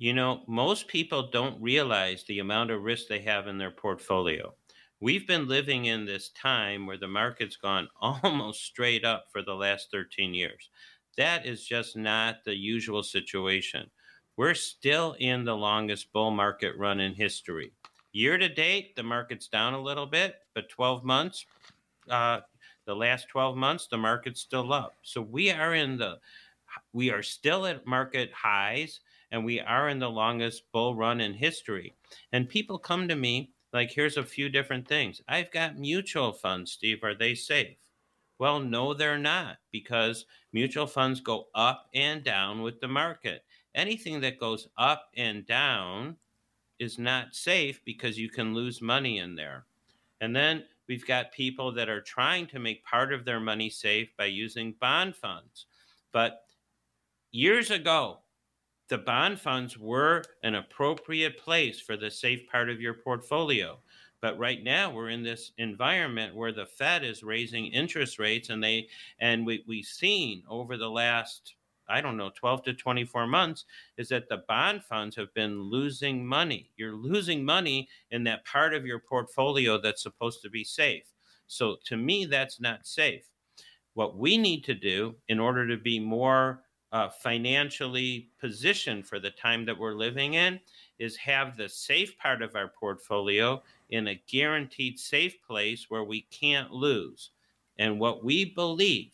You 0.00 0.14
know, 0.14 0.40
most 0.46 0.88
people 0.88 1.28
don't 1.28 1.60
realize 1.60 2.24
the 2.24 2.38
amount 2.38 2.70
of 2.70 2.82
risk 2.84 3.06
they 3.06 3.20
have 3.20 3.46
in 3.48 3.58
their 3.58 3.70
portfolio. 3.70 4.54
We've 4.98 5.28
been 5.28 5.46
living 5.46 5.84
in 5.84 6.06
this 6.06 6.30
time 6.30 6.86
where 6.86 6.96
the 6.96 7.06
market's 7.06 7.56
gone 7.56 7.86
almost 8.00 8.64
straight 8.64 9.04
up 9.04 9.26
for 9.30 9.42
the 9.42 9.52
last 9.52 9.88
13 9.92 10.32
years. 10.32 10.70
That 11.18 11.44
is 11.44 11.66
just 11.66 11.98
not 11.98 12.36
the 12.46 12.54
usual 12.54 13.02
situation. 13.02 13.90
We're 14.38 14.54
still 14.54 15.16
in 15.18 15.44
the 15.44 15.54
longest 15.54 16.10
bull 16.14 16.30
market 16.30 16.78
run 16.78 16.98
in 16.98 17.12
history. 17.12 17.74
Year 18.12 18.38
to 18.38 18.48
date, 18.48 18.96
the 18.96 19.02
market's 19.02 19.48
down 19.48 19.74
a 19.74 19.82
little 19.82 20.06
bit, 20.06 20.36
but 20.54 20.70
12 20.70 21.04
months, 21.04 21.44
uh, 22.08 22.40
the 22.86 22.96
last 22.96 23.28
12 23.28 23.54
months, 23.54 23.86
the 23.86 23.98
market's 23.98 24.40
still 24.40 24.72
up. 24.72 24.96
So 25.02 25.20
we 25.20 25.50
are 25.50 25.74
in 25.74 25.98
the, 25.98 26.20
we 26.94 27.10
are 27.10 27.22
still 27.22 27.66
at 27.66 27.86
market 27.86 28.32
highs 28.32 29.00
and 29.32 29.44
we 29.44 29.60
are 29.60 29.88
in 29.88 29.98
the 29.98 30.10
longest 30.10 30.64
bull 30.72 30.94
run 30.94 31.20
in 31.20 31.34
history. 31.34 31.94
And 32.32 32.48
people 32.48 32.78
come 32.78 33.08
to 33.08 33.16
me 33.16 33.52
like, 33.72 33.92
here's 33.92 34.16
a 34.16 34.22
few 34.24 34.48
different 34.48 34.88
things. 34.88 35.20
I've 35.28 35.50
got 35.52 35.78
mutual 35.78 36.32
funds, 36.32 36.72
Steve. 36.72 37.04
Are 37.04 37.14
they 37.14 37.34
safe? 37.34 37.76
Well, 38.38 38.58
no, 38.58 38.94
they're 38.94 39.18
not 39.18 39.58
because 39.70 40.24
mutual 40.52 40.86
funds 40.86 41.20
go 41.20 41.48
up 41.54 41.88
and 41.94 42.24
down 42.24 42.62
with 42.62 42.80
the 42.80 42.88
market. 42.88 43.44
Anything 43.74 44.20
that 44.22 44.40
goes 44.40 44.66
up 44.78 45.10
and 45.16 45.46
down 45.46 46.16
is 46.78 46.98
not 46.98 47.34
safe 47.34 47.80
because 47.84 48.18
you 48.18 48.30
can 48.30 48.54
lose 48.54 48.80
money 48.80 49.18
in 49.18 49.36
there. 49.36 49.66
And 50.20 50.34
then 50.34 50.64
we've 50.88 51.06
got 51.06 51.32
people 51.32 51.70
that 51.72 51.88
are 51.88 52.00
trying 52.00 52.46
to 52.48 52.58
make 52.58 52.84
part 52.84 53.12
of 53.12 53.24
their 53.24 53.40
money 53.40 53.70
safe 53.70 54.08
by 54.16 54.24
using 54.24 54.74
bond 54.80 55.14
funds. 55.14 55.66
But 56.10 56.40
years 57.30 57.70
ago, 57.70 58.20
the 58.90 58.98
bond 58.98 59.40
funds 59.40 59.78
were 59.78 60.22
an 60.42 60.56
appropriate 60.56 61.38
place 61.38 61.80
for 61.80 61.96
the 61.96 62.10
safe 62.10 62.46
part 62.50 62.68
of 62.68 62.80
your 62.80 62.94
portfolio. 62.94 63.78
But 64.20 64.36
right 64.36 64.62
now 64.62 64.92
we're 64.92 65.10
in 65.10 65.22
this 65.22 65.52
environment 65.58 66.34
where 66.34 66.52
the 66.52 66.66
Fed 66.66 67.04
is 67.04 67.22
raising 67.22 67.66
interest 67.66 68.18
rates 68.18 68.50
and 68.50 68.62
they 68.62 68.88
and 69.20 69.46
we, 69.46 69.64
we've 69.66 69.86
seen 69.86 70.42
over 70.50 70.76
the 70.76 70.90
last 70.90 71.54
I 71.88 72.00
don't 72.00 72.16
know, 72.16 72.30
12 72.36 72.62
to 72.64 72.74
24 72.74 73.26
months, 73.26 73.64
is 73.96 74.08
that 74.10 74.28
the 74.28 74.44
bond 74.46 74.84
funds 74.84 75.16
have 75.16 75.34
been 75.34 75.60
losing 75.60 76.24
money. 76.24 76.70
You're 76.76 76.94
losing 76.94 77.44
money 77.44 77.88
in 78.12 78.22
that 78.24 78.44
part 78.44 78.74
of 78.74 78.86
your 78.86 79.00
portfolio 79.00 79.76
that's 79.76 80.04
supposed 80.04 80.40
to 80.42 80.50
be 80.50 80.62
safe. 80.62 81.02
So 81.48 81.78
to 81.86 81.96
me, 81.96 82.26
that's 82.26 82.60
not 82.60 82.86
safe. 82.86 83.24
What 83.94 84.16
we 84.16 84.38
need 84.38 84.62
to 84.64 84.74
do 84.74 85.16
in 85.28 85.40
order 85.40 85.66
to 85.66 85.76
be 85.76 85.98
more 85.98 86.62
uh, 86.92 87.08
financially 87.08 88.30
positioned 88.40 89.06
for 89.06 89.20
the 89.20 89.30
time 89.30 89.64
that 89.64 89.78
we're 89.78 89.94
living 89.94 90.34
in 90.34 90.60
is 90.98 91.16
have 91.16 91.56
the 91.56 91.68
safe 91.68 92.18
part 92.18 92.42
of 92.42 92.56
our 92.56 92.68
portfolio 92.68 93.62
in 93.90 94.08
a 94.08 94.22
guaranteed 94.26 94.98
safe 94.98 95.40
place 95.42 95.86
where 95.88 96.04
we 96.04 96.22
can't 96.30 96.72
lose. 96.72 97.30
And 97.78 97.98
what 97.98 98.24
we 98.24 98.44
believe 98.44 99.12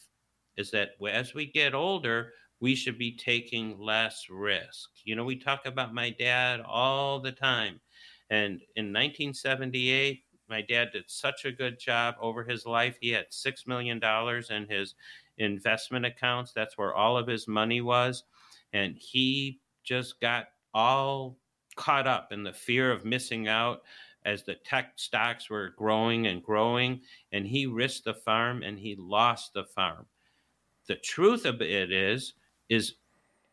is 0.57 0.71
that 0.71 0.91
as 1.09 1.35
we 1.35 1.47
get 1.47 1.75
older, 1.75 2.33
we 2.61 2.75
should 2.75 2.99
be 2.99 3.17
taking 3.17 3.79
less 3.79 4.27
risk. 4.31 4.91
You 5.05 5.15
know, 5.15 5.25
we 5.25 5.37
talk 5.37 5.67
about 5.67 5.95
my 5.95 6.11
dad 6.11 6.61
all 6.61 7.21
the 7.21 7.33
time. 7.33 7.81
And 8.31 8.61
in 8.75 8.93
1978, 8.93 10.23
my 10.49 10.63
dad 10.63 10.91
did 10.93 11.05
such 11.09 11.45
a 11.45 11.53
good 11.53 11.79
job 11.79 12.15
over 12.21 12.45
his 12.45 12.67
life. 12.67 12.97
He 13.01 13.11
had 13.11 13.31
$6 13.31 13.67
million 13.67 14.01
in 14.51 14.69
his 14.69 14.95
investment 15.39 16.07
accounts. 16.07 16.53
That's 16.53 16.79
where 16.79 16.95
all 16.95 17.17
of 17.17 17.27
his 17.27 17.49
money 17.49 17.81
was. 17.81 18.25
And 18.73 18.97
he 18.97 19.61
just 19.85 20.21
got 20.21 20.49
all 20.75 21.39
caught 21.77 22.07
up 22.07 22.33
in 22.33 22.43
the 22.43 22.53
fear 22.53 22.91
of 22.91 23.05
missing 23.05 23.49
out 23.49 23.83
as 24.25 24.43
the 24.43 24.57
tech 24.57 24.93
stocks 24.97 25.49
were 25.49 25.75
growing 25.77 26.27
and 26.27 26.43
growing. 26.43 27.01
And 27.33 27.47
he 27.47 27.67
risked 27.67 28.05
the 28.05 28.15
farm 28.15 28.63
and 28.63 28.79
he 28.79 28.97
lost 28.99 29.55
the 29.55 29.65
farm. 29.65 30.07
The 30.89 30.97
truth 30.97 31.45
of 31.45 31.63
it 31.63 31.93
is, 31.93 32.35
is 32.69 32.95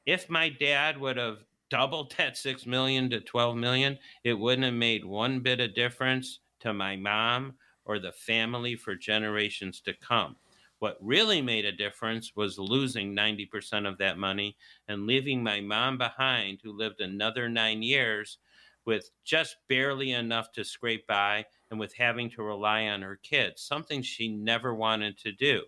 if 0.06 0.30
my 0.30 0.50
dad 0.50 1.00
would 1.00 1.17
have 1.17 1.43
doubled 1.69 2.13
that 2.17 2.38
6 2.38 2.65
million 2.65 3.10
to 3.12 3.19
12 3.19 3.56
million, 3.56 3.98
it 4.24 4.34
wouldn't 4.34 4.65
have 4.65 4.74
made 4.74 5.06
one 5.06 5.39
bit 5.39 5.60
of 5.60 5.76
difference 5.76 6.39
to 6.60 6.74
my 6.74 6.96
mom 6.96 7.54
or 7.86 8.00
the 8.00 8.12
family 8.12 8.76
for 8.76 8.96
generations 8.96 9.82
to 9.82 9.93
come. 9.93 10.36
What 10.84 10.98
really 11.00 11.41
made 11.41 11.63
a 11.63 11.72
difference 11.72 12.36
was 12.36 12.60
losing 12.60 13.15
90% 13.15 13.88
of 13.88 13.98
that 14.00 14.17
money 14.17 14.58
and 14.89 15.08
leaving 15.08 15.41
my 15.41 15.62
mom 15.62 15.98
behind, 15.98 16.60
who 16.62 16.74
lived 16.74 17.00
another 17.00 17.48
nine 17.48 17.82
years 17.82 18.39
with 18.84 19.10
just 19.24 19.56
barely 19.69 20.12
enough 20.12 20.52
to 20.52 20.65
scrape 20.65 21.08
by 21.08 21.46
and 21.72 21.80
with 21.80 21.93
having 21.93 22.30
to 22.32 22.43
rely 22.43 22.88
on 22.88 23.02
her 23.02 23.15
kids, 23.15 23.62
something 23.62 24.02
she 24.02 24.28
never 24.28 24.76
wanted 24.76 25.17
to 25.19 25.32
do. 25.32 25.62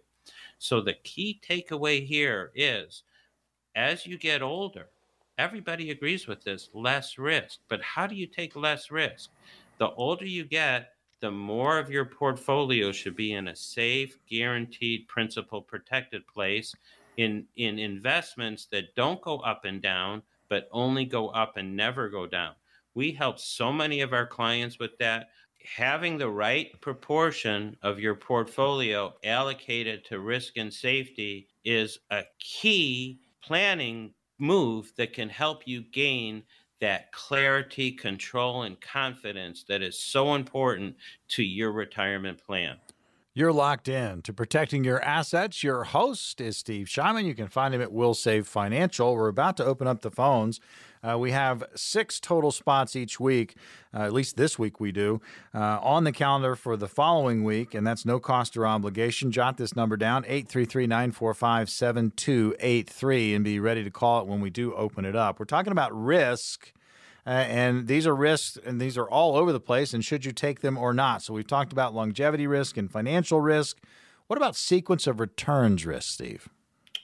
So, 0.57 0.81
the 0.81 0.95
key 0.95 1.39
takeaway 1.41 2.05
here 2.05 2.51
is 2.53 3.03
as 3.73 4.05
you 4.05 4.17
get 4.17 4.41
older, 4.41 4.89
everybody 5.37 5.91
agrees 5.91 6.27
with 6.27 6.43
this 6.43 6.69
less 6.73 7.17
risk. 7.17 7.61
But 7.69 7.81
how 7.81 8.05
do 8.05 8.15
you 8.15 8.27
take 8.27 8.53
less 8.57 8.91
risk? 8.91 9.29
The 9.77 9.91
older 9.91 10.25
you 10.25 10.43
get, 10.43 10.94
the 11.25 11.31
more 11.31 11.79
of 11.79 11.89
your 11.89 12.05
portfolio 12.05 12.91
should 12.91 13.15
be 13.15 13.33
in 13.33 13.47
a 13.47 13.55
safe, 13.55 14.19
guaranteed, 14.29 15.07
principal 15.07 15.59
protected 15.59 16.21
place 16.27 16.71
in, 17.17 17.47
in 17.55 17.79
investments 17.79 18.67
that 18.67 18.93
don't 18.93 19.19
go 19.23 19.39
up 19.39 19.65
and 19.65 19.81
down, 19.81 20.21
but 20.49 20.69
only 20.71 21.03
go 21.03 21.29
up 21.29 21.57
and 21.57 21.75
never 21.75 22.09
go 22.09 22.27
down. 22.27 22.53
We 22.93 23.11
help 23.11 23.39
so 23.39 23.73
many 23.73 24.01
of 24.01 24.13
our 24.13 24.27
clients 24.27 24.77
with 24.77 24.95
that. 24.99 25.29
Having 25.75 26.19
the 26.19 26.29
right 26.29 26.79
proportion 26.79 27.75
of 27.81 27.99
your 27.99 28.13
portfolio 28.13 29.15
allocated 29.23 30.05
to 30.05 30.19
risk 30.19 30.57
and 30.57 30.71
safety 30.71 31.47
is 31.63 31.97
a 32.11 32.21
key 32.37 33.19
planning 33.41 34.13
move 34.37 34.91
that 34.97 35.13
can 35.13 35.29
help 35.29 35.63
you 35.65 35.81
gain 35.91 36.43
that 36.81 37.11
clarity, 37.11 37.91
control, 37.91 38.63
and 38.63 38.79
confidence 38.81 39.63
that 39.67 39.81
is 39.81 39.97
so 39.97 40.35
important 40.35 40.95
to 41.29 41.43
your 41.43 41.71
retirement 41.71 42.43
plan. 42.45 42.77
You're 43.37 43.51
locked 43.51 43.89
in 43.89 44.21
to 44.21 44.31
protecting 44.31 44.85
your 44.85 45.01
assets. 45.03 45.61
Your 45.61 45.83
host 45.83 46.39
is 46.39 46.55
Steve 46.55 46.87
Shyman. 46.87 47.25
You 47.25 47.35
can 47.35 47.49
find 47.49 47.75
him 47.75 47.81
at 47.81 47.89
WilSave 47.89 48.45
Financial. 48.45 49.13
We're 49.13 49.27
about 49.27 49.57
to 49.57 49.65
open 49.65 49.87
up 49.87 50.01
the 50.01 50.11
phones. 50.11 50.61
Uh, 51.05 51.17
we 51.17 51.31
have 51.31 51.63
six 51.75 52.19
total 52.19 52.51
spots 52.51 52.95
each 52.95 53.19
week, 53.19 53.55
uh, 53.93 53.99
at 53.99 54.13
least 54.13 54.37
this 54.37 54.57
week 54.57 54.79
we 54.79 54.91
do, 54.91 55.21
uh, 55.53 55.79
on 55.81 56.03
the 56.03 56.11
calendar 56.11 56.55
for 56.55 56.75
the 56.75 56.87
following 56.87 57.43
week, 57.43 57.73
and 57.73 57.85
that's 57.85 58.05
no 58.05 58.19
cost 58.19 58.57
or 58.57 58.65
obligation. 58.65 59.31
Jot 59.31 59.57
this 59.57 59.75
number 59.75 59.97
down 59.97 60.23
833 60.25 60.87
945 60.87 61.69
7283 61.69 63.35
and 63.35 63.43
be 63.43 63.59
ready 63.59 63.83
to 63.83 63.91
call 63.91 64.21
it 64.21 64.27
when 64.27 64.41
we 64.41 64.49
do 64.49 64.73
open 64.73 65.05
it 65.05 65.15
up. 65.15 65.39
We're 65.39 65.45
talking 65.45 65.71
about 65.71 65.91
risk 65.93 66.71
uh, 67.27 67.29
and 67.29 67.87
these 67.87 68.05
are 68.05 68.15
risks, 68.15 68.57
and 68.63 68.79
these 68.79 68.97
are 68.97 69.09
all 69.09 69.35
over 69.35 69.51
the 69.51 69.59
place. 69.59 69.93
And 69.93 70.05
should 70.05 70.25
you 70.25 70.31
take 70.31 70.61
them 70.61 70.77
or 70.77 70.93
not? 70.93 71.23
So 71.23 71.33
we've 71.33 71.47
talked 71.47 71.71
about 71.71 71.95
longevity 71.95 72.45
risk 72.45 72.77
and 72.77 72.91
financial 72.91 73.41
risk. 73.41 73.77
What 74.27 74.37
about 74.37 74.55
sequence 74.55 75.07
of 75.07 75.19
returns 75.19 75.85
risk, 75.85 76.11
Steve? 76.11 76.49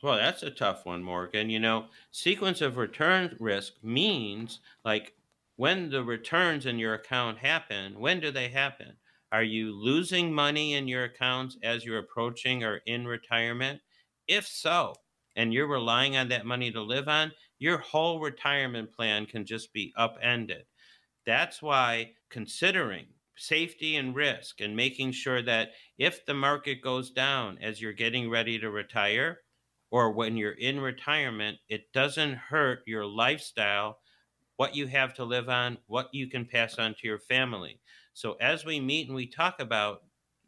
Well, 0.03 0.15
that's 0.17 0.43
a 0.43 0.51
tough 0.51 0.85
one, 0.85 1.01
Morgan. 1.03 1.49
You 1.49 1.59
know, 1.59 1.89
sequence 2.11 2.61
of 2.61 2.77
return 2.77 3.35
risk 3.39 3.83
means 3.83 4.59
like 4.83 5.15
when 5.55 5.89
the 5.89 6.03
returns 6.03 6.65
in 6.65 6.77
your 6.79 6.93
account 6.93 7.39
happen, 7.39 7.99
when 7.99 8.19
do 8.19 8.31
they 8.31 8.49
happen? 8.49 8.97
Are 9.31 9.43
you 9.43 9.71
losing 9.71 10.33
money 10.33 10.73
in 10.73 10.87
your 10.87 11.03
accounts 11.03 11.57
as 11.63 11.83
you're 11.85 11.97
approaching 11.97 12.63
or 12.63 12.77
in 12.85 13.07
retirement? 13.07 13.81
If 14.27 14.47
so, 14.47 14.95
and 15.35 15.53
you're 15.53 15.67
relying 15.67 16.15
on 16.15 16.29
that 16.29 16.45
money 16.45 16.71
to 16.71 16.81
live 16.81 17.07
on, 17.07 17.33
your 17.57 17.77
whole 17.79 18.19
retirement 18.19 18.91
plan 18.91 19.25
can 19.25 19.45
just 19.45 19.71
be 19.73 19.93
upended. 19.95 20.65
That's 21.25 21.61
why 21.61 22.15
considering 22.29 23.15
safety 23.35 23.95
and 23.95 24.15
risk 24.15 24.61
and 24.61 24.75
making 24.75 25.13
sure 25.13 25.41
that 25.41 25.71
if 25.97 26.25
the 26.25 26.33
market 26.35 26.81
goes 26.81 27.09
down 27.11 27.57
as 27.59 27.81
you're 27.81 27.93
getting 27.93 28.29
ready 28.29 28.59
to 28.59 28.69
retire 28.69 29.41
or 29.91 30.11
when 30.11 30.37
you're 30.37 30.53
in 30.53 30.79
retirement, 30.79 31.57
it 31.69 31.91
doesn't 31.93 32.33
hurt 32.33 32.79
your 32.87 33.05
lifestyle 33.05 33.99
what 34.61 34.75
you 34.75 34.85
have 34.85 35.13
to 35.15 35.23
live 35.23 35.49
on, 35.49 35.75
what 35.87 36.07
you 36.13 36.27
can 36.27 36.45
pass 36.45 36.77
on 36.77 36.93
to 36.93 37.07
your 37.07 37.17
family. 37.17 37.79
So 38.13 38.33
as 38.39 38.63
we 38.63 38.79
meet 38.79 39.07
and 39.07 39.15
we 39.15 39.25
talk 39.25 39.59
about 39.59 40.03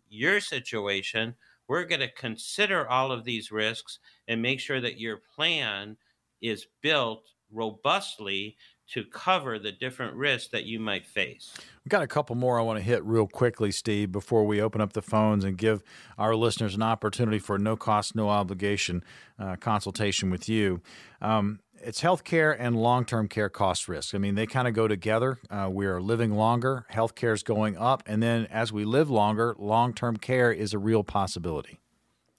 your 0.07 0.39
situation, 0.39 1.33
we're 1.67 1.85
going 1.85 2.01
to 2.01 2.11
consider 2.11 2.87
all 2.87 3.11
of 3.11 3.23
these 3.23 3.51
risks 3.51 3.97
and 4.27 4.39
make 4.39 4.59
sure 4.59 4.79
that 4.81 4.99
your 4.99 5.21
plan 5.35 5.97
is 6.41 6.67
built 6.81 7.23
robustly 7.51 8.55
to 8.93 9.03
cover 9.03 9.57
the 9.57 9.71
different 9.71 10.15
risks 10.15 10.49
that 10.49 10.65
you 10.65 10.79
might 10.79 11.07
face. 11.07 11.51
We've 11.83 11.89
got 11.89 12.03
a 12.03 12.07
couple 12.07 12.35
more 12.35 12.59
I 12.59 12.61
want 12.61 12.77
to 12.77 12.83
hit 12.83 13.03
real 13.03 13.25
quickly, 13.25 13.71
Steve, 13.71 14.11
before 14.11 14.45
we 14.45 14.61
open 14.61 14.81
up 14.81 14.93
the 14.93 15.01
phones 15.01 15.43
and 15.43 15.57
give 15.57 15.81
our 16.17 16.35
listeners 16.35 16.75
an 16.75 16.83
opportunity 16.83 17.39
for 17.39 17.55
a 17.55 17.59
no 17.59 17.75
cost, 17.75 18.15
no 18.15 18.29
obligation 18.29 19.03
uh, 19.39 19.55
consultation 19.55 20.29
with 20.29 20.47
you. 20.47 20.81
Um, 21.21 21.59
it's 21.81 22.01
healthcare 22.01 22.55
and 22.57 22.75
long 22.75 23.03
term 23.03 23.27
care 23.27 23.49
cost 23.49 23.87
risk. 23.87 24.13
I 24.13 24.19
mean, 24.19 24.35
they 24.35 24.45
kind 24.45 24.67
of 24.67 24.75
go 24.75 24.87
together. 24.87 25.39
Uh, 25.49 25.69
we 25.71 25.87
are 25.87 25.99
living 25.99 26.35
longer, 26.35 26.85
healthcare 26.93 27.33
is 27.33 27.41
going 27.41 27.75
up. 27.75 28.03
And 28.05 28.21
then 28.21 28.45
as 28.51 28.71
we 28.71 28.85
live 28.85 29.09
longer, 29.09 29.55
long 29.57 29.93
term 29.93 30.17
care 30.17 30.51
is 30.51 30.73
a 30.73 30.77
real 30.79 31.03
possibility. 31.03 31.79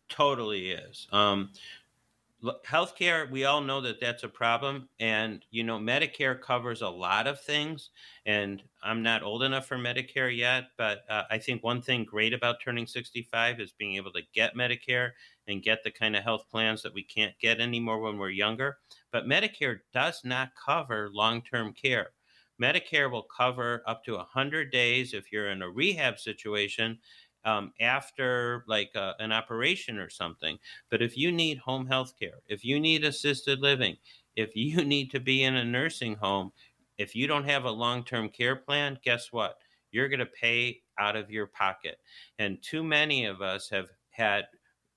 Totally 0.09 0.71
is. 0.71 1.09
Um, 1.11 1.51
healthcare 2.67 3.31
we 3.31 3.45
all 3.45 3.61
know 3.61 3.81
that 3.81 4.01
that's 4.01 4.23
a 4.23 4.29
problem 4.29 4.89
and 5.01 5.45
you 5.51 5.65
know 5.65 5.79
medicare 5.79 6.39
covers 6.41 6.83
a 6.83 6.89
lot 6.89 7.27
of 7.27 7.41
things 7.41 7.91
and 8.27 8.63
i'm 8.83 9.03
not 9.03 9.23
old 9.23 9.43
enough 9.43 9.67
for 9.67 9.79
medicare 9.79 10.37
yet 10.37 10.65
but 10.77 11.05
uh, 11.09 11.23
i 11.31 11.39
think 11.39 11.63
one 11.63 11.81
thing 11.81 12.05
great 12.05 12.35
about 12.35 12.61
turning 12.61 12.87
65 12.87 13.61
is 13.61 13.73
being 13.73 13.97
able 13.97 14.13
to 14.13 14.23
get 14.35 14.55
medicare 14.57 15.13
and 15.47 15.63
get 15.63 15.83
the 15.83 15.91
kind 15.91 16.17
of 16.17 16.25
health 16.25 16.45
plans 16.51 16.83
that 16.83 16.95
we 16.95 17.03
can't 17.03 17.39
get 17.39 17.61
anymore 17.61 18.01
when 18.01 18.19
we're 18.19 18.31
younger. 18.31 18.79
But 19.13 19.27
medicare 19.27 19.81
does 19.93 20.23
not 20.25 20.51
cover 20.55 21.11
long-term 21.13 21.75
care. 21.75 22.11
Medicare 22.61 23.11
will 23.11 23.27
cover 23.37 23.83
up 23.87 24.05
to 24.05 24.15
100 24.15 24.71
days 24.71 25.13
if 25.13 25.33
you're 25.33 25.51
in 25.51 25.63
a 25.63 25.71
rehab 25.71 26.21
situation 26.21 26.99
um, 27.45 27.73
after 27.81 28.65
like 28.67 28.91
uh, 28.95 29.13
an 29.19 29.33
operation 29.33 29.99
or 29.99 30.09
something. 30.09 30.59
But 30.91 31.03
if 31.03 31.17
you 31.17 31.31
need 31.31 31.59
home 31.59 31.87
health 31.87 32.15
care, 32.19 32.41
if 32.49 32.65
you 32.65 32.81
need 32.81 33.05
assisted 33.05 33.61
living, 33.61 33.97
if 34.37 34.57
you 34.57 34.85
need 34.85 35.11
to 35.13 35.21
be 35.21 35.45
in 35.45 35.57
a 35.57 35.65
nursing 35.65 36.17
home, 36.17 36.53
if 36.99 37.15
you 37.15 37.27
don't 37.27 37.49
have 37.49 37.65
a 37.65 37.71
long 37.71 38.05
term 38.05 38.29
care 38.29 38.57
plan, 38.57 38.99
guess 39.03 39.33
what? 39.33 39.57
You're 39.91 40.09
going 40.09 40.21
to 40.21 40.27
pay 40.27 40.81
out 40.99 41.17
of 41.17 41.31
your 41.31 41.47
pocket. 41.47 41.99
And 42.39 42.63
too 42.63 42.83
many 42.83 43.27
of 43.27 43.43
us 43.43 43.69
have 43.71 43.89
had 44.11 44.45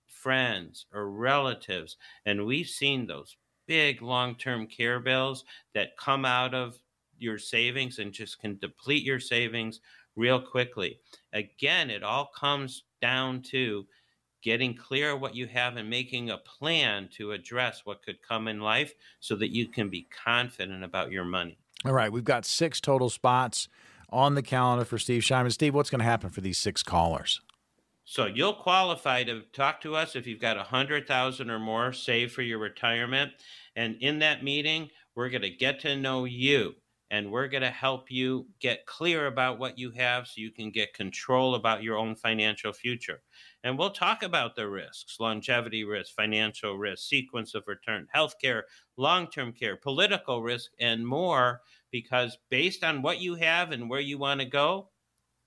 friends 0.07 0.85
or 0.93 1.11
relatives, 1.11 1.97
and 2.25 2.45
we've 2.45 2.67
seen 2.67 3.05
those 3.05 3.35
big 3.67 4.01
long 4.01 4.35
term 4.35 4.65
care 4.67 4.99
bills 4.99 5.43
that 5.73 5.97
come 5.97 6.25
out 6.25 6.53
of 6.53 6.77
your 7.19 7.37
savings 7.37 7.99
and 7.99 8.13
just 8.13 8.39
can 8.39 8.57
deplete 8.57 9.03
your 9.03 9.19
savings 9.19 9.81
real 10.17 10.41
quickly. 10.41 10.99
Again, 11.31 11.89
it 11.89 12.03
all 12.03 12.29
comes 12.35 12.83
down 13.01 13.41
to 13.43 13.85
getting 14.41 14.75
clear 14.75 15.15
what 15.15 15.35
you 15.35 15.47
have 15.47 15.77
and 15.77 15.89
making 15.89 16.29
a 16.29 16.37
plan 16.37 17.09
to 17.17 17.31
address 17.31 17.81
what 17.85 18.03
could 18.03 18.21
come 18.21 18.47
in 18.47 18.59
life 18.59 18.93
so 19.19 19.35
that 19.35 19.53
you 19.53 19.67
can 19.67 19.89
be 19.89 20.07
confident 20.25 20.83
about 20.83 21.11
your 21.11 21.25
money. 21.25 21.57
All 21.85 21.93
right, 21.93 22.11
we've 22.11 22.23
got 22.23 22.45
six 22.45 22.81
total 22.81 23.09
spots 23.09 23.67
on 24.09 24.35
the 24.35 24.41
calendar 24.41 24.85
for 24.85 24.97
Steve 24.97 25.21
Shyman. 25.21 25.51
Steve, 25.51 25.73
what's 25.73 25.89
going 25.89 25.99
to 25.99 26.05
happen 26.05 26.29
for 26.29 26.41
these 26.41 26.57
six 26.57 26.81
callers? 26.81 27.41
So 28.05 28.25
you'll 28.25 28.53
qualify 28.53 29.23
to 29.25 29.41
talk 29.51 29.81
to 29.81 29.95
us 29.95 30.15
if 30.15 30.25
you've 30.25 30.39
got 30.39 30.57
a 30.57 30.63
hundred 30.63 31.07
thousand 31.07 31.49
or 31.49 31.59
more 31.59 31.91
saved 31.91 32.31
for 32.31 32.41
your 32.41 32.57
retirement. 32.57 33.33
And 33.75 33.97
in 33.99 34.19
that 34.19 34.43
meeting, 34.43 34.89
we're 35.13 35.29
going 35.29 35.41
to 35.41 35.49
get 35.49 35.81
to 35.81 35.97
know 35.97 36.23
you 36.23 36.75
and 37.09 37.31
we're 37.31 37.47
going 37.47 37.63
to 37.63 37.69
help 37.69 38.11
you 38.11 38.47
get 38.59 38.85
clear 38.85 39.27
about 39.27 39.59
what 39.59 39.79
you 39.79 39.91
have 39.91 40.27
so 40.27 40.41
you 40.41 40.51
can 40.51 40.71
get 40.71 40.93
control 40.93 41.55
about 41.55 41.83
your 41.83 41.97
own 41.97 42.15
financial 42.15 42.73
future. 42.73 43.21
And 43.63 43.77
we'll 43.77 43.91
talk 43.91 44.23
about 44.23 44.55
the 44.55 44.67
risks 44.67 45.17
longevity 45.19 45.83
risk, 45.83 46.13
financial 46.13 46.77
risk, 46.77 47.07
sequence 47.07 47.55
of 47.55 47.63
return, 47.67 48.07
healthcare, 48.13 48.63
long 48.97 49.27
term 49.27 49.53
care, 49.53 49.77
political 49.77 50.41
risk, 50.41 50.71
and 50.79 51.07
more. 51.07 51.61
Because 51.91 52.37
based 52.49 52.83
on 52.83 53.01
what 53.01 53.21
you 53.21 53.35
have 53.35 53.71
and 53.71 53.89
where 53.89 54.01
you 54.01 54.17
want 54.17 54.41
to 54.41 54.45
go, 54.45 54.89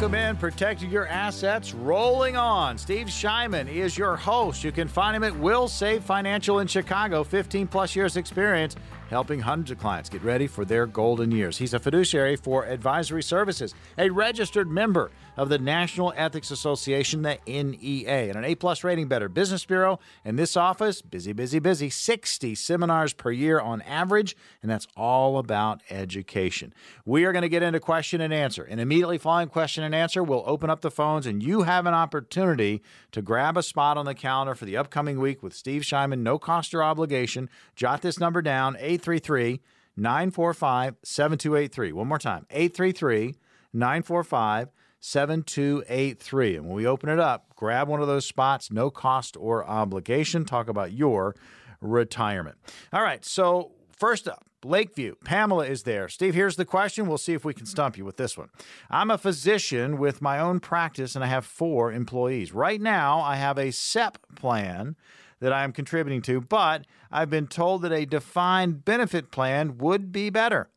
Welcome 0.00 0.18
in, 0.18 0.36
protecting 0.38 0.90
your 0.90 1.06
assets, 1.08 1.74
rolling 1.74 2.34
on. 2.34 2.78
Steve 2.78 3.08
Shyman 3.08 3.68
is 3.68 3.98
your 3.98 4.16
host. 4.16 4.64
You 4.64 4.72
can 4.72 4.88
find 4.88 5.14
him 5.14 5.22
at 5.22 5.34
WilSave 5.34 6.00
Financial 6.00 6.60
in 6.60 6.68
Chicago, 6.68 7.22
15 7.22 7.66
plus 7.66 7.94
years 7.94 8.16
experience 8.16 8.76
helping 9.10 9.40
hundreds 9.40 9.72
of 9.72 9.78
clients 9.78 10.08
get 10.08 10.22
ready 10.22 10.46
for 10.46 10.64
their 10.64 10.86
golden 10.86 11.32
years. 11.32 11.58
He's 11.58 11.74
a 11.74 11.78
fiduciary 11.78 12.36
for 12.36 12.64
advisory 12.64 13.22
services, 13.22 13.74
a 13.98 14.08
registered 14.08 14.70
member 14.70 15.10
of 15.40 15.48
the 15.48 15.58
National 15.58 16.12
Ethics 16.18 16.50
Association, 16.50 17.22
the 17.22 17.38
NEA, 17.46 18.28
and 18.28 18.36
an 18.36 18.44
A 18.44 18.54
plus 18.54 18.84
rating 18.84 19.08
Better 19.08 19.26
Business 19.26 19.64
Bureau. 19.64 19.98
and 20.22 20.38
this 20.38 20.54
office, 20.54 21.00
busy, 21.00 21.32
busy, 21.32 21.58
busy, 21.58 21.88
60 21.88 22.54
seminars 22.54 23.14
per 23.14 23.30
year 23.30 23.58
on 23.58 23.80
average, 23.82 24.36
and 24.60 24.70
that's 24.70 24.86
all 24.98 25.38
about 25.38 25.80
education. 25.88 26.74
We 27.06 27.24
are 27.24 27.32
going 27.32 27.40
to 27.40 27.48
get 27.48 27.62
into 27.62 27.80
question 27.80 28.20
and 28.20 28.34
answer. 28.34 28.64
And 28.64 28.82
immediately 28.82 29.16
following 29.16 29.48
question 29.48 29.82
and 29.82 29.94
answer, 29.94 30.22
we'll 30.22 30.44
open 30.44 30.68
up 30.68 30.82
the 30.82 30.90
phones, 30.90 31.24
and 31.24 31.42
you 31.42 31.62
have 31.62 31.86
an 31.86 31.94
opportunity 31.94 32.82
to 33.12 33.22
grab 33.22 33.56
a 33.56 33.62
spot 33.62 33.96
on 33.96 34.04
the 34.04 34.14
calendar 34.14 34.54
for 34.54 34.66
the 34.66 34.76
upcoming 34.76 35.18
week 35.18 35.42
with 35.42 35.54
Steve 35.54 35.80
Shyman, 35.80 36.18
no 36.18 36.38
cost 36.38 36.74
or 36.74 36.82
obligation. 36.82 37.48
Jot 37.74 38.02
this 38.02 38.20
number 38.20 38.42
down 38.42 38.76
833 38.76 39.62
945 39.96 40.96
7283. 41.02 41.92
One 41.92 42.08
more 42.08 42.18
time 42.18 42.44
833 42.50 43.36
945 43.72 44.68
7283. 45.00 46.56
And 46.56 46.66
when 46.66 46.76
we 46.76 46.86
open 46.86 47.08
it 47.08 47.18
up, 47.18 47.54
grab 47.56 47.88
one 47.88 48.00
of 48.00 48.06
those 48.06 48.26
spots, 48.26 48.70
no 48.70 48.90
cost 48.90 49.36
or 49.38 49.66
obligation. 49.66 50.44
Talk 50.44 50.68
about 50.68 50.92
your 50.92 51.34
retirement. 51.80 52.58
All 52.92 53.02
right, 53.02 53.24
so 53.24 53.72
first 53.96 54.28
up, 54.28 54.44
Lakeview. 54.64 55.14
Pamela 55.24 55.66
is 55.66 55.84
there. 55.84 56.08
Steve, 56.08 56.34
here's 56.34 56.56
the 56.56 56.64
question. 56.64 57.06
We'll 57.06 57.18
see 57.18 57.32
if 57.32 57.44
we 57.44 57.54
can 57.54 57.66
stump 57.66 57.96
you 57.96 58.04
with 58.04 58.18
this 58.18 58.36
one. 58.36 58.50
I'm 58.90 59.10
a 59.10 59.18
physician 59.18 59.98
with 59.98 60.20
my 60.20 60.38
own 60.38 60.60
practice 60.60 61.14
and 61.14 61.24
I 61.24 61.28
have 61.28 61.46
four 61.46 61.92
employees. 61.92 62.52
Right 62.52 62.80
now, 62.80 63.20
I 63.20 63.36
have 63.36 63.58
a 63.58 63.70
SEP 63.70 64.18
plan 64.34 64.96
that 65.40 65.52
I 65.52 65.64
am 65.64 65.72
contributing 65.72 66.20
to, 66.22 66.42
but 66.42 66.86
I've 67.10 67.30
been 67.30 67.46
told 67.46 67.82
that 67.82 67.92
a 67.92 68.04
defined 68.04 68.84
benefit 68.84 69.30
plan 69.30 69.78
would 69.78 70.12
be 70.12 70.28
better. 70.28 70.68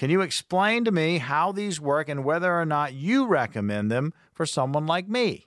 Can 0.00 0.08
you 0.08 0.22
explain 0.22 0.86
to 0.86 0.90
me 0.90 1.18
how 1.18 1.52
these 1.52 1.78
work 1.78 2.08
and 2.08 2.24
whether 2.24 2.58
or 2.58 2.64
not 2.64 2.94
you 2.94 3.26
recommend 3.26 3.90
them 3.90 4.14
for 4.32 4.46
someone 4.46 4.86
like 4.86 5.10
me? 5.10 5.44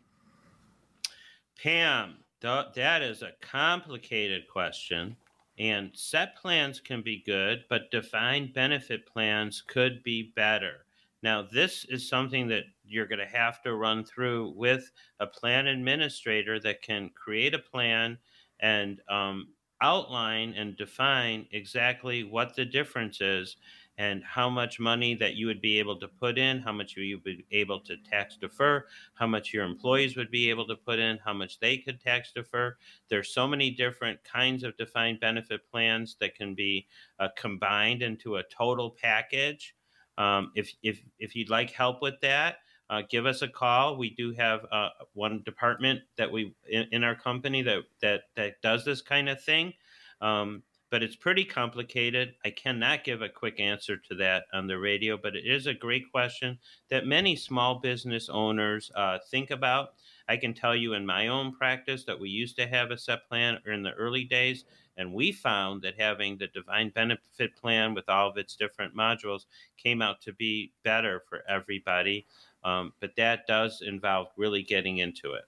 Pam, 1.59 2.17
that 2.39 3.01
is 3.01 3.23
a 3.23 3.31
complicated 3.41 4.47
question. 4.47 5.17
And 5.57 5.89
SEP 5.95 6.35
plans 6.35 6.79
can 6.79 7.01
be 7.01 7.23
good, 7.25 7.63
but 7.67 7.89
defined 7.89 8.53
benefit 8.53 9.07
plans 9.07 9.63
could 9.65 10.03
be 10.03 10.31
better. 10.35 10.85
Now, 11.23 11.41
this 11.41 11.85
is 11.89 12.07
something 12.07 12.47
that 12.49 12.65
you're 12.85 13.07
going 13.07 13.27
to 13.27 13.35
have 13.35 13.59
to 13.63 13.73
run 13.73 14.05
through 14.05 14.53
with 14.55 14.91
a 15.19 15.25
plan 15.25 15.65
administrator 15.65 16.59
that 16.59 16.83
can 16.83 17.09
create 17.15 17.55
a 17.55 17.59
plan 17.59 18.19
and 18.59 19.01
um, 19.09 19.47
outline 19.81 20.53
and 20.55 20.77
define 20.77 21.47
exactly 21.51 22.23
what 22.23 22.55
the 22.55 22.65
difference 22.65 23.19
is 23.19 23.57
and 23.97 24.23
how 24.23 24.49
much 24.49 24.79
money 24.79 25.13
that 25.13 25.35
you 25.35 25.45
would 25.45 25.61
be 25.61 25.77
able 25.79 25.99
to 25.99 26.07
put 26.07 26.37
in, 26.37 26.59
how 26.59 26.71
much 26.71 26.97
you 26.97 27.15
would 27.15 27.23
be 27.23 27.45
able 27.51 27.79
to 27.81 27.95
tax 27.97 28.37
defer, 28.37 28.85
how 29.13 29.27
much 29.27 29.53
your 29.53 29.63
employees 29.63 30.15
would 30.15 30.31
be 30.31 30.49
able 30.49 30.65
to 30.67 30.75
put 30.75 30.97
in, 30.99 31.19
how 31.23 31.33
much 31.33 31.59
they 31.59 31.77
could 31.77 32.01
tax 32.01 32.31
defer. 32.31 32.75
There's 33.09 33.33
so 33.33 33.47
many 33.47 33.69
different 33.69 34.23
kinds 34.23 34.63
of 34.63 34.75
defined 34.77 35.19
benefit 35.19 35.69
plans 35.69 36.17
that 36.19 36.35
can 36.35 36.55
be 36.55 36.87
uh, 37.19 37.29
combined 37.37 38.01
into 38.01 38.37
a 38.37 38.43
total 38.43 38.89
package. 38.89 39.75
Um, 40.17 40.51
if 40.55 40.73
if 40.83 41.01
if 41.19 41.35
you'd 41.35 41.49
like 41.49 41.71
help 41.71 42.01
with 42.01 42.19
that, 42.21 42.57
uh, 42.89 43.01
give 43.09 43.25
us 43.25 43.41
a 43.41 43.47
call. 43.47 43.97
We 43.97 44.11
do 44.11 44.33
have 44.33 44.65
uh, 44.71 44.89
one 45.13 45.41
department 45.43 46.01
that 46.17 46.31
we 46.31 46.53
in, 46.69 46.87
in, 46.91 47.03
our 47.03 47.15
company 47.15 47.61
that 47.63 47.83
that 48.01 48.23
that 48.35 48.61
does 48.61 48.85
this 48.85 49.01
kind 49.01 49.29
of 49.29 49.41
thing. 49.43 49.73
Um, 50.21 50.63
but 50.93 51.01
it's 51.01 51.15
pretty 51.15 51.43
complicated. 51.43 52.35
I 52.45 52.51
cannot 52.51 53.03
give 53.03 53.23
a 53.23 53.27
quick 53.27 53.59
answer 53.59 53.97
to 53.97 54.15
that 54.17 54.43
on 54.53 54.67
the 54.67 54.77
radio, 54.77 55.17
but 55.17 55.35
it 55.35 55.43
is 55.43 55.65
a 55.65 55.73
great 55.73 56.11
question 56.11 56.59
that 56.91 57.07
many 57.07 57.35
small 57.35 57.79
business 57.79 58.29
owners 58.29 58.91
uh, 58.93 59.17
think 59.31 59.49
about. 59.49 59.95
I 60.29 60.37
can 60.37 60.53
tell 60.53 60.75
you 60.75 60.93
in 60.93 61.03
my 61.03 61.29
own 61.29 61.51
practice 61.51 62.03
that 62.03 62.19
we 62.19 62.29
used 62.29 62.55
to 62.57 62.67
have 62.67 62.91
a 62.91 62.97
SEP 62.99 63.27
plan 63.27 63.57
in 63.65 63.81
the 63.81 63.93
early 63.93 64.23
days, 64.23 64.65
and 64.95 65.11
we 65.11 65.31
found 65.31 65.81
that 65.81 65.99
having 65.99 66.37
the 66.37 66.45
defined 66.45 66.93
benefit 66.93 67.55
plan 67.55 67.95
with 67.95 68.07
all 68.07 68.29
of 68.29 68.37
its 68.37 68.55
different 68.55 68.95
modules 68.95 69.45
came 69.77 69.99
out 69.99 70.21
to 70.21 70.33
be 70.33 70.73
better 70.83 71.23
for 71.27 71.41
everybody. 71.49 72.27
Um, 72.63 72.93
but 72.99 73.15
that 73.17 73.47
does 73.47 73.81
involve 73.81 74.27
really 74.37 74.61
getting 74.61 74.99
into 74.99 75.33
it. 75.33 75.45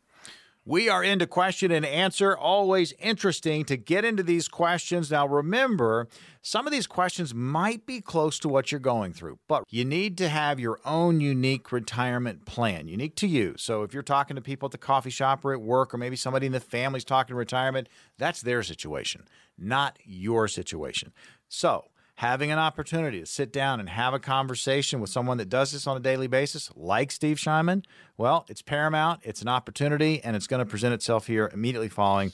We 0.68 0.90
are 0.90 1.04
into 1.04 1.28
question 1.28 1.70
and 1.70 1.86
answer. 1.86 2.36
Always 2.36 2.92
interesting 2.94 3.66
to 3.66 3.78
get 3.78 4.04
into 4.04 4.24
these 4.24 4.48
questions. 4.48 5.12
Now, 5.12 5.28
remember, 5.28 6.08
some 6.42 6.66
of 6.66 6.74
these 6.74 6.88
questions 6.88 7.36
might 7.36 7.86
be 7.86 8.02
close 8.02 8.40
to 8.40 8.50
what 8.50 8.72
you're 8.72 8.80
going 8.80 9.14
through, 9.14 9.38
but 9.48 9.64
you 9.70 9.86
need 9.86 10.18
to 10.18 10.28
have 10.28 10.60
your 10.60 10.80
own 10.84 11.22
unique 11.22 11.72
retirement 11.72 12.46
plan, 12.46 12.88
unique 12.88 13.16
to 13.18 13.28
you. 13.28 13.54
So, 13.60 13.84
if 13.84 13.94
you're 13.94 14.02
talking 14.02 14.38
to 14.38 14.42
people 14.42 14.66
at 14.66 14.72
the 14.72 14.80
coffee 14.80 15.12
shop 15.12 15.46
or 15.46 15.54
at 15.54 15.62
work, 15.62 15.94
or 15.94 16.00
maybe 16.00 16.16
somebody 16.16 16.48
in 16.48 16.52
the 16.52 16.60
family's 16.60 17.06
talking 17.06 17.36
retirement, 17.36 17.88
that's 18.18 18.42
their 18.42 18.64
situation, 18.64 19.26
not 19.60 20.00
your 20.04 20.48
situation. 20.48 21.14
So, 21.48 21.86
having 22.16 22.52
an 22.52 22.60
opportunity 22.60 23.20
to 23.20 23.26
sit 23.26 23.52
down 23.52 23.80
and 23.80 23.90
have 23.90 24.14
a 24.14 24.20
conversation 24.20 25.00
with 25.02 25.10
someone 25.10 25.38
that 25.38 25.50
does 25.50 25.72
this 25.72 25.86
on 25.86 25.98
a 25.98 26.00
daily 26.00 26.28
basis, 26.28 26.72
like 26.76 27.12
Steve 27.12 27.38
Shyman, 27.38 27.84
well, 28.18 28.46
it's 28.48 28.62
paramount, 28.62 29.22
it's 29.24 29.42
an 29.42 29.48
opportunity, 29.48 30.22
and 30.24 30.36
it's 30.36 30.48
going 30.48 30.64
to 30.64 30.70
present 30.70 30.94
itself 30.94 31.28
here 31.28 31.50
immediately 31.54 31.90
following 31.90 32.32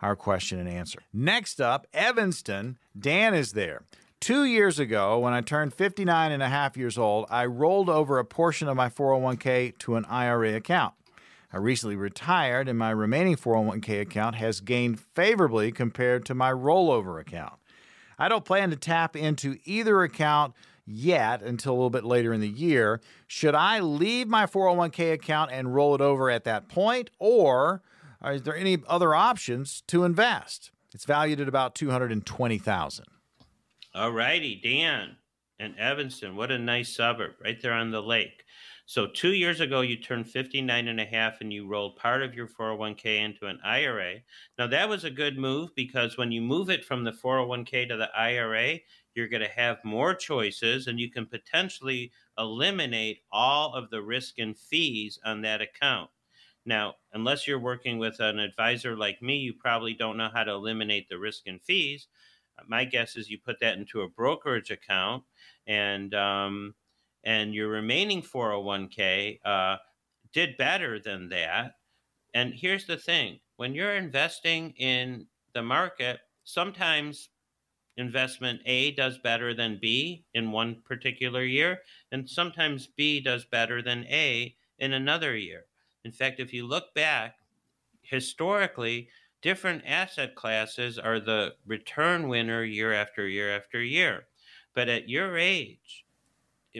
our 0.00 0.14
question 0.14 0.58
and 0.58 0.68
answer. 0.68 1.00
Next 1.12 1.60
up, 1.60 1.86
Evanston. 1.92 2.78
Dan 2.98 3.34
is 3.34 3.52
there. 3.52 3.82
Two 4.20 4.44
years 4.44 4.78
ago, 4.78 5.18
when 5.18 5.32
I 5.32 5.40
turned 5.40 5.74
59 5.74 6.32
and 6.32 6.42
a 6.42 6.48
half 6.48 6.76
years 6.76 6.96
old, 6.96 7.26
I 7.28 7.44
rolled 7.46 7.90
over 7.90 8.18
a 8.18 8.24
portion 8.24 8.68
of 8.68 8.76
my 8.76 8.88
401k 8.88 9.76
to 9.78 9.96
an 9.96 10.04
IRA 10.06 10.54
account. 10.54 10.94
I 11.52 11.58
recently 11.58 11.96
retired, 11.96 12.68
and 12.68 12.78
my 12.78 12.90
remaining 12.90 13.36
401k 13.36 14.00
account 14.00 14.36
has 14.36 14.60
gained 14.60 14.98
favorably 14.98 15.72
compared 15.72 16.24
to 16.26 16.34
my 16.34 16.50
rollover 16.50 17.20
account. 17.20 17.54
I 18.18 18.28
don't 18.28 18.44
plan 18.44 18.70
to 18.70 18.76
tap 18.76 19.16
into 19.16 19.56
either 19.64 20.02
account 20.02 20.54
yet 20.86 21.42
until 21.42 21.72
a 21.72 21.76
little 21.76 21.90
bit 21.90 22.04
later 22.04 22.32
in 22.32 22.40
the 22.40 22.48
year. 22.48 23.00
Should 23.26 23.54
I 23.54 23.80
leave 23.80 24.28
my 24.28 24.46
401k 24.46 25.14
account 25.14 25.50
and 25.52 25.74
roll 25.74 25.94
it 25.94 26.00
over 26.00 26.30
at 26.30 26.44
that 26.44 26.68
point, 26.68 27.10
or 27.18 27.82
is 28.24 28.42
there 28.42 28.56
any 28.56 28.78
other 28.86 29.14
options 29.14 29.82
to 29.88 30.04
invest? 30.04 30.70
It's 30.92 31.04
valued 31.04 31.40
at 31.40 31.48
about 31.48 31.74
220,000. 31.74 33.04
All 33.94 34.12
righty, 34.12 34.60
Dan 34.62 35.16
and 35.58 35.78
Evanston, 35.78 36.36
what 36.36 36.50
a 36.50 36.58
nice 36.58 36.94
suburb 36.94 37.32
right 37.42 37.60
there 37.60 37.72
on 37.72 37.90
the 37.90 38.02
lake. 38.02 38.43
So 38.86 39.06
two 39.06 39.32
years 39.32 39.60
ago, 39.60 39.80
you 39.80 39.96
turned 39.96 40.28
59 40.28 40.88
and 40.88 41.00
a 41.00 41.06
half 41.06 41.40
and 41.40 41.50
you 41.52 41.66
rolled 41.66 41.96
part 41.96 42.22
of 42.22 42.34
your 42.34 42.46
401k 42.46 43.18
into 43.18 43.46
an 43.46 43.58
IRA. 43.64 44.20
Now 44.58 44.66
that 44.66 44.88
was 44.88 45.04
a 45.04 45.10
good 45.10 45.38
move 45.38 45.74
because 45.74 46.18
when 46.18 46.30
you 46.30 46.42
move 46.42 46.68
it 46.68 46.84
from 46.84 47.02
the 47.02 47.12
401k 47.12 47.88
to 47.88 47.96
the 47.96 48.14
IRA, 48.14 48.80
you're 49.14 49.28
going 49.28 49.42
to 49.42 49.48
have 49.48 49.84
more 49.84 50.14
choices 50.14 50.86
and 50.86 51.00
you 51.00 51.10
can 51.10 51.24
potentially 51.24 52.12
eliminate 52.36 53.22
all 53.32 53.74
of 53.74 53.88
the 53.88 54.02
risk 54.02 54.38
and 54.38 54.56
fees 54.58 55.18
on 55.24 55.40
that 55.42 55.62
account. 55.62 56.10
Now, 56.66 56.96
unless 57.12 57.46
you're 57.46 57.58
working 57.58 57.98
with 57.98 58.20
an 58.20 58.38
advisor 58.38 58.96
like 58.96 59.22
me, 59.22 59.36
you 59.36 59.54
probably 59.54 59.94
don't 59.94 60.16
know 60.18 60.30
how 60.32 60.44
to 60.44 60.52
eliminate 60.52 61.08
the 61.08 61.18
risk 61.18 61.46
and 61.46 61.60
fees. 61.62 62.08
My 62.66 62.84
guess 62.84 63.16
is 63.16 63.30
you 63.30 63.38
put 63.38 63.60
that 63.60 63.78
into 63.78 64.02
a 64.02 64.08
brokerage 64.08 64.70
account 64.70 65.24
and 65.66 66.14
um, 66.14 66.74
and 67.24 67.54
your 67.54 67.68
remaining 67.68 68.22
401k 68.22 69.38
uh, 69.44 69.76
did 70.32 70.56
better 70.56 70.98
than 70.98 71.28
that. 71.30 71.76
And 72.34 72.52
here's 72.54 72.86
the 72.86 72.96
thing 72.96 73.40
when 73.56 73.74
you're 73.74 73.94
investing 73.94 74.70
in 74.76 75.26
the 75.54 75.62
market, 75.62 76.18
sometimes 76.44 77.30
investment 77.96 78.60
A 78.66 78.90
does 78.92 79.18
better 79.18 79.54
than 79.54 79.78
B 79.80 80.24
in 80.34 80.50
one 80.50 80.82
particular 80.84 81.44
year, 81.44 81.78
and 82.10 82.28
sometimes 82.28 82.88
B 82.88 83.20
does 83.20 83.44
better 83.44 83.82
than 83.82 84.04
A 84.06 84.54
in 84.78 84.92
another 84.92 85.36
year. 85.36 85.66
In 86.04 86.10
fact, 86.10 86.40
if 86.40 86.52
you 86.52 86.66
look 86.66 86.92
back 86.94 87.36
historically, 88.02 89.08
different 89.42 89.82
asset 89.86 90.34
classes 90.34 90.98
are 90.98 91.20
the 91.20 91.54
return 91.66 92.28
winner 92.28 92.64
year 92.64 92.92
after 92.92 93.28
year 93.28 93.54
after 93.54 93.82
year. 93.82 94.26
But 94.74 94.88
at 94.88 95.08
your 95.08 95.38
age, 95.38 96.04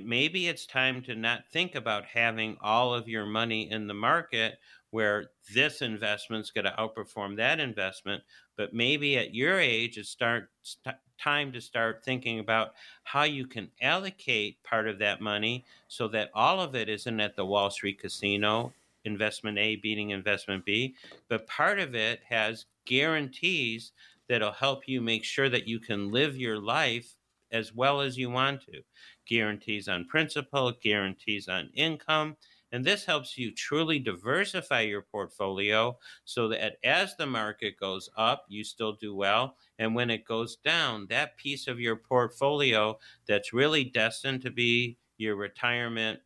maybe 0.03 0.49
it's 0.49 0.67
time 0.67 1.03
to 1.03 1.15
not 1.15 1.47
think 1.53 1.75
about 1.75 2.05
having 2.05 2.57
all 2.61 2.93
of 2.93 3.09
your 3.09 3.27
money 3.27 3.71
in 3.71 3.87
the 3.87 3.95
market 3.95 4.59
where 4.91 5.31
this 5.53 5.83
investment's 5.83 6.51
going 6.51 6.65
to 6.65 6.75
outperform 6.79 7.37
that 7.37 7.61
investment 7.61 8.23
but 8.57 8.75
maybe 8.75 9.17
at 9.17 9.35
your 9.35 9.59
age 9.59 9.99
it's 9.99 10.09
start 10.09 10.51
st- 10.63 10.97
time 11.19 11.53
to 11.53 11.61
start 11.61 12.05
thinking 12.05 12.41
about 12.41 12.73
how 13.05 13.23
you 13.23 13.47
can 13.47 13.71
allocate 13.81 14.63
part 14.65 14.89
of 14.89 14.99
that 14.99 15.21
money 15.21 15.65
so 15.89 16.09
that 16.09 16.31
all 16.35 16.61
of 16.61 16.75
it 16.75 16.89
isn't 16.89 17.21
at 17.21 17.37
the 17.37 17.45
wall 17.45 17.71
street 17.71 18.01
casino 18.01 18.73
investment 19.05 19.59
a 19.59 19.77
beating 19.77 20.11
investment 20.11 20.65
b 20.65 20.95
but 21.29 21.47
part 21.47 21.79
of 21.79 21.95
it 21.95 22.21
has 22.29 22.67
guarantees 22.85 23.93
that'll 24.29 24.53
help 24.53 24.89
you 24.89 25.01
make 25.01 25.25
sure 25.25 25.49
that 25.49 25.69
you 25.69 25.79
can 25.79 26.11
live 26.11 26.37
your 26.37 26.59
life 26.59 27.17
as 27.55 27.73
well 27.73 28.03
as 28.03 28.19
you 28.19 28.29
want 28.31 28.63
to 28.63 28.83
guarantees 29.27 29.89
on 29.89 30.07
principal, 30.07 30.73
guarantees 30.83 31.49
on 31.49 31.71
income. 31.75 32.37
And 32.73 32.85
this 32.85 33.05
helps 33.05 33.39
you 33.39 33.53
truly 33.53 34.01
diversify 34.01 34.81
your 34.81 35.03
portfolio 35.03 35.97
so 36.25 36.49
that 36.49 36.77
as 36.83 37.17
the 37.17 37.27
market 37.27 37.79
goes 37.79 38.11
up, 38.17 38.45
you 38.49 38.65
still 38.65 38.93
do 38.93 39.15
well. 39.15 39.57
And 39.79 39.95
when 39.95 40.11
it 40.11 40.25
goes 40.25 40.57
down, 40.57 41.07
that 41.09 41.37
piece 41.39 41.69
of 41.69 41.81
your 41.81 41.97
portfolio 41.97 42.99
that's 43.27 43.53
really 43.53 43.85
destined 43.85 44.43
to 44.43 44.51
be 44.51 44.99
your 45.19 45.37
retirement 45.37 46.21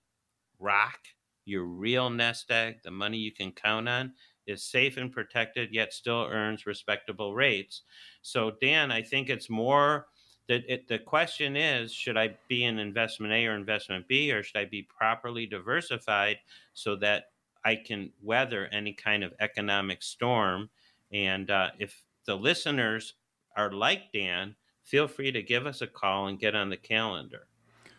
rock, 0.58 0.98
your 1.44 1.64
real 1.64 2.10
nest 2.10 2.50
egg, 2.50 2.82
the 2.82 2.90
money 2.90 3.18
you 3.18 3.32
can 3.32 3.52
count 3.52 3.88
on, 3.88 4.14
is 4.46 4.64
safe 4.64 4.96
and 4.96 5.12
protected, 5.12 5.74
yet 5.74 5.92
still 5.92 6.26
earns 6.30 6.66
respectable 6.66 7.34
rates. 7.34 7.82
So, 8.22 8.52
Dan, 8.60 8.90
I 8.90 9.02
think 9.02 9.28
it's 9.28 9.50
more 9.50 10.06
the, 10.48 10.72
it, 10.72 10.88
the 10.88 10.98
question 10.98 11.56
is 11.56 11.92
should 11.92 12.16
I 12.16 12.36
be 12.48 12.64
in 12.64 12.78
investment 12.78 13.32
A 13.32 13.46
or 13.46 13.54
investment 13.54 14.08
B, 14.08 14.32
or 14.32 14.42
should 14.42 14.56
I 14.56 14.64
be 14.64 14.82
properly 14.82 15.46
diversified 15.46 16.38
so 16.72 16.96
that 16.96 17.26
I 17.64 17.76
can 17.76 18.10
weather 18.22 18.66
any 18.72 18.94
kind 18.94 19.22
of 19.22 19.34
economic 19.40 20.02
storm? 20.02 20.70
And 21.12 21.50
uh, 21.50 21.70
if 21.78 22.02
the 22.24 22.34
listeners 22.34 23.14
are 23.56 23.70
like 23.70 24.12
Dan, 24.12 24.56
feel 24.84 25.06
free 25.06 25.32
to 25.32 25.42
give 25.42 25.66
us 25.66 25.82
a 25.82 25.86
call 25.86 26.26
and 26.28 26.38
get 26.38 26.54
on 26.54 26.70
the 26.70 26.76
calendar. 26.76 27.46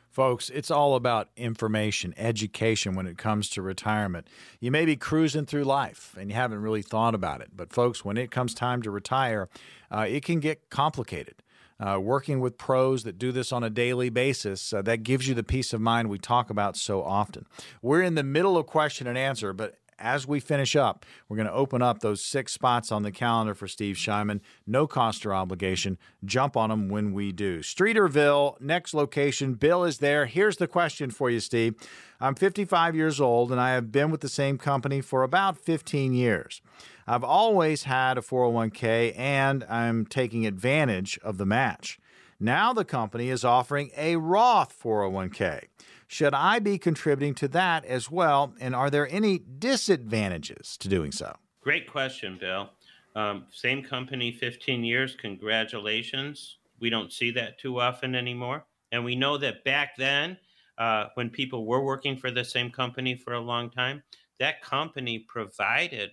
Folks, 0.10 0.50
it's 0.50 0.72
all 0.72 0.96
about 0.96 1.30
information, 1.38 2.16
education 2.18 2.96
when 2.96 3.06
it 3.06 3.16
comes 3.16 3.48
to 3.52 3.62
retirement. 3.62 4.28
You 4.60 4.72
may 4.72 4.86
be 4.86 4.96
cruising 4.96 5.46
through 5.46 5.66
life 5.66 6.16
and 6.20 6.32
you 6.32 6.36
haven't 6.36 6.64
really 6.64 6.82
thought 6.82 7.14
about 7.14 7.42
it. 7.42 7.50
But, 7.56 7.72
folks, 7.72 8.04
when 8.04 8.18
it 8.18 8.32
comes 8.32 8.56
time 8.56 8.82
to 8.82 8.90
retire, 8.90 9.50
uh, 9.92 10.08
it 10.10 10.26
can 10.26 10.40
get 10.40 10.72
complicated 10.72 11.36
uh, 11.80 12.00
working 12.00 12.40
with 12.40 12.58
pros 12.58 13.04
that 13.04 13.18
do 13.18 13.32
this 13.32 13.52
on 13.52 13.64
a 13.64 13.70
daily 13.70 14.10
basis, 14.10 14.74
uh, 14.74 14.82
that 14.82 15.04
gives 15.04 15.28
you 15.28 15.34
the 15.34 15.44
peace 15.44 15.74
of 15.74 15.82
mind 15.82 16.10
we 16.10 16.18
talk 16.18 16.50
about 16.50 16.76
so 16.76 17.04
often. 17.04 17.46
We're 17.82 18.02
in 18.02 18.16
the 18.16 18.24
middle 18.24 18.58
of 18.58 18.66
question 18.68 19.08
and 19.08 19.18
answer, 19.18 19.54
but 19.54 19.76
as 20.00 20.28
we 20.28 20.40
finish 20.40 20.76
up, 20.76 21.06
we're 21.28 21.36
going 21.38 21.48
to 21.48 21.54
open 21.54 21.82
up 21.82 22.00
those 22.00 22.24
six 22.24 22.54
spots 22.54 22.92
on 22.92 23.04
the 23.04 23.12
calendar 23.12 23.54
for 23.54 23.68
Steve 23.68 23.96
Shyman. 23.96 24.40
No 24.66 24.88
cost 24.88 25.26
or 25.26 25.34
obligation. 25.34 25.98
Jump 26.24 26.56
on 26.56 26.70
them 26.70 26.90
when 26.90 27.14
we 27.14 27.32
do. 27.32 27.60
Streeterville, 27.60 28.60
next 28.62 28.94
location. 28.94 29.56
Bill 29.56 29.84
is 29.84 29.98
there. 29.98 30.26
Here's 30.26 30.58
the 30.58 30.68
question 30.68 31.12
for 31.12 31.30
you, 31.30 31.40
Steve. 31.40 31.76
I'm 32.22 32.36
55 32.36 32.96
years 32.96 33.22
old 33.22 33.52
and 33.52 33.62
I 33.62 33.72
have 33.72 33.92
been 33.92 34.10
with 34.10 34.22
the 34.22 34.30
same 34.30 34.58
company 34.58 35.02
for 35.02 35.24
about 35.24 35.58
15 35.58 36.14
years. 36.14 36.62
I've 37.10 37.24
always 37.24 37.86
had 37.86 38.20
a 38.20 38.22
401k 38.22 39.18
and 39.18 39.64
I'm 39.64 40.06
taking 40.06 40.46
advantage 40.46 41.18
of 41.24 41.40
the 41.40 41.46
match. 41.46 42.00
Now 42.40 42.72
the 42.72 42.86
company 42.86 43.30
is 43.30 43.44
offering 43.44 43.90
a 43.98 44.18
Roth 44.18 44.80
401k. 44.80 45.64
Should 46.06 46.36
I 46.36 46.60
be 46.60 46.78
contributing 46.78 47.34
to 47.36 47.48
that 47.48 47.84
as 47.86 48.12
well? 48.12 48.54
And 48.60 48.76
are 48.76 48.92
there 48.92 49.08
any 49.10 49.40
disadvantages 49.40 50.78
to 50.78 50.88
doing 50.88 51.12
so? 51.12 51.36
Great 51.62 51.90
question, 51.90 52.38
Bill. 52.40 52.70
Um, 53.16 53.48
same 53.52 53.82
company, 53.82 54.32
15 54.32 54.84
years. 54.84 55.16
Congratulations. 55.16 56.58
We 56.80 56.92
don't 56.92 57.12
see 57.12 57.32
that 57.32 57.58
too 57.58 57.80
often 57.80 58.14
anymore. 58.14 58.66
And 58.92 59.04
we 59.04 59.16
know 59.16 59.36
that 59.40 59.64
back 59.64 59.98
then, 59.98 60.38
uh, 60.78 61.08
when 61.16 61.32
people 61.32 61.66
were 61.66 61.82
working 61.82 62.18
for 62.18 62.30
the 62.30 62.46
same 62.46 62.70
company 62.70 63.16
for 63.16 63.34
a 63.34 63.40
long 63.40 63.72
time, 63.72 64.04
that 64.40 64.62
company 64.62 65.18
provided 65.18 66.12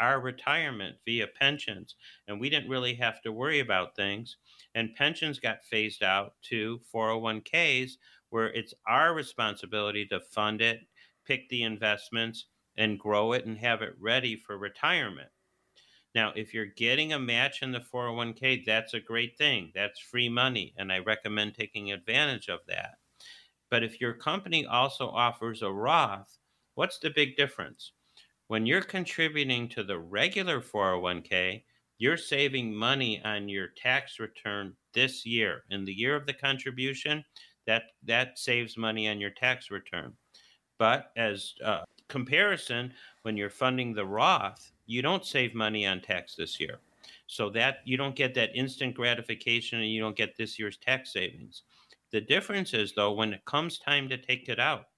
our 0.00 0.20
retirement 0.20 0.96
via 1.04 1.26
pensions. 1.26 1.96
And 2.28 2.40
we 2.40 2.50
didn't 2.50 2.70
really 2.70 2.94
have 2.94 3.22
to 3.22 3.32
worry 3.32 3.60
about 3.60 3.96
things. 3.96 4.36
And 4.74 4.94
pensions 4.94 5.38
got 5.38 5.64
phased 5.64 6.02
out 6.02 6.34
to 6.50 6.80
401ks, 6.92 7.92
where 8.30 8.52
it's 8.52 8.74
our 8.86 9.14
responsibility 9.14 10.06
to 10.06 10.20
fund 10.20 10.60
it, 10.60 10.80
pick 11.24 11.48
the 11.48 11.62
investments, 11.62 12.46
and 12.76 12.98
grow 12.98 13.32
it 13.32 13.46
and 13.46 13.58
have 13.58 13.82
it 13.82 13.94
ready 13.98 14.36
for 14.36 14.58
retirement. 14.58 15.30
Now, 16.14 16.32
if 16.36 16.54
you're 16.54 16.66
getting 16.66 17.12
a 17.12 17.18
match 17.18 17.62
in 17.62 17.72
the 17.72 17.80
401k, 17.80 18.64
that's 18.64 18.94
a 18.94 19.00
great 19.00 19.36
thing. 19.36 19.72
That's 19.74 19.98
free 19.98 20.28
money, 20.28 20.72
and 20.76 20.92
I 20.92 20.98
recommend 21.00 21.54
taking 21.54 21.90
advantage 21.90 22.48
of 22.48 22.60
that. 22.68 22.98
But 23.68 23.82
if 23.82 24.00
your 24.00 24.14
company 24.14 24.64
also 24.64 25.08
offers 25.08 25.62
a 25.62 25.72
Roth, 25.72 26.38
what's 26.74 26.98
the 26.98 27.10
big 27.10 27.36
difference? 27.36 27.92
When 28.48 28.66
you're 28.66 28.82
contributing 28.82 29.68
to 29.70 29.82
the 29.82 29.98
regular 29.98 30.60
401k, 30.60 31.62
you're 31.96 32.18
saving 32.18 32.74
money 32.74 33.22
on 33.24 33.48
your 33.48 33.68
tax 33.68 34.20
return 34.20 34.74
this 34.92 35.24
year. 35.24 35.64
In 35.70 35.84
the 35.84 35.94
year 35.94 36.14
of 36.14 36.26
the 36.26 36.34
contribution, 36.34 37.24
that 37.66 37.84
that 38.02 38.38
saves 38.38 38.76
money 38.76 39.08
on 39.08 39.18
your 39.18 39.30
tax 39.30 39.70
return. 39.70 40.12
But 40.78 41.10
as 41.16 41.54
uh, 41.64 41.84
comparison, 42.08 42.92
when 43.22 43.36
you're 43.36 43.48
funding 43.48 43.94
the 43.94 44.04
Roth, 44.04 44.72
you 44.84 45.00
don't 45.00 45.24
save 45.24 45.54
money 45.54 45.86
on 45.86 46.02
tax 46.02 46.34
this 46.36 46.60
year. 46.60 46.80
So 47.26 47.48
that 47.50 47.78
you 47.86 47.96
don't 47.96 48.16
get 48.16 48.34
that 48.34 48.54
instant 48.54 48.94
gratification 48.94 49.78
and 49.78 49.90
you 49.90 50.00
don't 50.00 50.16
get 50.16 50.36
this 50.36 50.58
year's 50.58 50.76
tax 50.76 51.14
savings. 51.14 51.62
The 52.12 52.20
difference 52.20 52.74
is 52.74 52.92
though 52.94 53.12
when 53.12 53.32
it 53.32 53.44
comes 53.46 53.78
time 53.78 54.08
to 54.10 54.18
take 54.18 54.50
it 54.50 54.60
out, 54.60 54.88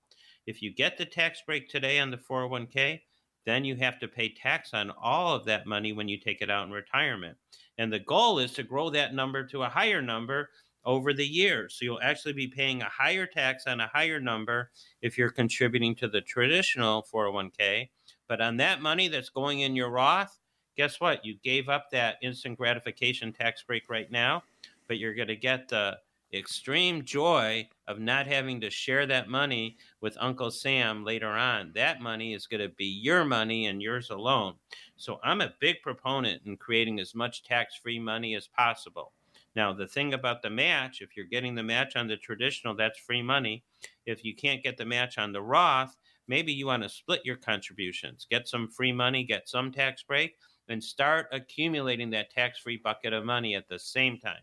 if 0.46 0.62
you 0.62 0.74
get 0.74 0.98
the 0.98 1.04
tax 1.06 1.42
break 1.46 1.68
today 1.68 2.00
on 2.00 2.10
the 2.10 2.16
401k, 2.16 3.00
then 3.46 3.64
you 3.64 3.76
have 3.76 3.98
to 4.00 4.08
pay 4.08 4.28
tax 4.28 4.74
on 4.74 4.92
all 5.00 5.34
of 5.34 5.46
that 5.46 5.66
money 5.66 5.92
when 5.92 6.08
you 6.08 6.18
take 6.18 6.42
it 6.42 6.50
out 6.50 6.66
in 6.66 6.72
retirement. 6.72 7.36
And 7.78 7.92
the 7.92 8.00
goal 8.00 8.40
is 8.40 8.52
to 8.54 8.62
grow 8.62 8.90
that 8.90 9.14
number 9.14 9.44
to 9.44 9.62
a 9.62 9.68
higher 9.68 10.02
number 10.02 10.50
over 10.84 11.12
the 11.12 11.26
years. 11.26 11.76
So 11.78 11.84
you'll 11.84 12.00
actually 12.02 12.32
be 12.32 12.48
paying 12.48 12.82
a 12.82 12.88
higher 12.88 13.26
tax 13.26 13.66
on 13.66 13.80
a 13.80 13.86
higher 13.86 14.20
number 14.20 14.70
if 15.00 15.16
you're 15.16 15.30
contributing 15.30 15.94
to 15.96 16.08
the 16.08 16.20
traditional 16.20 17.06
401k. 17.12 17.88
But 18.28 18.40
on 18.40 18.56
that 18.58 18.82
money 18.82 19.08
that's 19.08 19.30
going 19.30 19.60
in 19.60 19.76
your 19.76 19.90
Roth, 19.90 20.38
guess 20.76 21.00
what? 21.00 21.24
You 21.24 21.36
gave 21.42 21.68
up 21.68 21.90
that 21.92 22.16
instant 22.22 22.58
gratification 22.58 23.32
tax 23.32 23.62
break 23.62 23.88
right 23.88 24.10
now, 24.10 24.42
but 24.88 24.98
you're 24.98 25.14
going 25.14 25.28
to 25.28 25.36
get 25.36 25.68
the 25.68 25.98
extreme 26.32 27.04
joy 27.04 27.68
of 27.86 28.00
not 28.00 28.26
having 28.26 28.60
to 28.60 28.70
share 28.70 29.06
that 29.06 29.28
money 29.28 29.76
with 30.00 30.16
Uncle 30.20 30.50
Sam 30.50 31.04
later 31.04 31.30
on. 31.30 31.72
That 31.74 32.00
money 32.00 32.34
is 32.34 32.46
going 32.46 32.60
to 32.60 32.74
be 32.76 32.86
your 32.86 33.24
money 33.24 33.66
and 33.66 33.80
yours 33.80 34.10
alone. 34.10 34.54
So 34.96 35.18
I'm 35.22 35.40
a 35.40 35.54
big 35.60 35.76
proponent 35.82 36.42
in 36.46 36.56
creating 36.56 37.00
as 37.00 37.14
much 37.14 37.44
tax 37.44 37.76
free 37.76 37.98
money 37.98 38.34
as 38.34 38.48
possible. 38.48 39.12
Now, 39.54 39.72
the 39.72 39.86
thing 39.86 40.12
about 40.12 40.42
the 40.42 40.50
match, 40.50 41.00
if 41.00 41.16
you're 41.16 41.26
getting 41.26 41.54
the 41.54 41.62
match 41.62 41.96
on 41.96 42.08
the 42.08 42.16
traditional, 42.16 42.74
that's 42.74 42.98
free 42.98 43.22
money. 43.22 43.64
If 44.04 44.24
you 44.24 44.34
can't 44.34 44.62
get 44.62 44.76
the 44.76 44.84
match 44.84 45.16
on 45.16 45.32
the 45.32 45.40
Roth, 45.40 45.96
maybe 46.28 46.52
you 46.52 46.66
want 46.66 46.82
to 46.82 46.88
split 46.88 47.22
your 47.24 47.36
contributions, 47.36 48.26
get 48.30 48.48
some 48.48 48.68
free 48.68 48.92
money, 48.92 49.24
get 49.24 49.48
some 49.48 49.72
tax 49.72 50.02
break, 50.02 50.36
and 50.68 50.82
start 50.82 51.28
accumulating 51.32 52.10
that 52.10 52.30
tax 52.30 52.58
free 52.58 52.76
bucket 52.76 53.14
of 53.14 53.24
money 53.24 53.54
at 53.54 53.68
the 53.68 53.78
same 53.78 54.18
time. 54.18 54.42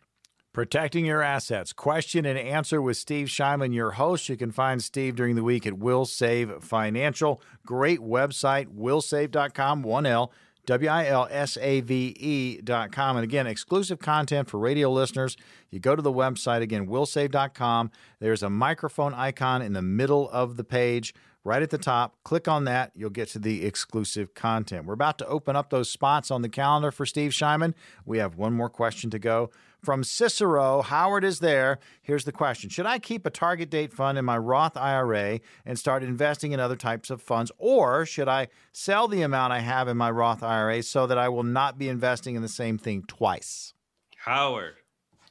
Protecting 0.54 1.06
your 1.06 1.24
assets. 1.24 1.74
Question 1.74 2.26
and 2.28 2.38
answer 2.38 2.80
with 2.80 2.98
Steve 2.98 3.28
Shyman, 3.28 3.74
your 3.74 3.92
host. 3.92 4.30
You 4.30 4.38
can 4.38 4.52
find 4.52 4.84
Steve 4.84 5.16
during 5.16 5.36
the 5.36 5.44
week 5.44 5.66
at 5.66 5.74
WilSave 5.74 6.62
Financial. 6.62 7.42
Great 7.66 8.00
website, 8.00 8.68
wilsave.com, 8.68 9.84
1L. 9.84 10.30
W-I-L-S-A-V-E 10.66 12.62
dot 12.62 12.92
com. 12.94 13.18
And 13.18 13.24
again, 13.26 13.48
exclusive 13.48 14.00
content 14.00 14.50
for 14.50 14.58
radio 14.60 14.90
listeners. 14.90 15.36
You 15.70 15.80
go 15.80 15.94
to 15.96 16.02
the 16.02 16.14
website, 16.14 16.62
again, 16.62 16.88
wilsave.com. 16.88 17.92
There's 18.20 18.44
a 18.44 18.50
microphone 18.50 19.14
icon 19.14 19.62
in 19.62 19.74
the 19.74 19.82
middle 19.82 20.30
of 20.30 20.56
the 20.56 20.64
page, 20.64 21.14
right 21.44 21.62
at 21.62 21.70
the 21.70 21.78
top. 21.78 22.16
Click 22.24 22.48
on 22.48 22.64
that. 22.64 22.92
You'll 22.96 23.10
get 23.10 23.28
to 23.30 23.40
the 23.40 23.66
exclusive 23.66 24.34
content. 24.36 24.86
We're 24.86 24.94
about 24.94 25.18
to 25.18 25.28
open 25.28 25.58
up 25.58 25.70
those 25.70 25.90
spots 25.90 26.32
on 26.32 26.44
the 26.44 26.50
calendar 26.50 26.92
for 26.92 27.06
Steve 27.06 27.32
Shyman. 27.32 27.74
We 28.06 28.20
have 28.20 28.38
one 28.38 28.54
more 28.54 28.70
question 28.70 29.10
to 29.10 29.20
go. 29.20 29.52
From 29.84 30.06
Cicero, 30.06 30.82
Howard 30.82 31.26
is 31.26 31.40
there. 31.40 31.78
Here's 32.02 32.24
the 32.24 32.32
question 32.32 32.70
Should 32.70 32.86
I 32.86 33.00
keep 33.00 33.26
a 33.26 33.30
target 33.30 33.70
date 33.70 33.92
fund 33.92 34.18
in 34.18 34.24
my 34.24 34.38
Roth 34.38 34.78
IRA 34.78 35.42
and 35.66 35.78
start 35.78 36.04
investing 36.04 36.54
in 36.54 36.62
other 36.62 36.78
types 36.78 37.10
of 37.10 37.22
funds, 37.22 37.52
or 37.58 38.06
should 38.06 38.30
I 38.30 38.48
sell 38.72 39.10
the 39.10 39.24
amount 39.24 39.52
I 39.52 39.60
have 39.60 39.90
in 39.90 39.98
my 39.98 40.10
Roth 40.10 40.42
IRA 40.42 40.82
so 40.84 41.06
that 41.08 41.18
I 41.18 41.28
will 41.28 41.44
not 41.44 41.78
be 41.78 41.90
investing 41.90 42.36
in 42.36 42.42
the 42.42 42.48
same 42.48 42.78
thing 42.78 43.04
twice? 43.08 43.74
Howard, 44.16 44.76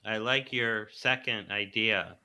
I 0.05 0.19
like 0.19 0.53
your 0.53 0.89
second 0.93 1.51
idea 1.51 2.19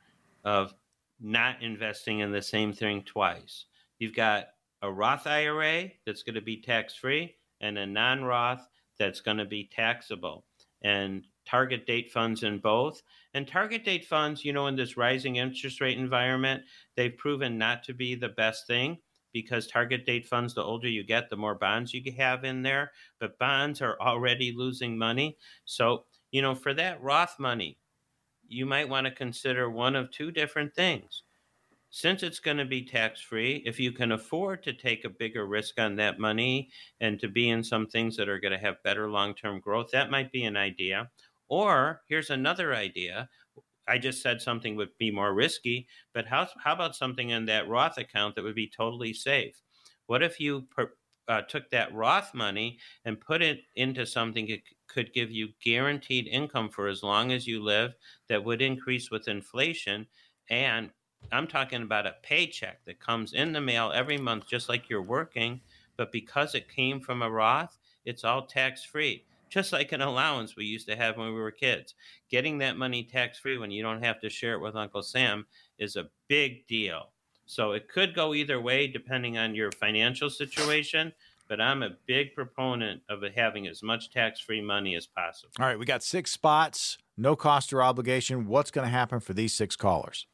of 0.43 0.73
not 1.21 1.61
investing 1.61 2.19
in 2.19 2.33
the 2.33 2.41
same 2.41 2.73
thing 2.73 3.03
twice. 3.03 3.65
You've 3.99 4.15
got 4.15 4.47
a 4.81 4.91
Roth 4.91 5.27
IRA 5.27 5.91
that's 6.05 6.23
going 6.23 6.35
to 6.35 6.41
be 6.41 6.61
tax 6.61 6.93
free 6.93 7.35
and 7.61 7.77
a 7.77 7.85
non 7.85 8.25
Roth 8.25 8.67
that's 8.99 9.21
going 9.21 9.37
to 9.37 9.45
be 9.45 9.69
taxable. 9.73 10.43
And 10.81 11.25
target 11.47 11.85
date 11.85 12.11
funds 12.11 12.43
in 12.43 12.59
both. 12.59 13.01
And 13.33 13.47
target 13.47 13.85
date 13.85 14.05
funds, 14.05 14.43
you 14.43 14.53
know, 14.53 14.67
in 14.67 14.75
this 14.75 14.97
rising 14.97 15.37
interest 15.37 15.81
rate 15.81 15.97
environment, 15.97 16.63
they've 16.95 17.15
proven 17.15 17.57
not 17.57 17.83
to 17.85 17.93
be 17.93 18.15
the 18.15 18.29
best 18.29 18.67
thing 18.67 18.97
because 19.33 19.67
target 19.67 20.05
date 20.05 20.27
funds, 20.27 20.53
the 20.53 20.63
older 20.63 20.87
you 20.87 21.03
get, 21.03 21.29
the 21.29 21.37
more 21.37 21.55
bonds 21.55 21.93
you 21.93 22.11
have 22.13 22.43
in 22.43 22.63
there. 22.63 22.91
But 23.19 23.39
bonds 23.39 23.81
are 23.81 23.99
already 23.99 24.53
losing 24.55 24.97
money. 24.97 25.37
So, 25.65 26.05
you 26.31 26.41
know, 26.41 26.55
for 26.55 26.73
that 26.73 27.01
Roth 27.01 27.39
money, 27.39 27.77
you 28.47 28.65
might 28.65 28.89
want 28.89 29.05
to 29.05 29.11
consider 29.11 29.69
one 29.69 29.95
of 29.95 30.11
two 30.11 30.31
different 30.31 30.73
things 30.73 31.23
since 31.89 32.21
it's 32.21 32.39
going 32.39 32.57
to 32.57 32.65
be 32.65 32.83
tax 32.83 33.21
free, 33.21 33.63
if 33.65 33.79
you 33.79 33.91
can 33.91 34.11
afford 34.11 34.61
to 34.63 34.73
take 34.73 35.05
a 35.05 35.09
bigger 35.09 35.45
risk 35.45 35.79
on 35.79 35.95
that 35.95 36.19
money 36.19 36.69
and 36.99 37.19
to 37.19 37.27
be 37.27 37.49
in 37.49 37.63
some 37.63 37.87
things 37.87 38.17
that 38.17 38.29
are 38.29 38.39
going 38.39 38.51
to 38.51 38.57
have 38.57 38.83
better 38.83 39.09
long 39.09 39.33
term 39.33 39.59
growth, 39.59 39.89
that 39.91 40.11
might 40.11 40.31
be 40.31 40.43
an 40.43 40.57
idea. 40.57 41.09
Or 41.49 42.01
here's 42.07 42.29
another 42.29 42.75
idea. 42.75 43.29
I 43.87 43.97
just 43.97 44.21
said 44.21 44.41
something 44.41 44.75
would 44.75 44.97
be 44.97 45.11
more 45.11 45.33
risky, 45.33 45.87
but 46.13 46.27
how, 46.27 46.47
how 46.63 46.73
about 46.73 46.95
something 46.95 47.29
in 47.29 47.45
that 47.45 47.69
Roth 47.69 47.97
account 47.97 48.35
that 48.35 48.43
would 48.43 48.55
be 48.55 48.69
totally 48.69 49.13
safe? 49.13 49.61
What 50.07 50.21
if 50.21 50.39
you 50.39 50.67
per, 50.75 50.91
uh, 51.29 51.41
took 51.43 51.69
that 51.69 51.93
Roth 51.93 52.33
money 52.33 52.79
and 53.05 53.19
put 53.19 53.41
it 53.41 53.61
into 53.75 54.05
something 54.05 54.47
that 54.47 54.61
could 54.87 55.13
give 55.13 55.31
you 55.31 55.49
guaranteed 55.63 56.27
income 56.27 56.69
for 56.69 56.87
as 56.87 57.03
long 57.03 57.31
as 57.31 57.47
you 57.47 57.63
live 57.63 57.93
that 58.27 58.43
would 58.43 58.61
increase 58.61 59.09
with 59.09 59.29
inflation? 59.29 60.05
And 60.49 60.89
I'm 61.31 61.47
talking 61.47 61.81
about 61.81 62.07
a 62.07 62.15
paycheck 62.23 62.83
that 62.85 62.99
comes 62.99 63.33
in 63.33 63.53
the 63.53 63.61
mail 63.61 63.91
every 63.93 64.17
month, 64.17 64.47
just 64.47 64.69
like 64.69 64.89
you're 64.89 65.01
working, 65.01 65.61
but 65.97 66.11
because 66.11 66.55
it 66.55 66.69
came 66.69 66.99
from 66.99 67.21
a 67.21 67.29
Roth, 67.29 67.77
it's 68.05 68.23
all 68.23 68.45
tax 68.45 68.83
free 68.83 69.25
just 69.49 69.71
like 69.71 69.91
an 69.91 70.01
allowance 70.01 70.55
we 70.55 70.65
used 70.65 70.87
to 70.87 70.95
have 70.95 71.17
when 71.17 71.27
we 71.27 71.39
were 71.39 71.51
kids. 71.51 71.95
Getting 72.29 72.57
that 72.59 72.77
money 72.77 73.03
tax 73.03 73.39
free 73.39 73.57
when 73.57 73.71
you 73.71 73.83
don't 73.83 74.03
have 74.03 74.19
to 74.21 74.29
share 74.29 74.53
it 74.53 74.61
with 74.61 74.75
Uncle 74.75 75.03
Sam 75.03 75.45
is 75.77 75.95
a 75.95 76.09
big 76.27 76.67
deal. 76.67 77.11
So 77.45 77.71
it 77.71 77.87
could 77.87 78.13
go 78.13 78.33
either 78.33 78.59
way 78.59 78.87
depending 78.87 79.37
on 79.37 79.55
your 79.55 79.71
financial 79.71 80.29
situation, 80.29 81.13
but 81.47 81.61
I'm 81.61 81.81
a 81.81 81.97
big 82.05 82.35
proponent 82.35 83.01
of 83.09 83.23
having 83.35 83.67
as 83.67 83.81
much 83.81 84.11
tax 84.11 84.39
free 84.39 84.61
money 84.61 84.95
as 84.95 85.07
possible. 85.07 85.51
All 85.59 85.65
right, 85.65 85.79
we 85.79 85.85
got 85.85 86.03
six 86.03 86.31
spots, 86.31 86.97
no 87.15 87.35
cost 87.35 87.71
or 87.71 87.81
obligation. 87.81 88.47
What's 88.47 88.71
going 88.71 88.85
to 88.85 88.91
happen 88.91 89.19
for 89.21 89.33
these 89.33 89.53
six 89.53 89.75
callers? 89.75 90.27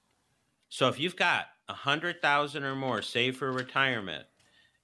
So 0.69 0.87
if 0.87 0.99
you've 0.99 1.15
got 1.15 1.45
a 1.69 1.73
hundred 1.73 2.21
thousand 2.21 2.63
or 2.63 2.75
more 2.75 3.03
saved 3.03 3.37
for 3.37 3.51
retirement, 3.51 4.25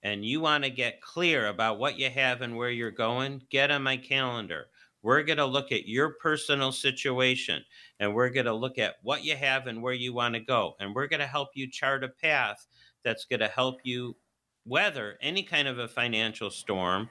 and 0.03 0.23
you 0.25 0.39
want 0.39 0.63
to 0.63 0.69
get 0.69 1.01
clear 1.01 1.47
about 1.47 1.79
what 1.79 1.97
you 1.97 2.09
have 2.09 2.41
and 2.41 2.55
where 2.55 2.69
you're 2.69 2.91
going, 2.91 3.41
get 3.49 3.71
on 3.71 3.83
my 3.83 3.97
calendar. 3.97 4.67
We're 5.01 5.23
going 5.23 5.37
to 5.37 5.45
look 5.45 5.71
at 5.71 5.87
your 5.87 6.15
personal 6.21 6.71
situation 6.71 7.63
and 7.99 8.13
we're 8.13 8.29
going 8.29 8.45
to 8.45 8.53
look 8.53 8.77
at 8.77 8.95
what 9.01 9.23
you 9.23 9.35
have 9.35 9.67
and 9.67 9.81
where 9.81 9.93
you 9.93 10.13
want 10.13 10.35
to 10.35 10.41
go. 10.41 10.75
And 10.79 10.93
we're 10.93 11.07
going 11.07 11.21
to 11.21 11.27
help 11.27 11.49
you 11.53 11.69
chart 11.69 12.03
a 12.03 12.09
path 12.09 12.65
that's 13.03 13.25
going 13.25 13.39
to 13.39 13.47
help 13.47 13.79
you 13.83 14.15
weather 14.65 15.17
any 15.21 15.43
kind 15.43 15.67
of 15.67 15.79
a 15.79 15.87
financial 15.87 16.49
storm. 16.49 17.09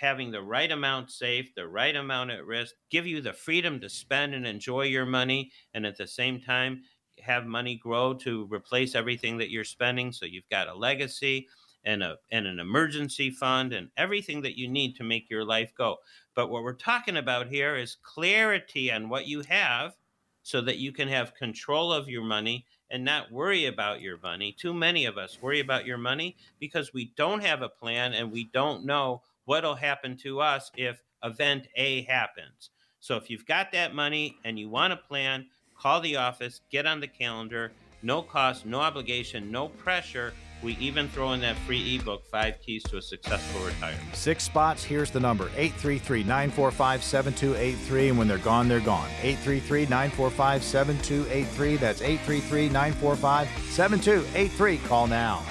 having 0.00 0.30
the 0.30 0.42
right 0.42 0.70
amount 0.70 1.10
safe, 1.10 1.52
the 1.54 1.66
right 1.66 1.96
amount 1.96 2.30
at 2.30 2.44
risk, 2.44 2.74
give 2.90 3.06
you 3.06 3.20
the 3.20 3.32
freedom 3.32 3.80
to 3.80 3.88
spend 3.88 4.34
and 4.34 4.46
enjoy 4.46 4.82
your 4.82 5.06
money, 5.06 5.50
and 5.74 5.86
at 5.86 5.96
the 5.96 6.06
same 6.06 6.40
time, 6.40 6.82
have 7.20 7.46
money 7.46 7.76
grow 7.76 8.14
to 8.14 8.46
replace 8.52 8.94
everything 8.94 9.38
that 9.38 9.50
you're 9.50 9.64
spending. 9.64 10.12
So 10.12 10.26
you've 10.26 10.48
got 10.50 10.68
a 10.68 10.74
legacy 10.74 11.48
and 11.84 12.02
a 12.02 12.16
and 12.30 12.46
an 12.46 12.58
emergency 12.58 13.30
fund 13.30 13.72
and 13.72 13.88
everything 13.96 14.42
that 14.42 14.58
you 14.58 14.68
need 14.68 14.96
to 14.96 15.04
make 15.04 15.30
your 15.30 15.44
life 15.44 15.72
go. 15.76 15.96
But 16.34 16.50
what 16.50 16.62
we're 16.62 16.72
talking 16.74 17.16
about 17.16 17.48
here 17.48 17.76
is 17.76 17.96
clarity 18.02 18.92
on 18.92 19.08
what 19.08 19.26
you 19.26 19.42
have 19.42 19.96
so 20.42 20.60
that 20.62 20.78
you 20.78 20.92
can 20.92 21.08
have 21.08 21.34
control 21.34 21.92
of 21.92 22.08
your 22.08 22.22
money 22.22 22.64
and 22.90 23.04
not 23.04 23.30
worry 23.30 23.66
about 23.66 24.00
your 24.00 24.18
money. 24.18 24.52
Too 24.52 24.74
many 24.74 25.04
of 25.04 25.16
us 25.16 25.38
worry 25.40 25.60
about 25.60 25.86
your 25.86 25.98
money 25.98 26.36
because 26.58 26.92
we 26.92 27.12
don't 27.16 27.44
have 27.44 27.62
a 27.62 27.68
plan 27.68 28.14
and 28.14 28.32
we 28.32 28.44
don't 28.52 28.84
know 28.84 29.22
what'll 29.44 29.74
happen 29.74 30.16
to 30.18 30.40
us 30.40 30.70
if 30.76 31.02
event 31.22 31.68
A 31.76 32.02
happens. 32.02 32.70
So 33.00 33.16
if 33.16 33.30
you've 33.30 33.46
got 33.46 33.72
that 33.72 33.94
money 33.94 34.36
and 34.44 34.58
you 34.58 34.68
want 34.68 34.92
a 34.92 34.96
plan, 34.96 35.46
call 35.78 36.00
the 36.00 36.16
office, 36.16 36.60
get 36.70 36.86
on 36.86 37.00
the 37.00 37.06
calendar, 37.06 37.72
no 38.02 38.22
cost, 38.22 38.66
no 38.66 38.80
obligation, 38.80 39.50
no 39.50 39.68
pressure. 39.68 40.32
We 40.62 40.76
even 40.76 41.08
throw 41.08 41.32
in 41.32 41.40
that 41.40 41.56
free 41.58 41.96
ebook, 41.96 42.24
Five 42.26 42.60
Keys 42.60 42.82
to 42.84 42.98
a 42.98 43.02
Successful 43.02 43.64
Retirement. 43.64 44.14
Six 44.14 44.44
spots. 44.44 44.84
Here's 44.84 45.10
the 45.10 45.20
number 45.20 45.44
833 45.56 46.22
945 46.22 47.02
7283. 47.02 48.08
And 48.08 48.18
when 48.18 48.28
they're 48.28 48.38
gone, 48.38 48.68
they're 48.68 48.80
gone. 48.80 49.08
833 49.22 49.82
945 49.82 50.62
7283. 50.62 51.76
That's 51.76 52.02
833 52.02 52.68
945 52.68 53.48
7283. 53.70 54.78
Call 54.88 55.06
now. 55.06 55.42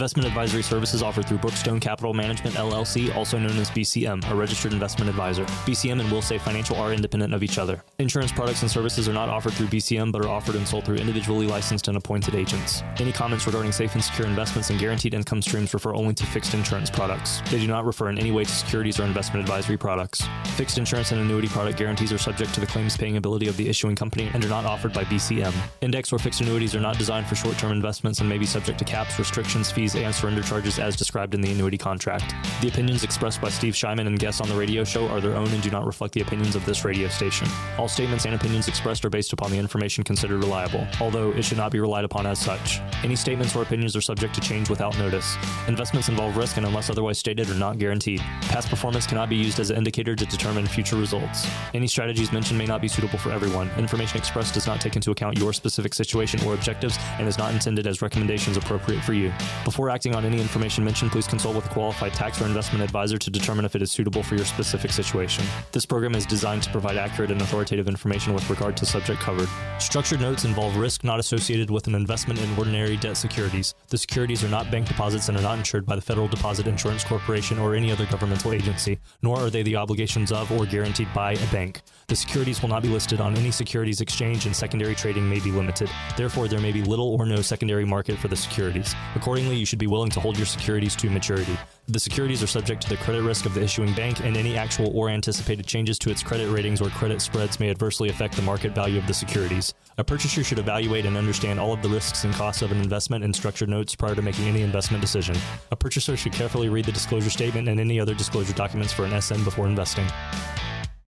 Investment 0.00 0.26
advisory 0.26 0.62
services 0.62 1.02
offered 1.02 1.26
through 1.26 1.36
Brookstone 1.36 1.78
Capital 1.78 2.14
Management 2.14 2.56
LLC, 2.56 3.14
also 3.14 3.38
known 3.38 3.58
as 3.58 3.70
BCM, 3.70 4.26
a 4.30 4.34
registered 4.34 4.72
investment 4.72 5.10
advisor. 5.10 5.44
BCM 5.66 6.00
and 6.00 6.08
Wilsave 6.08 6.40
Financial 6.40 6.74
are 6.76 6.94
independent 6.94 7.34
of 7.34 7.42
each 7.42 7.58
other. 7.58 7.84
Insurance 7.98 8.32
products 8.32 8.62
and 8.62 8.70
services 8.70 9.10
are 9.10 9.12
not 9.12 9.28
offered 9.28 9.52
through 9.52 9.66
BCM 9.66 10.10
but 10.10 10.24
are 10.24 10.28
offered 10.30 10.54
and 10.54 10.66
sold 10.66 10.86
through 10.86 10.96
individually 10.96 11.46
licensed 11.46 11.88
and 11.88 11.98
appointed 11.98 12.34
agents. 12.34 12.82
Any 12.98 13.12
comments 13.12 13.46
regarding 13.46 13.72
safe 13.72 13.92
and 13.92 14.02
secure 14.02 14.26
investments 14.26 14.70
and 14.70 14.80
guaranteed 14.80 15.12
income 15.12 15.42
streams 15.42 15.74
refer 15.74 15.94
only 15.94 16.14
to 16.14 16.24
fixed 16.24 16.54
insurance 16.54 16.88
products. 16.88 17.42
They 17.50 17.60
do 17.60 17.66
not 17.66 17.84
refer 17.84 18.08
in 18.08 18.18
any 18.18 18.30
way 18.30 18.44
to 18.44 18.50
securities 18.50 18.98
or 18.98 19.04
investment 19.04 19.42
advisory 19.42 19.76
products. 19.76 20.26
Fixed 20.56 20.78
insurance 20.78 21.12
and 21.12 21.20
annuity 21.20 21.48
product 21.48 21.76
guarantees 21.76 22.10
are 22.10 22.16
subject 22.16 22.54
to 22.54 22.60
the 22.60 22.66
claims 22.66 22.96
paying 22.96 23.18
ability 23.18 23.48
of 23.48 23.56
the 23.58 23.68
issuing 23.68 23.96
company 23.96 24.30
and 24.32 24.42
are 24.42 24.48
not 24.48 24.64
offered 24.64 24.94
by 24.94 25.04
BCM. 25.04 25.52
Index 25.82 26.10
or 26.10 26.18
fixed 26.18 26.40
annuities 26.40 26.74
are 26.74 26.80
not 26.80 26.96
designed 26.96 27.26
for 27.26 27.34
short 27.34 27.58
term 27.58 27.70
investments 27.70 28.20
and 28.20 28.28
may 28.30 28.38
be 28.38 28.46
subject 28.46 28.78
to 28.78 28.84
caps, 28.86 29.18
restrictions, 29.18 29.70
fees, 29.70 29.89
and 29.96 30.14
surrender 30.14 30.42
charges 30.42 30.78
as 30.78 30.96
described 30.96 31.34
in 31.34 31.40
the 31.40 31.50
annuity 31.50 31.78
contract. 31.78 32.34
The 32.60 32.68
opinions 32.68 33.04
expressed 33.04 33.40
by 33.40 33.48
Steve 33.50 33.74
Shyman 33.74 34.06
and 34.06 34.18
guests 34.18 34.40
on 34.40 34.48
the 34.48 34.54
radio 34.54 34.84
show 34.84 35.08
are 35.08 35.20
their 35.20 35.36
own 35.36 35.48
and 35.48 35.62
do 35.62 35.70
not 35.70 35.86
reflect 35.86 36.14
the 36.14 36.20
opinions 36.20 36.56
of 36.56 36.64
this 36.66 36.84
radio 36.84 37.08
station. 37.08 37.48
All 37.78 37.88
statements 37.88 38.24
and 38.24 38.34
opinions 38.34 38.68
expressed 38.68 39.04
are 39.04 39.10
based 39.10 39.32
upon 39.32 39.50
the 39.50 39.58
information 39.58 40.04
considered 40.04 40.42
reliable, 40.42 40.86
although 41.00 41.30
it 41.32 41.42
should 41.42 41.58
not 41.58 41.72
be 41.72 41.80
relied 41.80 42.04
upon 42.04 42.26
as 42.26 42.38
such. 42.38 42.80
Any 43.02 43.16
statements 43.16 43.54
or 43.56 43.62
opinions 43.62 43.96
are 43.96 44.00
subject 44.00 44.34
to 44.34 44.40
change 44.40 44.68
without 44.70 44.98
notice. 44.98 45.36
Investments 45.68 46.08
involve 46.08 46.36
risk 46.36 46.56
and, 46.56 46.66
unless 46.66 46.90
otherwise 46.90 47.18
stated, 47.18 47.48
are 47.50 47.54
not 47.54 47.78
guaranteed. 47.78 48.20
Past 48.42 48.68
performance 48.68 49.06
cannot 49.06 49.28
be 49.28 49.36
used 49.36 49.60
as 49.60 49.70
an 49.70 49.76
indicator 49.76 50.14
to 50.14 50.26
determine 50.26 50.66
future 50.66 50.96
results. 50.96 51.46
Any 51.74 51.86
strategies 51.86 52.32
mentioned 52.32 52.58
may 52.58 52.66
not 52.66 52.80
be 52.80 52.88
suitable 52.88 53.18
for 53.18 53.30
everyone. 53.30 53.70
Information 53.78 54.18
expressed 54.18 54.54
does 54.54 54.66
not 54.66 54.80
take 54.80 54.96
into 54.96 55.10
account 55.10 55.38
your 55.38 55.52
specific 55.52 55.94
situation 55.94 56.40
or 56.46 56.54
objectives 56.54 56.98
and 57.18 57.26
is 57.26 57.38
not 57.38 57.52
intended 57.52 57.86
as 57.86 58.02
recommendations 58.02 58.56
appropriate 58.56 59.02
for 59.02 59.12
you. 59.12 59.32
Before 59.80 59.88
acting 59.88 60.14
on 60.14 60.26
any 60.26 60.38
information 60.38 60.84
mentioned, 60.84 61.10
please 61.10 61.26
consult 61.26 61.56
with 61.56 61.64
a 61.64 61.70
qualified 61.70 62.12
tax 62.12 62.38
or 62.42 62.44
investment 62.44 62.84
advisor 62.84 63.16
to 63.16 63.30
determine 63.30 63.64
if 63.64 63.74
it 63.74 63.80
is 63.80 63.90
suitable 63.90 64.22
for 64.22 64.34
your 64.34 64.44
specific 64.44 64.90
situation. 64.90 65.42
This 65.72 65.86
program 65.86 66.14
is 66.14 66.26
designed 66.26 66.62
to 66.64 66.70
provide 66.70 66.98
accurate 66.98 67.30
and 67.30 67.40
authoritative 67.40 67.88
information 67.88 68.34
with 68.34 68.50
regard 68.50 68.76
to 68.76 68.84
subject 68.84 69.20
covered. 69.20 69.48
Structured 69.78 70.20
notes 70.20 70.44
involve 70.44 70.76
risk 70.76 71.02
not 71.02 71.18
associated 71.18 71.70
with 71.70 71.86
an 71.86 71.94
investment 71.94 72.42
in 72.42 72.58
ordinary 72.58 72.98
debt 72.98 73.16
securities. 73.16 73.74
The 73.88 73.96
securities 73.96 74.44
are 74.44 74.50
not 74.50 74.70
bank 74.70 74.86
deposits 74.86 75.30
and 75.30 75.38
are 75.38 75.42
not 75.42 75.56
insured 75.56 75.86
by 75.86 75.96
the 75.96 76.02
Federal 76.02 76.28
Deposit 76.28 76.66
Insurance 76.66 77.02
Corporation 77.02 77.58
or 77.58 77.74
any 77.74 77.90
other 77.90 78.04
governmental 78.04 78.52
agency, 78.52 78.98
nor 79.22 79.38
are 79.38 79.48
they 79.48 79.62
the 79.62 79.76
obligations 79.76 80.30
of 80.30 80.52
or 80.52 80.66
guaranteed 80.66 81.08
by 81.14 81.32
a 81.32 81.46
bank. 81.46 81.80
The 82.08 82.16
securities 82.16 82.60
will 82.60 82.68
not 82.68 82.82
be 82.82 82.88
listed 82.88 83.20
on 83.20 83.34
any 83.36 83.50
securities 83.50 84.02
exchange 84.02 84.44
and 84.44 84.54
secondary 84.54 84.94
trading 84.94 85.26
may 85.26 85.38
be 85.40 85.52
limited. 85.52 85.88
Therefore, 86.18 86.48
there 86.48 86.60
may 86.60 86.72
be 86.72 86.82
little 86.82 87.14
or 87.14 87.24
no 87.24 87.40
secondary 87.40 87.86
market 87.86 88.18
for 88.18 88.28
the 88.28 88.36
securities. 88.36 88.94
Accordingly, 89.14 89.56
you 89.56 89.64
should 89.70 89.78
be 89.78 89.86
willing 89.86 90.10
to 90.10 90.18
hold 90.18 90.36
your 90.36 90.46
securities 90.46 90.96
to 90.96 91.08
maturity. 91.08 91.56
The 91.86 92.00
securities 92.00 92.42
are 92.42 92.48
subject 92.48 92.82
to 92.82 92.88
the 92.88 92.96
credit 92.96 93.22
risk 93.22 93.46
of 93.46 93.54
the 93.54 93.62
issuing 93.62 93.94
bank, 93.94 94.20
and 94.20 94.36
any 94.36 94.56
actual 94.56 94.90
or 94.94 95.08
anticipated 95.08 95.64
changes 95.64 95.96
to 96.00 96.10
its 96.10 96.24
credit 96.24 96.50
ratings 96.50 96.80
or 96.80 96.88
credit 96.90 97.22
spreads 97.22 97.60
may 97.60 97.70
adversely 97.70 98.08
affect 98.08 98.34
the 98.34 98.42
market 98.42 98.74
value 98.74 98.98
of 98.98 99.06
the 99.06 99.14
securities. 99.14 99.72
A 99.96 100.04
purchaser 100.04 100.42
should 100.42 100.58
evaluate 100.58 101.06
and 101.06 101.16
understand 101.16 101.60
all 101.60 101.72
of 101.72 101.82
the 101.82 101.88
risks 101.88 102.24
and 102.24 102.34
costs 102.34 102.62
of 102.62 102.72
an 102.72 102.80
investment 102.80 103.24
in 103.24 103.32
structured 103.32 103.68
notes 103.68 103.94
prior 103.94 104.16
to 104.16 104.22
making 104.22 104.46
any 104.46 104.62
investment 104.62 105.00
decision. 105.00 105.36
A 105.70 105.76
purchaser 105.76 106.16
should 106.16 106.32
carefully 106.32 106.68
read 106.68 106.84
the 106.84 106.92
disclosure 106.92 107.30
statement 107.30 107.68
and 107.68 107.78
any 107.78 108.00
other 108.00 108.14
disclosure 108.14 108.54
documents 108.54 108.92
for 108.92 109.04
an 109.04 109.20
SN 109.20 109.44
before 109.44 109.66
investing. 109.66 110.06